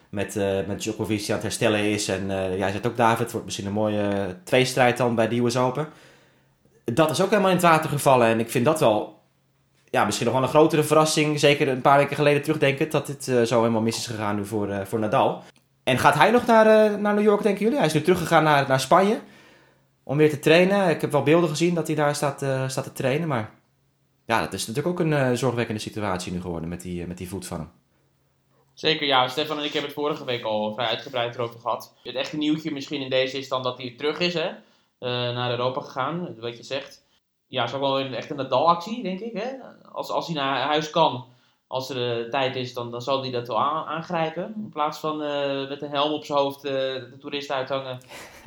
Met, 0.09 0.35
met 0.67 0.83
Djokovic 0.83 1.19
die 1.19 1.29
aan 1.29 1.35
het 1.35 1.43
herstellen 1.43 1.81
is. 1.81 2.09
En 2.09 2.27
jij 2.57 2.71
zegt 2.71 2.87
ook, 2.87 2.97
David, 2.97 3.19
het 3.19 3.31
wordt 3.31 3.45
misschien 3.45 3.67
een 3.67 3.73
mooie 3.73 4.37
tweestrijd 4.45 4.97
dan 4.97 5.15
bij 5.15 5.29
de 5.29 5.39
US 5.39 5.57
Open. 5.57 5.89
Dat 6.85 7.11
is 7.11 7.21
ook 7.21 7.31
helemaal 7.31 7.51
in 7.51 7.57
het 7.57 7.65
water 7.65 7.91
gevallen. 7.91 8.27
En 8.27 8.41
ik 8.41 8.51
vind 8.51 8.65
dat 8.65 8.81
wel, 8.81 9.22
ja, 9.93 10.05
misschien 10.05 10.27
nog 10.27 10.35
wel 10.35 10.45
een 10.45 10.49
grotere 10.49 10.83
verrassing. 10.83 11.41
Zeker 11.41 11.69
een 11.69 11.81
paar 11.81 11.99
weken 11.99 12.17
geleden 12.17 12.43
terugdenkend 12.43 12.93
dat 12.93 13.07
dit 13.07 13.29
eh, 13.29 13.43
zo 13.43 13.59
helemaal 13.59 13.81
mis 13.81 13.97
is 13.97 14.07
gegaan 14.07 14.37
nu 14.37 14.47
voor, 14.47 14.69
eh, 14.69 14.85
voor 14.85 14.99
Nadal. 14.99 15.43
En 15.85 15.99
gaat 15.99 16.15
hij 16.15 16.31
nog 16.31 16.47
naar, 16.47 16.67
eh, 16.67 16.99
naar 16.99 17.15
New 17.15 17.25
York, 17.25 17.43
denken 17.43 17.63
jullie? 17.63 17.79
Hij 17.79 17.87
is 17.87 17.93
nu 17.93 18.03
teruggegaan 18.03 18.45
naar, 18.45 18.69
naar 18.69 18.81
Spanje 18.81 19.21
om 20.03 20.17
weer 20.17 20.31
te 20.31 20.39
trainen. 20.39 20.89
Ik 20.89 21.01
heb 21.01 21.13
wel 21.13 21.23
beelden 21.23 21.49
gezien 21.49 21.75
dat 21.75 21.87
hij 21.87 21.97
daar 21.97 22.15
staat, 22.15 22.37
staat 22.71 22.85
te 22.85 22.93
trainen. 22.93 23.29
Maar 23.29 23.51
ja, 24.27 24.41
dat 24.41 24.53
is 24.53 24.67
natuurlijk 24.67 25.01
ook 25.01 25.07
een 25.07 25.39
zorgwekkende 25.39 25.81
situatie 25.81 26.33
nu 26.33 26.41
geworden 26.41 26.69
met 26.69 26.81
die, 26.81 27.07
met 27.07 27.19
die 27.19 27.29
voet 27.29 27.47
van 27.47 27.59
hem. 27.59 27.71
Zeker, 28.75 29.07
ja. 29.07 29.29
Stefan 29.29 29.59
en 29.59 29.65
ik 29.65 29.73
hebben 29.73 29.91
het 29.91 29.99
vorige 29.99 30.25
week 30.25 30.45
al 30.45 30.75
vrij 30.75 30.87
uitgebreid 30.87 31.35
erover 31.35 31.61
gehad. 31.61 31.95
Het 32.03 32.15
echte 32.15 32.37
nieuwtje 32.37 32.73
misschien 32.73 33.03
in 33.03 33.11
deze 33.11 33.39
is 33.39 33.49
dan 33.49 33.63
dat 33.63 33.79
hij 33.79 33.95
terug 33.97 34.19
is, 34.19 34.35
hè. 34.35 34.51
naar 35.33 35.51
Europa 35.51 35.81
gegaan, 35.81 36.35
wat 36.41 36.57
je 36.57 36.63
zegt. 36.63 37.02
Ja, 37.53 37.65
is 37.65 37.75
ook 37.75 37.81
wel 37.81 38.01
een, 38.01 38.15
echt 38.15 38.31
een 38.31 38.37
Nadal-actie, 38.37 39.03
denk 39.03 39.21
ik, 39.21 39.33
hè. 39.33 39.49
Als, 39.93 40.11
als 40.11 40.27
hij 40.27 40.35
naar 40.37 40.61
huis 40.61 40.91
kan, 40.91 41.25
als 41.67 41.91
er 41.91 42.25
eh, 42.25 42.31
tijd 42.31 42.57
is, 42.57 42.75
dan, 42.75 42.91
dan 42.91 43.03
zal 43.03 43.23
hij 43.23 43.31
dat 43.31 43.49
wel 43.49 43.61
aan- 43.61 43.87
aangrijpen. 43.87 44.53
In 44.57 44.69
plaats 44.73 44.99
van 44.99 45.23
eh, 45.23 45.69
met 45.69 45.83
een 45.83 45.91
helm 45.91 46.13
op 46.13 46.25
zijn 46.25 46.39
hoofd 46.39 46.65
eh, 46.65 46.73
de 46.73 47.17
toeristen 47.21 47.55
uithangen 47.57 47.99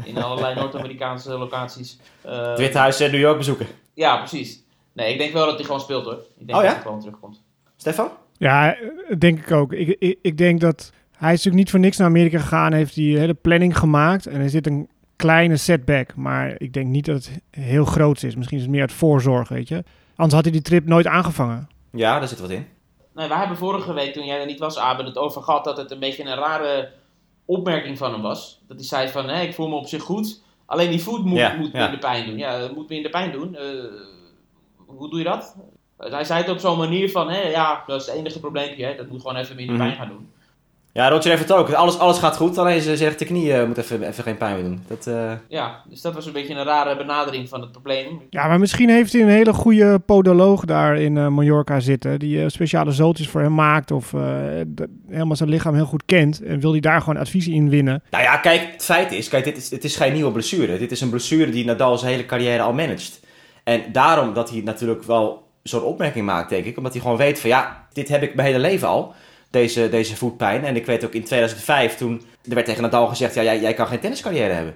in 0.03 0.17
allerlei 0.23 0.55
Noord-Amerikaanse 0.59 1.37
locaties. 1.37 1.99
Eh, 2.21 2.47
Het 2.49 2.57
Witte 2.59 2.77
Huis 2.77 3.01
in 3.01 3.11
New 3.11 3.19
York 3.19 3.37
bezoeken. 3.37 3.67
Ja, 3.93 4.17
precies. 4.17 4.63
Nee, 4.93 5.11
ik 5.13 5.17
denk 5.17 5.33
wel 5.33 5.45
dat 5.45 5.55
hij 5.55 5.63
gewoon 5.65 5.79
speelt, 5.79 6.05
hoor. 6.05 6.19
Ik 6.37 6.47
denk 6.47 6.57
Oh, 6.59 6.63
ja? 6.63 6.63
dat 6.63 6.71
hij 6.73 6.81
gewoon 6.81 6.99
terugkomt. 6.99 7.41
Stefan? 7.75 8.09
Ja, 8.37 8.75
denk 9.17 9.39
ik 9.39 9.51
ook. 9.51 9.73
Ik, 9.73 9.95
ik, 9.99 10.19
ik 10.21 10.37
denk 10.37 10.61
dat 10.61 10.91
hij 11.11 11.29
is 11.33 11.37
natuurlijk 11.37 11.55
niet 11.55 11.69
voor 11.69 11.79
niks 11.79 11.97
naar 11.97 12.07
Amerika 12.07 12.39
gegaan. 12.39 12.73
Heeft 12.73 12.95
die 12.95 13.17
hele 13.17 13.33
planning 13.33 13.77
gemaakt. 13.77 14.25
En 14.27 14.41
er 14.41 14.49
zit 14.49 14.67
een 14.67 14.89
kleine 15.15 15.57
setback. 15.57 16.15
Maar 16.15 16.55
ik 16.57 16.73
denk 16.73 16.87
niet 16.87 17.05
dat 17.05 17.15
het 17.15 17.41
heel 17.51 17.85
groot 17.85 18.23
is. 18.23 18.35
Misschien 18.35 18.57
is 18.57 18.63
het 18.63 18.71
meer 18.71 18.81
uit 18.81 18.91
voorzorg, 18.91 19.49
weet 19.49 19.67
je. 19.67 19.83
Anders 20.15 20.33
had 20.33 20.43
hij 20.43 20.51
die 20.51 20.61
trip 20.61 20.85
nooit 20.85 21.07
aangevangen. 21.07 21.67
Ja, 21.91 22.19
daar 22.19 22.27
zit 22.27 22.39
wat 22.39 22.49
in. 22.49 22.67
Nee, 23.15 23.27
wij 23.27 23.37
hebben 23.37 23.57
vorige 23.57 23.93
week, 23.93 24.13
toen 24.13 24.25
jij 24.25 24.39
er 24.39 24.45
niet 24.45 24.59
was, 24.59 24.77
Aben, 24.77 25.05
het 25.05 25.17
over 25.17 25.41
gehad 25.41 25.63
dat 25.63 25.77
het 25.77 25.91
een 25.91 25.99
beetje 25.99 26.23
een 26.23 26.35
rare 26.35 26.91
opmerking 27.45 27.97
van 27.97 28.11
hem 28.11 28.21
was. 28.21 28.61
Dat 28.67 28.77
hij 28.77 28.85
zei 28.85 29.09
van, 29.09 29.29
hé, 29.29 29.41
ik 29.41 29.53
voel 29.53 29.67
me 29.69 29.75
op 29.75 29.87
zich 29.87 30.01
goed, 30.01 30.43
alleen 30.65 30.89
die 30.89 31.01
voet 31.01 31.25
moet, 31.25 31.37
Ja, 31.37 31.55
moet 31.55 31.71
ja. 31.71 31.81
minder 31.81 31.99
pijn 31.99 32.25
doen. 32.25 32.37
Ja, 32.37 32.51
het 32.59 32.75
moet 32.75 32.89
minder 32.89 33.11
pijn 33.11 33.31
doen. 33.31 33.55
Eh, 33.55 33.63
hoe 34.85 35.09
doe 35.09 35.19
je 35.19 35.25
dat? 35.25 35.55
Hij 35.97 36.23
zei 36.23 36.41
het 36.41 36.49
op 36.51 36.59
zo'n 36.59 36.77
manier 36.77 37.11
van, 37.11 37.29
hé, 37.29 37.41
ja, 37.41 37.83
dat 37.87 38.01
is 38.01 38.07
het 38.07 38.15
enige 38.15 38.39
probleempje, 38.39 38.85
hè. 38.85 38.95
dat 38.95 39.09
moet 39.09 39.21
gewoon 39.21 39.35
even 39.37 39.55
minder 39.55 39.75
Mhm. 39.75 39.83
pijn 39.85 39.97
gaan 39.97 40.07
doen. 40.09 40.29
Ja, 40.97 41.09
Roger 41.09 41.29
heeft 41.29 41.41
het 41.41 41.51
ook. 41.51 41.71
Alles, 41.71 41.99
alles 41.99 42.17
gaat 42.17 42.35
goed, 42.35 42.57
alleen 42.57 42.81
ze 42.81 42.97
zegt 42.97 43.19
de 43.19 43.25
knie 43.25 43.53
eh, 43.53 43.67
moet 43.67 43.77
even, 43.77 44.07
even 44.07 44.23
geen 44.23 44.37
pijn 44.37 44.55
meer 44.55 44.63
doen. 44.63 44.83
Dat, 44.87 45.07
eh, 45.07 45.31
Ja, 45.47 45.81
dus 45.89 46.01
dat 46.01 46.13
was 46.13 46.25
een 46.25 46.31
beetje 46.31 46.53
een 46.53 46.63
rare 46.63 46.97
benadering 46.97 47.49
van 47.49 47.61
het 47.61 47.71
probleem. 47.71 48.21
Ja, 48.29 48.47
maar 48.47 48.59
misschien 48.59 48.89
heeft 48.89 49.13
hij 49.13 49.21
een 49.21 49.27
hele 49.27 49.53
goede 49.53 49.99
podoloog 49.99 50.65
daar 50.65 50.97
in 50.97 51.17
eh, 51.17 51.27
Mallorca 51.27 51.79
zitten. 51.79 52.19
Die 52.19 52.41
eh, 52.41 52.47
speciale 52.47 52.91
zooltjes 52.91 53.29
voor 53.29 53.41
hem 53.41 53.53
maakt. 53.53 53.91
Of 53.91 54.13
eh, 54.13 54.21
helemaal 55.09 55.35
zijn 55.35 55.49
lichaam 55.49 55.75
heel 55.75 55.85
goed 55.85 56.03
kent. 56.05 56.41
En 56.41 56.59
wil 56.59 56.71
hij 56.71 56.79
daar 56.79 57.01
gewoon 57.01 57.19
advies 57.19 57.47
in 57.47 57.69
winnen. 57.69 58.03
Nou 58.09 58.23
ja, 58.23 58.37
kijk, 58.37 58.69
het 58.71 58.83
feit 58.83 59.11
is, 59.11 59.29
kijk, 59.29 59.43
dit 59.43 59.57
is, 59.57 59.69
dit 59.69 59.83
is 59.83 59.95
geen 59.95 60.13
nieuwe 60.13 60.31
blessure. 60.31 60.77
Dit 60.77 60.91
is 60.91 61.01
een 61.01 61.09
blessure 61.09 61.51
die 61.51 61.65
Nadal 61.65 61.97
zijn 61.97 62.11
hele 62.11 62.25
carrière 62.25 62.61
al 62.61 62.73
managt. 62.73 63.19
En 63.63 63.81
daarom 63.91 64.33
dat 64.33 64.49
hij 64.49 64.61
natuurlijk 64.61 65.03
wel 65.03 65.47
zo'n 65.63 65.83
opmerking 65.83 66.25
maakt, 66.25 66.49
denk 66.49 66.65
ik. 66.65 66.77
Omdat 66.77 66.93
hij 66.93 67.01
gewoon 67.01 67.17
weet 67.17 67.39
van, 67.39 67.49
ja, 67.49 67.87
dit 67.93 68.07
heb 68.07 68.21
ik 68.21 68.35
mijn 68.35 68.47
hele 68.47 68.59
leven 68.59 68.87
al. 68.87 69.13
Deze, 69.55 69.89
deze 69.89 70.15
voetpijn. 70.15 70.65
En 70.65 70.75
ik 70.75 70.85
weet 70.85 71.05
ook 71.05 71.13
in 71.13 71.23
2005, 71.23 71.95
toen 71.95 72.21
er 72.49 72.53
werd 72.53 72.65
tegen 72.65 72.81
Nadal 72.81 73.07
gezegd, 73.07 73.33
ja, 73.33 73.43
jij, 73.43 73.59
jij 73.59 73.73
kan 73.73 73.87
geen 73.87 73.99
tenniscarrière 73.99 74.53
hebben. 74.53 74.75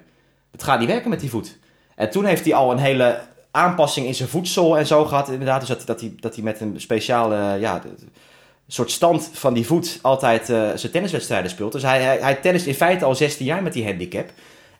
Het 0.52 0.63
gaat 0.63 0.80
niet 0.80 0.88
werken 0.88 1.10
met 1.10 1.20
die 1.20 1.30
voet. 1.30 1.58
En 1.96 2.10
toen 2.10 2.26
heeft 2.26 2.46
hij 2.46 2.54
al 2.54 2.72
een 2.72 2.78
hele 2.78 3.20
aanpassing 3.52 4.06
in 4.08 4.15
zijn 4.15 4.30
voedsel 4.30 4.78
en 4.78 4.88
zo 4.88 5.06
gehad. 5.06 5.30
Inderdaad, 5.30 5.60
dus 5.60 5.70
dat, 5.70 5.86
dat, 5.86 6.00
hij, 6.00 6.13
dat 6.20 6.36
hij 6.36 6.44
met 6.44 6.62
een 6.62 6.74
speciale, 6.78 7.60
ja, 7.60 7.80
de- 7.80 7.96
de- 7.96 8.06
soort 8.68 8.92
stand 8.92 9.30
van 9.34 9.54
die 9.54 9.65
voet 9.65 10.00
altijd 10.02 10.50
eh, 10.50 10.70
zijn 10.76 10.92
tenniswedstrijden 10.92 11.50
speelt. 11.52 11.72
Dus 11.72 11.84
hij, 11.84 12.02
hij, 12.02 12.18
hij 12.18 12.36
tennist 12.36 12.65
in 12.65 12.74
feite 12.74 13.06
al 13.06 13.15
16 13.15 13.46
jaar 13.46 13.63
met 13.63 13.74
die 13.74 13.86
handicap. 13.86 14.30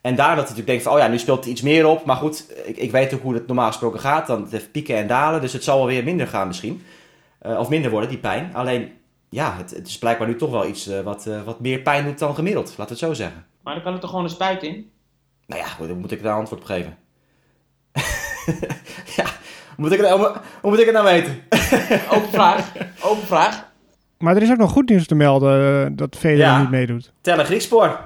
En 0.01 0.15
daar 0.15 0.35
dat 0.35 0.35
hij 0.35 0.35
natuurlijk 0.41 0.67
denkt 0.67 0.83
van, 0.83 0.93
oh 0.93 0.99
ja, 0.99 1.07
nu 1.07 1.19
speelt 1.19 1.43
hij 1.43 1.51
iets 1.53 1.62
meer 1.62 1.88
op. 1.88 2.05
Maar 2.05 2.15
goed, 2.15 2.45
ik, 2.65 2.77
ik 2.77 2.91
weet 2.91 3.13
ook 3.13 3.21
hoe 3.21 3.33
het 3.33 3.47
normaal 3.47 3.67
gesproken 3.67 3.99
gaat. 3.99 4.27
Dan 4.27 4.49
pieken 4.71 4.95
en 4.95 5.07
dalen, 5.07 5.41
dus 5.41 5.53
het 5.53 5.63
zal 5.63 5.77
wel 5.77 5.88
weer 5.88 6.03
minder 6.03 6.27
gaan 6.27 6.47
misschien. 6.47 6.83
Eh, 7.39 7.59
of 7.59 7.69
minder 7.69 7.91
worden, 7.91 8.09
die 8.09 8.17
pijn. 8.19 8.49
Alleen, 8.53 8.91
ja, 9.29 9.55
het, 9.57 9.71
het 9.71 9.87
is 9.87 9.97
blijkbaar 9.97 10.27
nu 10.27 10.35
toch 10.35 10.51
wel 10.51 10.67
iets 10.67 10.87
eh, 10.87 10.99
wat, 11.01 11.27
eh, 11.27 11.43
wat 11.43 11.59
meer 11.59 11.79
pijn 11.79 12.05
doet 12.05 12.19
dan 12.19 12.35
gemiddeld. 12.35 12.67
Laten 12.67 12.83
we 12.83 12.89
het 12.89 12.99
zo 12.99 13.13
zeggen. 13.13 13.45
Maar 13.63 13.73
dan 13.73 13.83
kan 13.83 13.93
er 13.93 13.99
toch 13.99 14.09
gewoon 14.09 14.25
een 14.25 14.31
spuit 14.31 14.63
in? 14.63 14.89
Nou 15.47 15.61
ja, 15.61 15.87
daar 15.87 15.95
moet 15.95 16.11
ik 16.11 16.23
daar 16.23 16.35
antwoord 16.35 16.61
op 16.61 16.67
geven. 16.67 16.97
ja, 19.17 19.23
hoe 19.25 19.75
moet 19.77 19.91
ik, 19.91 19.99
het, 19.99 20.09
hoe, 20.09 20.35
hoe 20.61 20.69
moet 20.71 20.79
ik 20.79 20.85
het 20.85 20.93
nou 20.93 21.05
weten? 21.05 21.41
Open 22.15 22.29
vraag. 22.29 22.71
Open 23.01 23.27
vraag. 23.27 23.67
Maar 24.17 24.35
er 24.35 24.41
is 24.41 24.51
ook 24.51 24.57
nog 24.57 24.71
goed 24.71 24.89
nieuws 24.89 25.07
te 25.07 25.15
melden 25.15 25.85
eh, 25.85 25.91
dat 25.91 26.15
Federer 26.15 26.45
Ja. 26.45 26.59
niet 26.61 26.69
meedoet. 26.69 27.11
Tel 27.21 27.39
een 27.39 27.45
Griekspoor. 27.45 27.99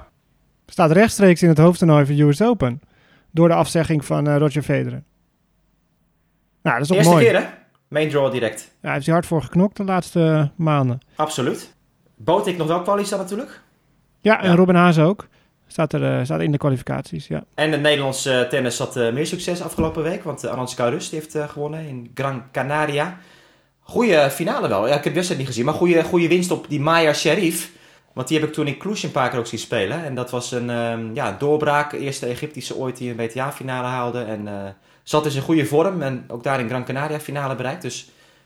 Staat 0.67 0.91
rechtstreeks 0.91 1.41
in 1.43 1.49
het 1.49 1.57
hoofdtoernooi 1.57 2.05
van 2.05 2.19
US 2.19 2.41
Open. 2.41 2.81
Door 3.31 3.47
de 3.47 3.53
afzegging 3.53 4.05
van 4.05 4.38
Roger 4.38 4.62
Federer. 4.62 5.03
Nou, 6.62 6.75
dat 6.79 6.81
is 6.81 6.88
toch 6.88 6.97
Eerste 6.97 7.12
mooi. 7.13 7.25
keer 7.25 7.39
hè? 7.41 7.47
Main 7.93 8.10
draw 8.10 8.32
direct. 8.32 8.62
Ja, 8.62 8.69
hij 8.82 8.93
heeft 8.93 9.06
hij 9.06 9.13
hard 9.13 9.25
voor 9.25 9.41
geknokt 9.41 9.77
de 9.77 9.84
laatste 9.84 10.19
eh, 10.19 10.65
maanden. 10.65 10.99
Absoluut. 11.15 11.73
Boot 12.15 12.47
ik 12.47 12.58
nog 12.58 12.67
wel 12.67 12.82
kwalies 12.82 13.10
dan 13.10 13.19
natuurlijk. 13.19 13.62
Ja, 14.21 14.41
en 14.41 14.49
Ja. 14.49 14.56
Robin 14.56 14.75
Haase 14.75 15.01
ook. 15.01 15.27
Staat 15.67 15.93
er 15.93 16.17
eh, 16.17 16.25
staat 16.25 16.41
in 16.41 16.51
de 16.51 16.58
kwalificaties, 16.58 17.27
ja. 17.27 17.43
En 17.56 17.71
de 17.71 17.77
Nederlandse 17.77 18.47
tennis 18.49 18.77
had 18.77 18.95
eh, 18.95 19.12
meer 19.12 19.25
succes 19.25 19.62
afgelopen 19.62 20.03
week. 20.03 20.23
Want 20.23 20.45
uh, 20.45 20.51
Aranska 20.51 20.89
Rus 20.89 21.10
die 21.10 21.19
heeft 21.19 21.51
gewonnen 21.51 21.88
in 21.88 22.12
Gran 22.13 22.43
Canaria. 22.51 23.17
Goeie 23.79 24.29
finale 24.29 24.67
wel. 24.67 24.88
Ja, 24.88 24.95
ik 24.95 25.03
heb 25.03 25.03
de 25.03 25.13
wedstrijd 25.13 25.39
niet 25.39 25.49
gezien. 25.49 25.65
Maar 25.65 25.73
goede, 25.73 26.03
goede 26.03 26.27
winst 26.27 26.51
op 26.51 26.65
die 26.69 26.79
Maya 26.79 27.13
Sharif. 27.13 27.71
Want 28.13 28.27
die 28.27 28.39
heb 28.39 28.47
ik 28.47 28.53
toen 28.53 28.67
in 28.67 28.77
Cluj 28.77 29.03
een 29.03 29.12
paar 29.12 29.29
keer 29.29 29.39
ook 29.39 29.47
zien 29.47 29.60
spelen. 29.60 30.03
En 30.03 30.15
dat 30.15 30.32
was 30.32 30.51
een 30.51 30.69
ehm, 30.69 31.13
ja, 31.13 31.36
doorbraak. 31.39 31.91
Eerste 31.91 32.25
Egyptische 32.25 32.75
ooit 32.75 32.97
die 32.97 33.10
een 33.10 33.17
WTA-finale 33.17 33.88
haalde. 33.88 34.21
En 34.21 34.47
zat 35.03 35.23
dus 35.23 35.35
in 35.35 35.41
goede 35.41 35.65
vorm. 35.65 36.01
En 36.01 36.23
ook 36.27 36.43
daar 36.43 36.59
in 36.59 36.67
Gran 36.69 36.85
Canaria 36.85 37.19
finale 37.19 37.55
bereikt. 37.55 37.81
Dus 37.81 37.95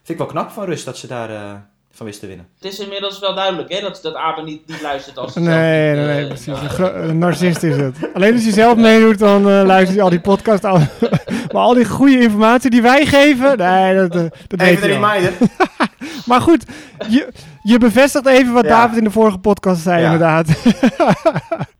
vind 0.03 0.19
ik 0.19 0.25
wel 0.25 0.27
knap 0.27 0.51
van 0.51 0.65
Rus 0.65 0.83
dat 0.83 0.97
ze 0.97 1.07
daar 1.07 1.29
eh, 1.29 1.51
van 1.91 2.05
wist 2.05 2.19
te 2.19 2.27
winnen. 2.27 2.47
Het 2.59 2.71
is 2.73 2.79
inmiddels 2.79 3.19
wel 3.19 3.35
duidelijk 3.35 3.73
hè, 3.73 3.81
dat, 3.81 3.99
dat 4.01 4.15
Abe 4.15 4.41
niet, 4.41 4.67
niet 4.67 4.81
luistert 4.81 5.17
als 5.17 5.35
Nee, 5.35 5.45
zelf 5.45 5.55
nee, 5.55 6.05
nee, 6.15 6.21
eh, 6.21 6.27
precies. 6.27 6.77
nou, 6.77 6.93
Een, 6.93 7.17
narcist 7.17 7.63
is 7.63 7.75
het. 7.75 7.95
Alleen 8.13 8.33
als 8.33 8.43
je 8.45 8.51
zelf 8.51 8.77
meedoet, 8.77 9.19
dan 9.19 9.49
eh 9.49 9.61
luistert 9.65 9.93
hij 9.95 10.01
al 10.03 10.09
die 10.09 10.19
podcast 10.21 10.63
al. 10.65 10.77
maar 11.51 11.61
al 11.61 11.73
die 11.73 11.85
goede 11.85 12.19
informatie 12.21 12.69
die 12.69 12.81
wij 12.81 13.05
geven, 13.05 13.57
nee, 13.57 13.95
dat, 13.95 14.11
dat 14.13 14.31
weet 14.47 14.61
Even 14.61 14.87
je 14.87 14.93
een 14.95 15.03
al. 15.03 15.11
reminder. 15.11 15.33
Maar 16.25 16.41
goed, 16.41 16.65
je, 17.09 17.27
je 17.63 17.77
bevestigt 17.77 18.25
even 18.25 18.53
wat 18.53 18.63
Ja. 18.63 18.69
David 18.69 18.97
in 18.97 19.03
de 19.03 19.11
vorige 19.11 19.37
podcast 19.37 19.81
zei, 19.81 19.99
Ja. 20.01 20.05
inderdaad. 20.05 20.47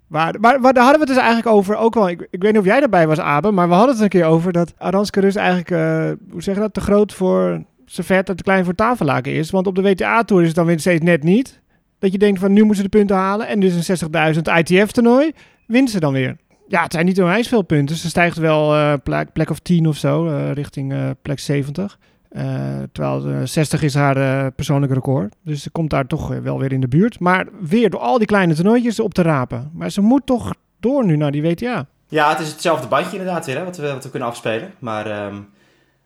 maar, 0.08 0.40
maar, 0.40 0.62
daar 0.62 0.84
hadden 0.84 0.94
we 0.94 1.00
het 1.00 1.08
dus 1.08 1.18
eigenlijk 1.18 1.48
over, 1.48 1.76
ook 1.76 1.94
wel, 1.94 2.10
ik, 2.10 2.28
ik 2.30 2.42
weet 2.42 2.52
niet 2.52 2.62
of 2.62 2.68
jij 2.68 2.80
daarbij 2.80 3.08
was, 3.08 3.20
Abe, 3.20 3.52
maar 3.52 3.68
we 3.68 3.74
hadden 3.74 3.94
het 3.94 4.04
een 4.04 4.10
keer 4.10 4.26
over 4.26 4.52
dat 4.52 4.74
Aranska 4.78 5.22
Rus 5.22 5.36
eigenlijk, 5.36 5.72
eh, 5.72 6.32
hoe 6.32 6.44
zeg 6.44 6.56
je 6.56 6.62
dat, 6.62 6.74
te 6.74 6.82
groot 6.82 7.14
voor 7.14 7.64
Servet 7.86 8.30
en 8.30 8.36
te 8.36 8.44
klein 8.44 8.66
voor 8.66 8.76
Tafellaken 8.76 9.34
is. 9.34 9.50
Want 9.50 9.68
op 9.68 9.76
de 9.76 9.82
WTA-tour 9.82 10.42
is 10.42 10.48
het 10.48 10.56
dan 10.56 10.66
weer 10.66 10.80
steeds 10.80 11.04
net 11.04 11.24
niet. 11.24 11.62
Dat 12.00 12.12
je 12.12 12.18
denkt 12.18 12.40
van, 12.40 12.54
nu 12.54 12.60
moeten 12.60 12.76
ze 12.76 12.90
de 12.90 12.98
punten 12.98 13.16
halen. 13.16 13.48
En 13.48 13.60
dus 13.60 13.90
een 13.90 13.98
60.000 14.36 14.42
ITF-toernooi 14.58 15.32
wint 15.68 15.90
ze 15.90 16.00
dan 16.00 16.14
weer. 16.14 16.38
Ja, 16.68 16.84
het 16.84 16.94
zijn 16.94 17.06
niet 17.06 17.22
onwijs 17.22 17.48
veel 17.48 17.62
punten. 17.62 17.96
Ze 17.96 18.10
stijgt 18.10 18.38
wel 18.38 18.76
eh 18.76 18.94
plek, 19.04 19.34
plek 19.34 19.50
of 19.50 19.60
10 19.60 19.88
of 19.88 19.98
zo, 19.98 20.28
eh, 20.28 20.52
richting 20.52 21.16
plek 21.22 21.40
70. 21.40 21.98
Eh, 22.30 22.80
terwijl 22.92 23.26
eh, 23.26 23.42
60 23.44 23.82
is 23.82 23.94
haar 23.94 24.18
eh, 24.18 24.48
persoonlijk 24.56 24.94
record. 24.94 25.34
Dus 25.44 25.62
ze 25.62 25.70
komt 25.70 25.90
daar 25.90 26.08
toch 26.08 26.34
eh, 26.34 26.40
wel 26.40 26.60
weer 26.60 26.72
in 26.72 26.82
de 26.82 26.88
buurt. 26.88 27.20
Maar 27.20 27.48
weer 27.62 27.90
door 27.90 28.00
al 28.00 28.18
die 28.18 28.28
kleine 28.28 28.54
toernooitjes 28.54 29.00
op 29.00 29.14
te 29.14 29.22
rapen. 29.22 29.72
Maar 29.74 29.90
ze 29.90 30.02
moet 30.02 30.26
toch 30.26 30.54
door 30.80 31.06
nu 31.06 31.16
naar 31.16 31.32
die 31.32 31.42
WTA. 31.42 31.86
Ja, 32.08 32.30
het 32.30 32.40
is 32.40 32.52
hetzelfde 32.52 32.88
bandje 32.88 33.18
inderdaad 33.18 33.46
weer, 33.46 33.58
hè, 33.58 33.64
wat, 33.64 33.78
we, 33.78 33.94
wat 33.94 34.04
we 34.04 34.10
kunnen 34.10 34.30
afspelen. 34.30 34.74
Maar 34.80 35.06
ehm, 35.06 35.34
nou 35.34 35.46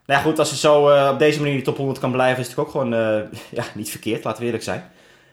ja, 0.05 0.19
goed, 0.19 0.39
als 0.39 0.49
ze 0.49 0.55
zo 0.55 1.09
op 1.11 1.19
deze 1.19 1.37
manier 1.39 1.53
in 1.53 1.59
de 1.59 1.65
top 1.65 1.77
100 1.77 1.99
kan 1.99 2.11
blijven, 2.11 2.41
is 2.41 2.47
het 2.47 2.57
ook 2.57 2.69
gewoon 2.69 2.89
ja, 3.59 3.63
niet 3.75 3.89
verkeerd, 3.89 4.23
laten 4.23 4.39
we 4.39 4.45
eerlijk 4.45 4.63
zijn. 4.63 4.83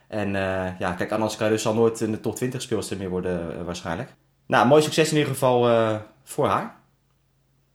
En 0.09 0.33
ja, 0.79 0.93
kijk, 0.97 1.13
Ananska 1.13 1.47
Rus 1.47 1.63
zal 1.63 1.75
nooit 1.75 2.01
in 2.01 2.11
de 2.11 2.21
top 2.21 2.35
20 2.35 2.63
speelster 2.63 2.97
meer 2.97 3.09
worden 3.09 3.65
waarschijnlijk. 3.65 4.15
Nou, 4.47 4.67
mooi 4.67 4.83
succes 4.83 5.11
in 5.11 5.17
ieder 5.17 5.33
geval 5.33 5.91
voor 6.25 6.47
haar. 6.47 6.75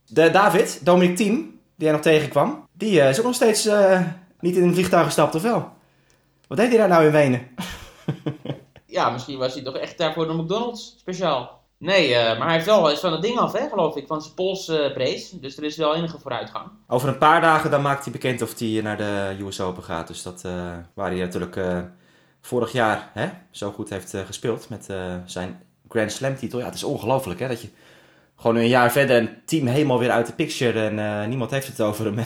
De 0.06 0.30
David, 0.30 0.80
Dominic 0.84 1.16
Thiem, 1.16 1.60
die 1.76 1.86
hij 1.86 1.92
nog 1.92 2.00
tegenkwam, 2.00 2.63
die 2.74 3.00
eh, 3.00 3.08
is 3.08 3.18
ook 3.18 3.24
nog 3.24 3.34
steeds 3.34 3.66
eh, 3.66 4.00
niet 4.40 4.56
in 4.56 4.62
een 4.62 4.74
vliegtuig 4.74 5.04
gestapt, 5.04 5.34
of 5.34 5.42
wel? 5.42 5.72
Wat 6.46 6.58
deed 6.58 6.68
hij 6.68 6.76
daar 6.76 6.88
nou 6.88 7.04
in 7.04 7.12
Wenen? 7.12 7.48
Ja, 8.86 9.10
misschien 9.10 9.38
was 9.38 9.54
hij 9.54 9.62
toch 9.62 9.76
echt 9.76 9.98
daar 9.98 10.12
voor 10.12 10.26
de 10.26 10.34
McDonald's 10.34 10.94
speciaal. 10.98 11.62
Nee, 11.78 12.14
eh, 12.14 12.38
maar 12.38 12.46
hij 12.46 12.54
heeft 12.54 12.66
wel 12.66 12.90
is 12.90 13.00
van 13.00 13.12
het 13.12 13.22
ding 13.22 13.38
af, 13.38 13.52
hè, 13.52 13.68
geloof 13.68 13.96
ik, 13.96 14.06
van 14.06 14.22
zijn 14.22 14.34
polsbrace. 14.34 15.40
dus 15.40 15.56
er 15.56 15.64
is 15.64 15.76
wel 15.76 15.94
enige 15.94 16.18
vooruitgang. 16.18 16.68
Over 16.88 17.08
een 17.08 17.18
paar 17.18 17.40
dagen 17.40 17.70
dan 17.70 17.82
maakt 17.82 18.04
hij 18.04 18.12
bekend 18.12 18.42
of 18.42 18.58
hij 18.58 18.80
naar 18.82 18.96
de 18.96 19.36
US 19.40 19.60
Open 19.60 19.82
gaat. 19.82 20.06
Dus 20.06 20.22
dat, 20.22 20.42
waar 20.94 21.10
hij 21.10 21.18
natuurlijk 21.18 21.58
vorig 22.40 22.72
jaar 22.72 23.10
hè, 23.12 23.28
zo 23.50 23.70
goed 23.70 23.90
heeft 23.90 24.14
gespeeld 24.26 24.68
met 24.68 24.86
zijn 25.24 25.62
Grand 25.88 26.12
Slam 26.12 26.36
titel. 26.36 26.58
Ja, 26.58 26.64
het 26.64 26.74
is 26.74 26.84
ongelooflijk 26.84 27.40
hè, 27.40 27.48
dat 27.48 27.62
je 27.62 27.68
gewoon 28.36 28.56
een 28.56 28.68
jaar 28.68 28.92
verder 28.92 29.16
een 29.16 29.30
team 29.44 29.66
helemaal 29.66 29.98
weer 29.98 30.10
uit 30.10 30.26
de 30.26 30.32
picture 30.32 30.88
en 30.88 31.28
niemand 31.28 31.50
heeft 31.50 31.66
het 31.66 31.80
over 31.80 32.04
hem. 32.04 32.24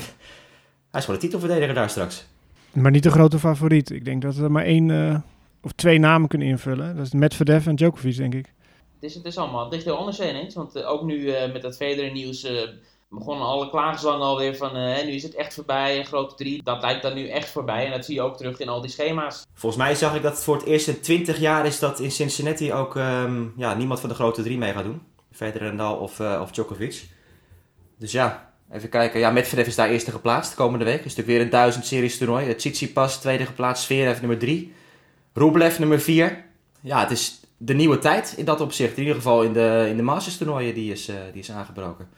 Hij 0.90 1.00
is 1.00 1.04
gewoon 1.04 1.20
de 1.20 1.26
titelverdediger 1.26 1.74
daar 1.74 1.90
straks. 1.90 2.26
Maar 2.72 2.90
niet 2.90 3.02
de 3.02 3.10
grote 3.10 3.38
favoriet. 3.38 3.90
Ik 3.90 4.04
denk 4.04 4.22
dat 4.22 4.34
we 4.34 4.44
er 4.44 4.50
maar 4.50 4.64
één 4.64 4.90
eh, 4.90 5.20
of 5.62 5.72
twee 5.72 5.98
namen 5.98 6.28
kunnen 6.28 6.48
invullen. 6.48 6.96
Dat 6.96 7.06
is 7.06 7.12
Medvedev 7.12 7.66
en 7.66 7.76
Djokovic, 7.76 8.16
denk 8.16 8.34
ik. 8.34 8.52
Het 9.00 9.10
is, 9.10 9.14
het 9.14 9.24
is 9.24 9.36
allemaal, 9.36 9.62
het 9.62 9.72
ligt 9.72 9.84
heel 9.84 9.98
anders 9.98 10.18
heen 10.18 10.34
eens. 10.34 10.54
Want 10.54 10.74
eh, 10.74 10.90
ook 10.90 11.02
nu 11.02 11.30
eh, 11.30 11.52
met 11.52 11.62
dat 11.62 11.76
Federer 11.76 12.12
nieuws 12.12 12.42
eh, 12.42 12.68
begonnen 13.10 13.46
alle 13.46 13.70
klaagzangen 13.70 14.26
alweer 14.26 14.56
van 14.56 14.76
hè, 14.76 15.04
nu 15.04 15.12
is 15.12 15.22
het 15.22 15.34
echt 15.34 15.54
voorbij, 15.54 15.98
een 15.98 16.04
grote 16.04 16.34
drie. 16.34 16.62
Dat 16.62 16.82
lijkt 16.82 17.02
dan 17.02 17.14
nu 17.14 17.28
echt 17.28 17.50
voorbij 17.50 17.84
en 17.84 17.90
dat 17.90 18.04
zie 18.04 18.14
je 18.14 18.22
ook 18.22 18.36
terug 18.36 18.58
in 18.58 18.68
al 18.68 18.80
die 18.80 18.90
schema's. 18.90 19.46
Volgens 19.54 19.82
mij 19.82 19.94
zag 19.94 20.14
ik 20.14 20.22
dat 20.22 20.32
het 20.32 20.42
voor 20.42 20.56
het 20.56 20.64
eerst 20.64 20.88
in 20.88 21.00
20 21.00 21.38
jaar 21.38 21.66
is 21.66 21.78
dat 21.78 22.00
in 22.00 22.10
Cincinnati 22.10 22.72
ook 22.72 22.96
ehm, 22.96 23.46
ja, 23.56 23.74
niemand 23.74 24.00
van 24.00 24.08
de 24.08 24.14
grote 24.14 24.42
drie 24.42 24.58
mee 24.58 24.72
gaat 24.72 24.84
doen. 24.84 25.02
Federer, 25.32 25.74
Nadal 25.74 25.96
of, 25.96 26.20
of 26.20 26.50
Djokovic. 26.50 27.08
Dus 27.98 28.12
ja, 28.12 28.52
even 28.72 28.88
kijken. 28.88 29.20
Ja, 29.20 29.30
Medvedev 29.30 29.66
is 29.66 29.74
daar 29.74 29.88
eerste 29.88 30.10
geplaatst 30.10 30.54
komende 30.54 30.84
week. 30.84 31.04
Is 31.04 31.16
natuurlijk 31.16 31.28
weer 31.28 31.40
een 31.40 31.50
1000 31.50 31.86
series 31.86 32.18
toernooi. 32.18 32.54
Tsitsipas 32.54 33.20
tweede 33.20 33.46
geplaatst, 33.46 33.84
Zverev 33.84 34.20
nummer 34.20 34.38
3. 34.38 34.74
Rublev 35.32 35.78
nummer 35.78 36.00
4. 36.00 36.44
Ja, 36.80 37.00
het 37.00 37.10
is 37.10 37.40
de 37.56 37.74
nieuwe 37.74 37.98
tijd 37.98 38.34
in 38.36 38.44
dat 38.44 38.60
opzicht. 38.60 38.92
In 38.92 39.02
ieder 39.02 39.14
geval 39.14 39.42
in 39.42 39.52
de, 39.52 39.86
in 39.88 39.96
de 39.96 40.02
Masters 40.02 40.36
toernooien 40.36 40.74
die 40.74 40.92
is, 40.92 41.08
eh, 41.08 41.16
die 41.32 41.42
is 41.42 41.50
aangebroken. 41.50 42.08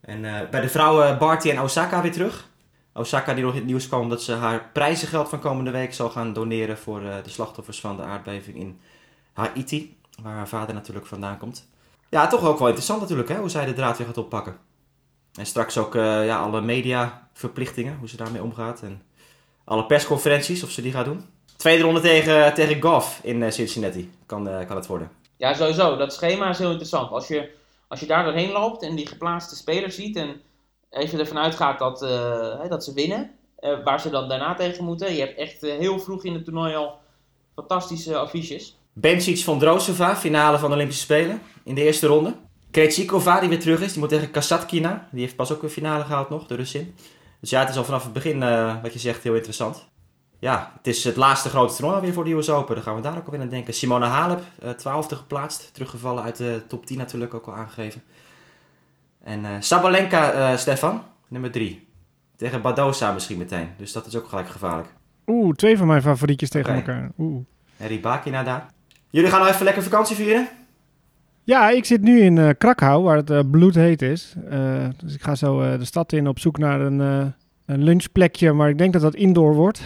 En 0.00 0.24
eh, 0.24 0.48
bij 0.48 0.60
de 0.60 0.68
vrouwen 0.68 1.18
Barty 1.18 1.50
en 1.50 1.60
Osaka 1.60 2.02
weer 2.02 2.12
terug. 2.12 2.48
Osaka 2.92 3.34
die 3.34 3.44
nog 3.44 3.52
in 3.52 3.58
het 3.58 3.66
nieuws 3.66 3.88
kwam 3.88 4.00
omdat 4.00 4.22
ze 4.22 4.32
haar 4.32 4.70
prijzengeld 4.72 5.28
van 5.28 5.40
komende 5.40 5.70
week 5.70 5.94
zal 5.94 6.10
gaan 6.10 6.32
doneren 6.32 6.78
voor 6.78 7.02
eh, 7.02 7.14
de 7.22 7.30
slachtoffers 7.30 7.80
van 7.80 7.96
de 7.96 8.02
aardbeving 8.02 8.56
in 8.56 8.80
Haiti. 9.32 9.96
Waar 10.22 10.34
haar 10.34 10.48
vader 10.48 10.74
natuurlijk 10.74 11.06
vandaan 11.06 11.38
komt. 11.38 11.68
Ja, 12.08 12.26
toch 12.26 12.44
ook 12.44 12.58
wel 12.58 12.66
interessant 12.66 13.00
natuurlijk 13.00 13.28
hè, 13.28 13.36
hoe 13.36 13.48
zij 13.48 13.64
de 13.64 13.72
draad 13.72 13.98
weer 13.98 14.06
gaat 14.06 14.18
oppakken. 14.18 14.56
En 15.34 15.46
straks 15.46 15.78
ook 15.78 15.94
eh, 15.94 16.26
ja, 16.26 16.38
alle 16.42 16.60
mediaverplichtingen, 16.60 17.96
hoe 17.98 18.08
ze 18.08 18.16
daarmee 18.16 18.42
omgaat. 18.42 18.82
En 18.82 19.02
alle 19.64 19.86
persconferenties, 19.86 20.62
of 20.62 20.70
ze 20.70 20.82
die 20.82 20.92
gaat 20.92 21.04
doen. 21.04 21.24
Tweede 21.56 21.82
ronde 21.82 22.00
tegen, 22.00 22.54
tegen 22.54 22.82
Goff 22.82 23.20
in 23.22 23.42
eh, 23.42 23.50
Cincinnati 23.50 24.10
kan, 24.26 24.48
eh, 24.48 24.66
kan 24.66 24.76
het 24.76 24.86
worden. 24.86 25.10
Ja, 25.36 25.54
sowieso. 25.54 25.96
Dat 25.96 26.12
schema 26.12 26.48
is 26.48 26.58
heel 26.58 26.70
interessant. 26.70 27.10
Als 27.10 27.28
je, 27.28 27.50
als 27.88 28.00
je 28.00 28.06
daar 28.06 28.24
doorheen 28.24 28.52
loopt 28.52 28.82
en 28.82 28.96
die 28.96 29.06
geplaatste 29.06 29.56
spelers 29.56 29.94
ziet 29.94 30.16
en 30.16 30.40
even 30.90 31.18
ervan 31.18 31.38
uitgaat 31.38 31.78
dat, 31.78 31.98
dat 32.68 32.84
ze 32.84 32.92
winnen, 32.94 33.30
waar 33.84 34.00
ze 34.00 34.10
dan 34.10 34.28
daarna 34.28 34.54
tegen 34.54 34.84
moeten. 34.84 35.14
Je 35.14 35.20
hebt 35.20 35.38
echt 35.38 35.60
heel 35.60 35.98
vroeg 35.98 36.24
in 36.24 36.34
het 36.34 36.44
toernooi 36.44 36.74
al 36.74 36.98
fantastische 37.54 38.16
affiches. 38.16 38.76
Bencic 38.92 39.38
van 39.38 39.58
Drosova, 39.58 40.16
finale 40.16 40.58
van 40.58 40.68
de 40.68 40.74
Olympische 40.74 41.02
Spelen 41.02 41.42
in 41.64 41.74
de 41.74 41.82
eerste 41.82 42.06
ronde. 42.06 42.34
Krejcikova 42.72 43.40
die 43.40 43.48
weer 43.48 43.60
terug 43.60 43.80
is, 43.80 43.90
die 43.90 44.00
moet 44.00 44.08
tegen 44.08 44.30
Kasatkina. 44.30 45.08
Die 45.10 45.20
heeft 45.20 45.36
pas 45.36 45.52
ook 45.52 45.62
een 45.62 45.68
finale 45.68 46.04
gehaald 46.04 46.30
nog, 46.30 46.46
de 46.46 46.54
Russin. 46.54 46.94
Dus 47.40 47.50
ja, 47.50 47.60
het 47.60 47.68
is 47.68 47.76
al 47.76 47.84
vanaf 47.84 48.02
het 48.02 48.12
begin, 48.12 48.42
eh, 48.42 48.82
wat 48.82 48.92
je 48.92 48.98
zegt, 48.98 49.22
heel 49.22 49.34
interessant. 49.34 49.88
Ja, 50.38 50.72
het 50.76 50.86
is 50.86 51.04
het 51.04 51.16
laatste 51.16 51.48
grote 51.48 51.74
toernooi 51.74 52.00
weer 52.00 52.12
voor 52.12 52.24
de 52.24 52.30
US 52.30 52.50
Open. 52.50 52.74
Dan 52.74 52.84
gaan 52.84 52.94
we 52.94 53.00
daar 53.00 53.16
ook 53.16 53.24
alweer 53.24 53.40
aan 53.40 53.48
denken. 53.48 53.74
Simona 53.74 54.06
Halep, 54.06 54.42
eh, 54.62 54.70
twaalfde 54.70 55.16
geplaatst. 55.16 55.70
Teruggevallen 55.72 56.22
uit 56.22 56.36
de 56.36 56.62
top 56.68 56.86
10 56.86 56.98
natuurlijk, 56.98 57.34
ook 57.34 57.46
al 57.46 57.54
aangegeven. 57.54 58.02
En 59.24 59.44
eh, 59.44 59.50
Sabalenka, 59.60 60.56
Stefan, 60.56 61.02
nummer 61.28 61.50
3. 61.50 61.88
Tegen 62.36 62.62
Badosa 62.62 63.12
misschien 63.12 63.38
meteen. 63.38 63.68
Dus 63.76 63.92
dat 63.92 64.06
is 64.06 64.16
ook 64.16 64.28
gelijk 64.28 64.48
gevaarlijk. 64.48 64.88
Oeh, 65.26 65.54
twee 65.54 65.78
van 65.78 65.86
mijn 65.86 66.02
favorietjes 66.02 66.48
tegen 66.48 66.74
elkaar. 66.74 67.10
Oeh. 67.18 67.44
En 67.76 67.88
Rybakina 67.88 68.42
daar. 68.42 68.66
Jullie 69.10 69.30
gaan 69.30 69.40
nog 69.40 69.48
even 69.48 69.64
lekker 69.64 69.82
vakantie 69.82 70.16
vieren? 70.16 70.48
Ja, 71.44 71.70
ik 71.70 71.84
zit 71.84 72.02
nu 72.02 72.20
in 72.20 72.38
eh 72.38 72.48
Krakau, 72.58 73.02
waar 73.02 73.16
het 73.16 73.30
eh, 73.30 73.40
bloedheet 73.50 74.02
is. 74.02 74.34
Eh, 74.50 74.88
dus 74.96 75.14
ik 75.14 75.22
ga 75.22 75.34
zo 75.34 75.76
de 75.78 75.84
stad 75.84 76.12
in 76.12 76.28
op 76.28 76.38
zoek 76.38 76.58
naar 76.58 76.80
een, 76.80 76.98
een 77.66 77.82
lunchplekje, 77.82 78.52
maar 78.52 78.68
ik 78.68 78.78
denk 78.78 78.92
dat 78.92 79.02
dat 79.02 79.14
indoor 79.14 79.54
wordt. 79.54 79.82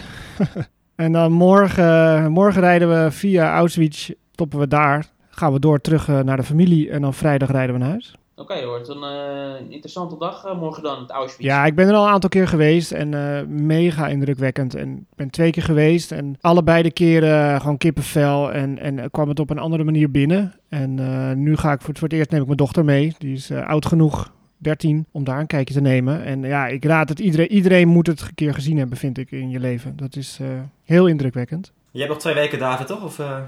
en 0.95 1.11
dan 1.11 1.31
morgen, 1.31 2.31
morgen 2.31 2.61
rijden 2.61 2.89
we 2.89 3.11
via 3.11 3.53
Auschwitz, 3.53 4.11
stoppen 4.31 4.59
we 4.59 4.67
daar. 4.67 5.05
Gaan 5.29 5.53
we 5.53 5.59
door 5.59 5.81
terug 5.81 6.07
naar 6.07 6.37
de 6.37 6.43
familie 6.43 6.89
en 6.89 7.01
dan 7.01 7.13
vrijdag 7.13 7.51
rijden 7.51 7.73
we 7.73 7.81
naar 7.81 7.89
huis. 7.89 8.15
Oké, 8.39 8.63
hoort 8.63 8.87
een 8.87 9.03
eh, 9.03 9.69
interessante 9.69 10.17
dag 10.17 10.45
eh, 10.45 10.59
morgen 10.59 10.83
dan, 10.83 10.99
het 10.99 11.09
Auschwitz. 11.09 11.43
Ja, 11.47 11.65
ik 11.65 11.75
ben 11.75 11.87
er 11.87 11.93
al 11.93 12.05
een 12.05 12.11
aantal 12.11 12.29
keer 12.29 12.47
geweest 12.47 12.91
en 12.91 13.13
eh, 13.13 13.45
mega 13.47 14.07
indrukwekkend. 14.07 14.75
En 14.75 14.97
ik 14.97 15.15
ben 15.15 15.29
twee 15.29 15.51
keer 15.51 15.63
geweest 15.63 16.11
en 16.11 16.37
allebei 16.41 16.83
de 16.83 16.91
keren 16.91 17.53
eh, 17.53 17.59
gewoon 17.59 17.77
kippenvel 17.77 18.51
en, 18.51 18.79
en 18.79 19.11
kwam 19.11 19.29
het 19.29 19.39
op 19.39 19.49
een 19.49 19.57
andere 19.59 19.83
manier 19.83 20.11
binnen. 20.11 20.53
En 20.69 20.99
eh, 20.99 21.35
nu 21.35 21.57
ga 21.57 21.71
ik 21.71 21.81
voor, 21.81 21.93
voor 21.95 22.07
het 22.07 22.17
eerst 22.17 22.29
neem 22.31 22.39
ik 22.39 22.45
mijn 22.45 22.57
dochter 22.57 22.85
mee. 22.85 23.15
Die 23.17 23.33
is 23.35 23.49
eh, 23.49 23.67
oud 23.67 23.85
genoeg, 23.85 24.31
13, 24.57 25.05
om 25.11 25.23
daar 25.23 25.39
een 25.39 25.47
kijkje 25.47 25.73
te 25.73 25.81
nemen. 25.81 26.23
En 26.23 26.41
ja, 26.43 26.67
ik 26.67 26.85
raad 26.85 27.09
het 27.09 27.19
iedereen. 27.19 27.51
Iedereen 27.51 27.87
moet 27.87 28.07
het 28.07 28.21
een 28.21 28.35
keer 28.35 28.53
gezien 28.53 28.77
hebben, 28.77 28.97
vind 28.97 29.17
ik, 29.17 29.31
in 29.31 29.49
je 29.49 29.59
leven. 29.59 29.97
Dat 29.97 30.15
is 30.15 30.37
eh, 30.41 30.47
heel 30.83 31.07
indrukwekkend. 31.07 31.71
Je 31.91 31.99
hebt 31.99 32.11
nog 32.11 32.21
twee 32.21 32.33
weken, 32.33 32.59
David, 32.59 32.87
toch? 32.87 33.03
Of, 33.03 33.19
eh? 33.19 33.39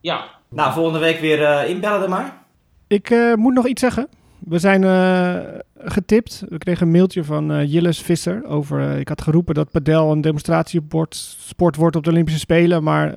Ja, 0.00 0.24
Nou, 0.48 0.72
volgende 0.72 0.98
week 0.98 1.20
weer 1.20 1.44
eh, 1.44 1.68
inbellen 1.68 2.00
dan 2.00 2.10
maar. 2.10 2.41
Ik 2.92 3.10
eh, 3.10 3.34
moet 3.34 3.54
nog 3.54 3.66
iets 3.66 3.80
zeggen. 3.80 4.08
We 4.38 4.58
zijn 4.58 4.84
eh, 4.84 5.58
getipt. 5.76 6.44
We 6.48 6.58
kregen 6.58 6.86
een 6.86 6.92
mailtje 6.92 7.24
van 7.24 7.52
eh 7.52 7.72
Jilles 7.72 8.02
Visser 8.02 8.44
over. 8.46 8.98
ik 8.98 9.08
had 9.08 9.22
geroepen 9.22 9.54
dat 9.54 9.70
padel 9.70 10.12
een 10.12 10.20
demonstratiesport 10.20 11.14
sport 11.38 11.76
wordt 11.76 11.96
op 11.96 12.04
de 12.04 12.10
Olympische 12.10 12.40
Spelen. 12.40 12.82
Maar 12.82 13.14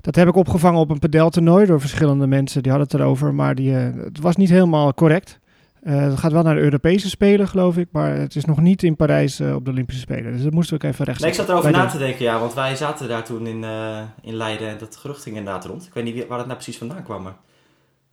dat 0.00 0.14
heb 0.14 0.28
ik 0.28 0.36
opgevangen 0.36 0.80
op 0.80 0.90
een 0.90 0.98
padeltoernooi 0.98 1.66
door 1.66 1.80
verschillende 1.80 2.26
mensen. 2.26 2.62
Die 2.62 2.72
hadden 2.72 2.90
het 2.90 3.00
erover. 3.00 3.34
Maar 3.34 3.54
die, 3.54 3.72
het 3.72 4.20
was 4.20 4.36
niet 4.36 4.48
helemaal 4.48 4.94
correct. 4.94 5.38
Het 5.82 6.18
gaat 6.18 6.32
wel 6.32 6.42
naar 6.42 6.54
de 6.54 6.60
Europese 6.60 7.08
Spelen, 7.08 7.48
geloof 7.48 7.76
ik. 7.76 7.88
Maar 7.90 8.14
het 8.14 8.36
is 8.36 8.44
nog 8.44 8.60
niet 8.60 8.82
in 8.82 8.96
Parijs 8.96 9.40
op 9.40 9.64
de 9.64 9.70
Olympische 9.70 10.02
Spelen. 10.02 10.32
Dus 10.32 10.42
dat 10.42 10.52
moesten 10.52 10.78
we 10.78 10.84
ook 10.84 10.90
even 10.92 11.04
recht 11.04 11.20
Nee, 11.20 11.30
ik 11.30 11.36
zat 11.36 11.48
erover 11.48 11.70
na 11.70 11.86
te 11.86 11.98
denken, 11.98 12.24
ja, 12.24 12.38
want 12.38 12.54
wij 12.54 12.76
zaten 12.76 13.08
daar 13.08 13.24
toen 13.24 13.46
in, 13.46 13.64
in 14.22 14.34
Leiden 14.34 14.68
en 14.68 14.78
dat 14.78 14.96
gerucht 14.96 15.22
ging 15.22 15.36
inderdaad 15.36 15.64
rond. 15.64 15.86
Ik 15.86 15.94
weet 15.94 16.04
niet 16.04 16.26
waar 16.26 16.38
het 16.38 16.46
nou 16.46 16.58
precies 16.58 16.78
vandaan 16.78 17.02
kwam, 17.02 17.22
maar 17.22 17.36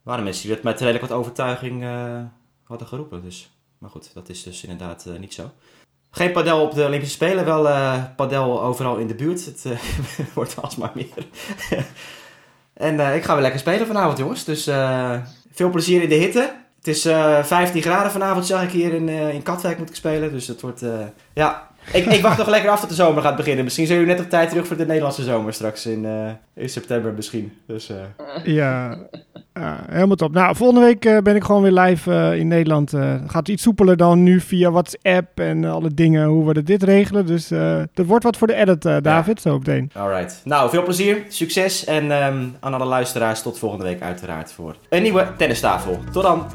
waren 0.06 0.24
mensen 0.24 0.44
die 0.44 0.52
het 0.52 0.64
met 0.64 0.80
redelijk 0.80 1.08
wat 1.08 1.18
overtuiging 1.18 1.84
eh, 1.84 2.20
hadden 2.64 2.88
geroepen. 2.88 3.22
Dus. 3.22 3.50
Maar 3.78 3.90
goed, 3.90 4.14
dat 4.14 4.30
is 4.30 4.44
dus 4.44 4.64
inderdaad 4.64 5.06
eh, 5.06 5.20
niet 5.20 5.34
zo. 5.34 5.52
Geen 6.12 6.32
padel 6.32 6.62
op 6.62 6.74
de 6.74 6.86
Olympische 6.86 7.16
Spelen, 7.16 7.46
wel 7.46 7.70
eh 7.70 8.04
padel 8.16 8.62
overal 8.62 8.98
in 8.98 9.08
de 9.08 9.16
buurt. 9.16 9.46
Het 9.46 9.66
wordt 10.34 10.62
alsmaar 10.62 10.92
meer. 10.94 11.28
en 12.74 13.16
ik 13.16 13.24
ga 13.24 13.34
weer 13.34 13.42
lekker 13.42 13.60
spelen 13.60 13.88
vanavond, 13.88 14.18
jongens. 14.18 14.44
Dus 14.44 14.64
veel 15.52 15.70
plezier 15.70 16.02
in 16.02 16.10
de 16.10 16.16
hitte. 16.16 16.56
Het 16.78 16.88
is 16.88 17.06
eh 17.06 17.44
15 17.44 17.82
graden 17.82 18.12
vanavond, 18.12 18.46
zag 18.46 18.64
ik 18.64 18.70
hier 18.70 18.94
in, 18.94 19.10
in 19.10 19.44
Katwijk 19.44 19.78
moet 19.78 19.90
ik 19.90 19.96
spelen. 19.96 20.32
Dus 20.32 20.48
het 20.48 20.62
wordt, 20.62 20.84
ja, 21.34 21.70
ik, 21.94 22.06
ik 22.06 22.22
wacht 22.22 22.38
nog 22.38 22.48
lekker 22.48 22.70
af 22.70 22.80
tot 22.80 22.90
de 22.90 22.96
zomer 22.96 23.24
gaat 23.24 23.36
beginnen. 23.36 23.64
Misschien 23.64 23.88
zijn 23.88 24.00
jullie 24.00 24.14
net 24.14 24.24
op 24.24 24.30
tijd 24.30 24.50
terug 24.50 24.68
voor 24.68 24.78
de 24.78 24.86
Nederlandse 24.86 25.24
zomer 25.24 25.54
straks 25.54 25.86
in, 25.86 26.06
in 26.54 26.70
september 26.70 27.14
misschien. 27.14 27.58
Dus, 27.68 27.92
Ja, 28.44 29.08
ja, 29.60 29.80
helemaal 29.90 30.16
top. 30.16 30.34
Nou, 30.34 30.56
volgende 30.56 30.86
week 30.86 31.06
eh, 31.06 31.18
ben 31.18 31.36
ik 31.36 31.44
gewoon 31.44 31.62
weer 31.62 31.72
live 31.72 32.12
eh, 32.12 32.40
in 32.40 32.48
Nederland. 32.48 32.94
Eh, 32.94 33.14
gaat 33.28 33.48
iets 33.48 33.64
soepeler 33.64 33.98
dan 33.98 34.24
nu 34.24 34.40
via 34.40 34.72
WhatsApp 34.72 35.40
en 35.40 35.66
alle 35.66 35.94
dingen, 35.94 36.28
hoe 36.28 36.54
we 36.54 36.64
dit 36.64 36.84
regelen. 36.84 37.26
Dus 37.26 37.52
eh 37.52 37.82
dat 37.94 38.06
wordt 38.06 38.24
wat 38.24 38.38
voor 38.38 38.48
de 38.48 38.54
edit, 38.56 38.86
eh, 38.86 38.98
David, 39.02 39.42
zo 39.42 39.58
meteen. 39.58 39.92
alright. 39.94 40.42
Nou, 40.44 40.70
veel 40.70 40.84
plezier, 40.84 41.24
succes 41.28 41.86
en 41.86 42.12
ehm, 42.12 42.44
aan 42.60 42.74
alle 42.74 42.86
luisteraars 42.86 43.42
tot 43.42 43.60
volgende 43.60 43.84
week 43.86 44.02
uiteraard 44.02 44.52
voor 44.52 44.76
een 44.90 45.02
nieuwe 45.02 45.28
tennistafel. 45.38 46.00
Tot 46.12 46.24
dan! 46.24 46.46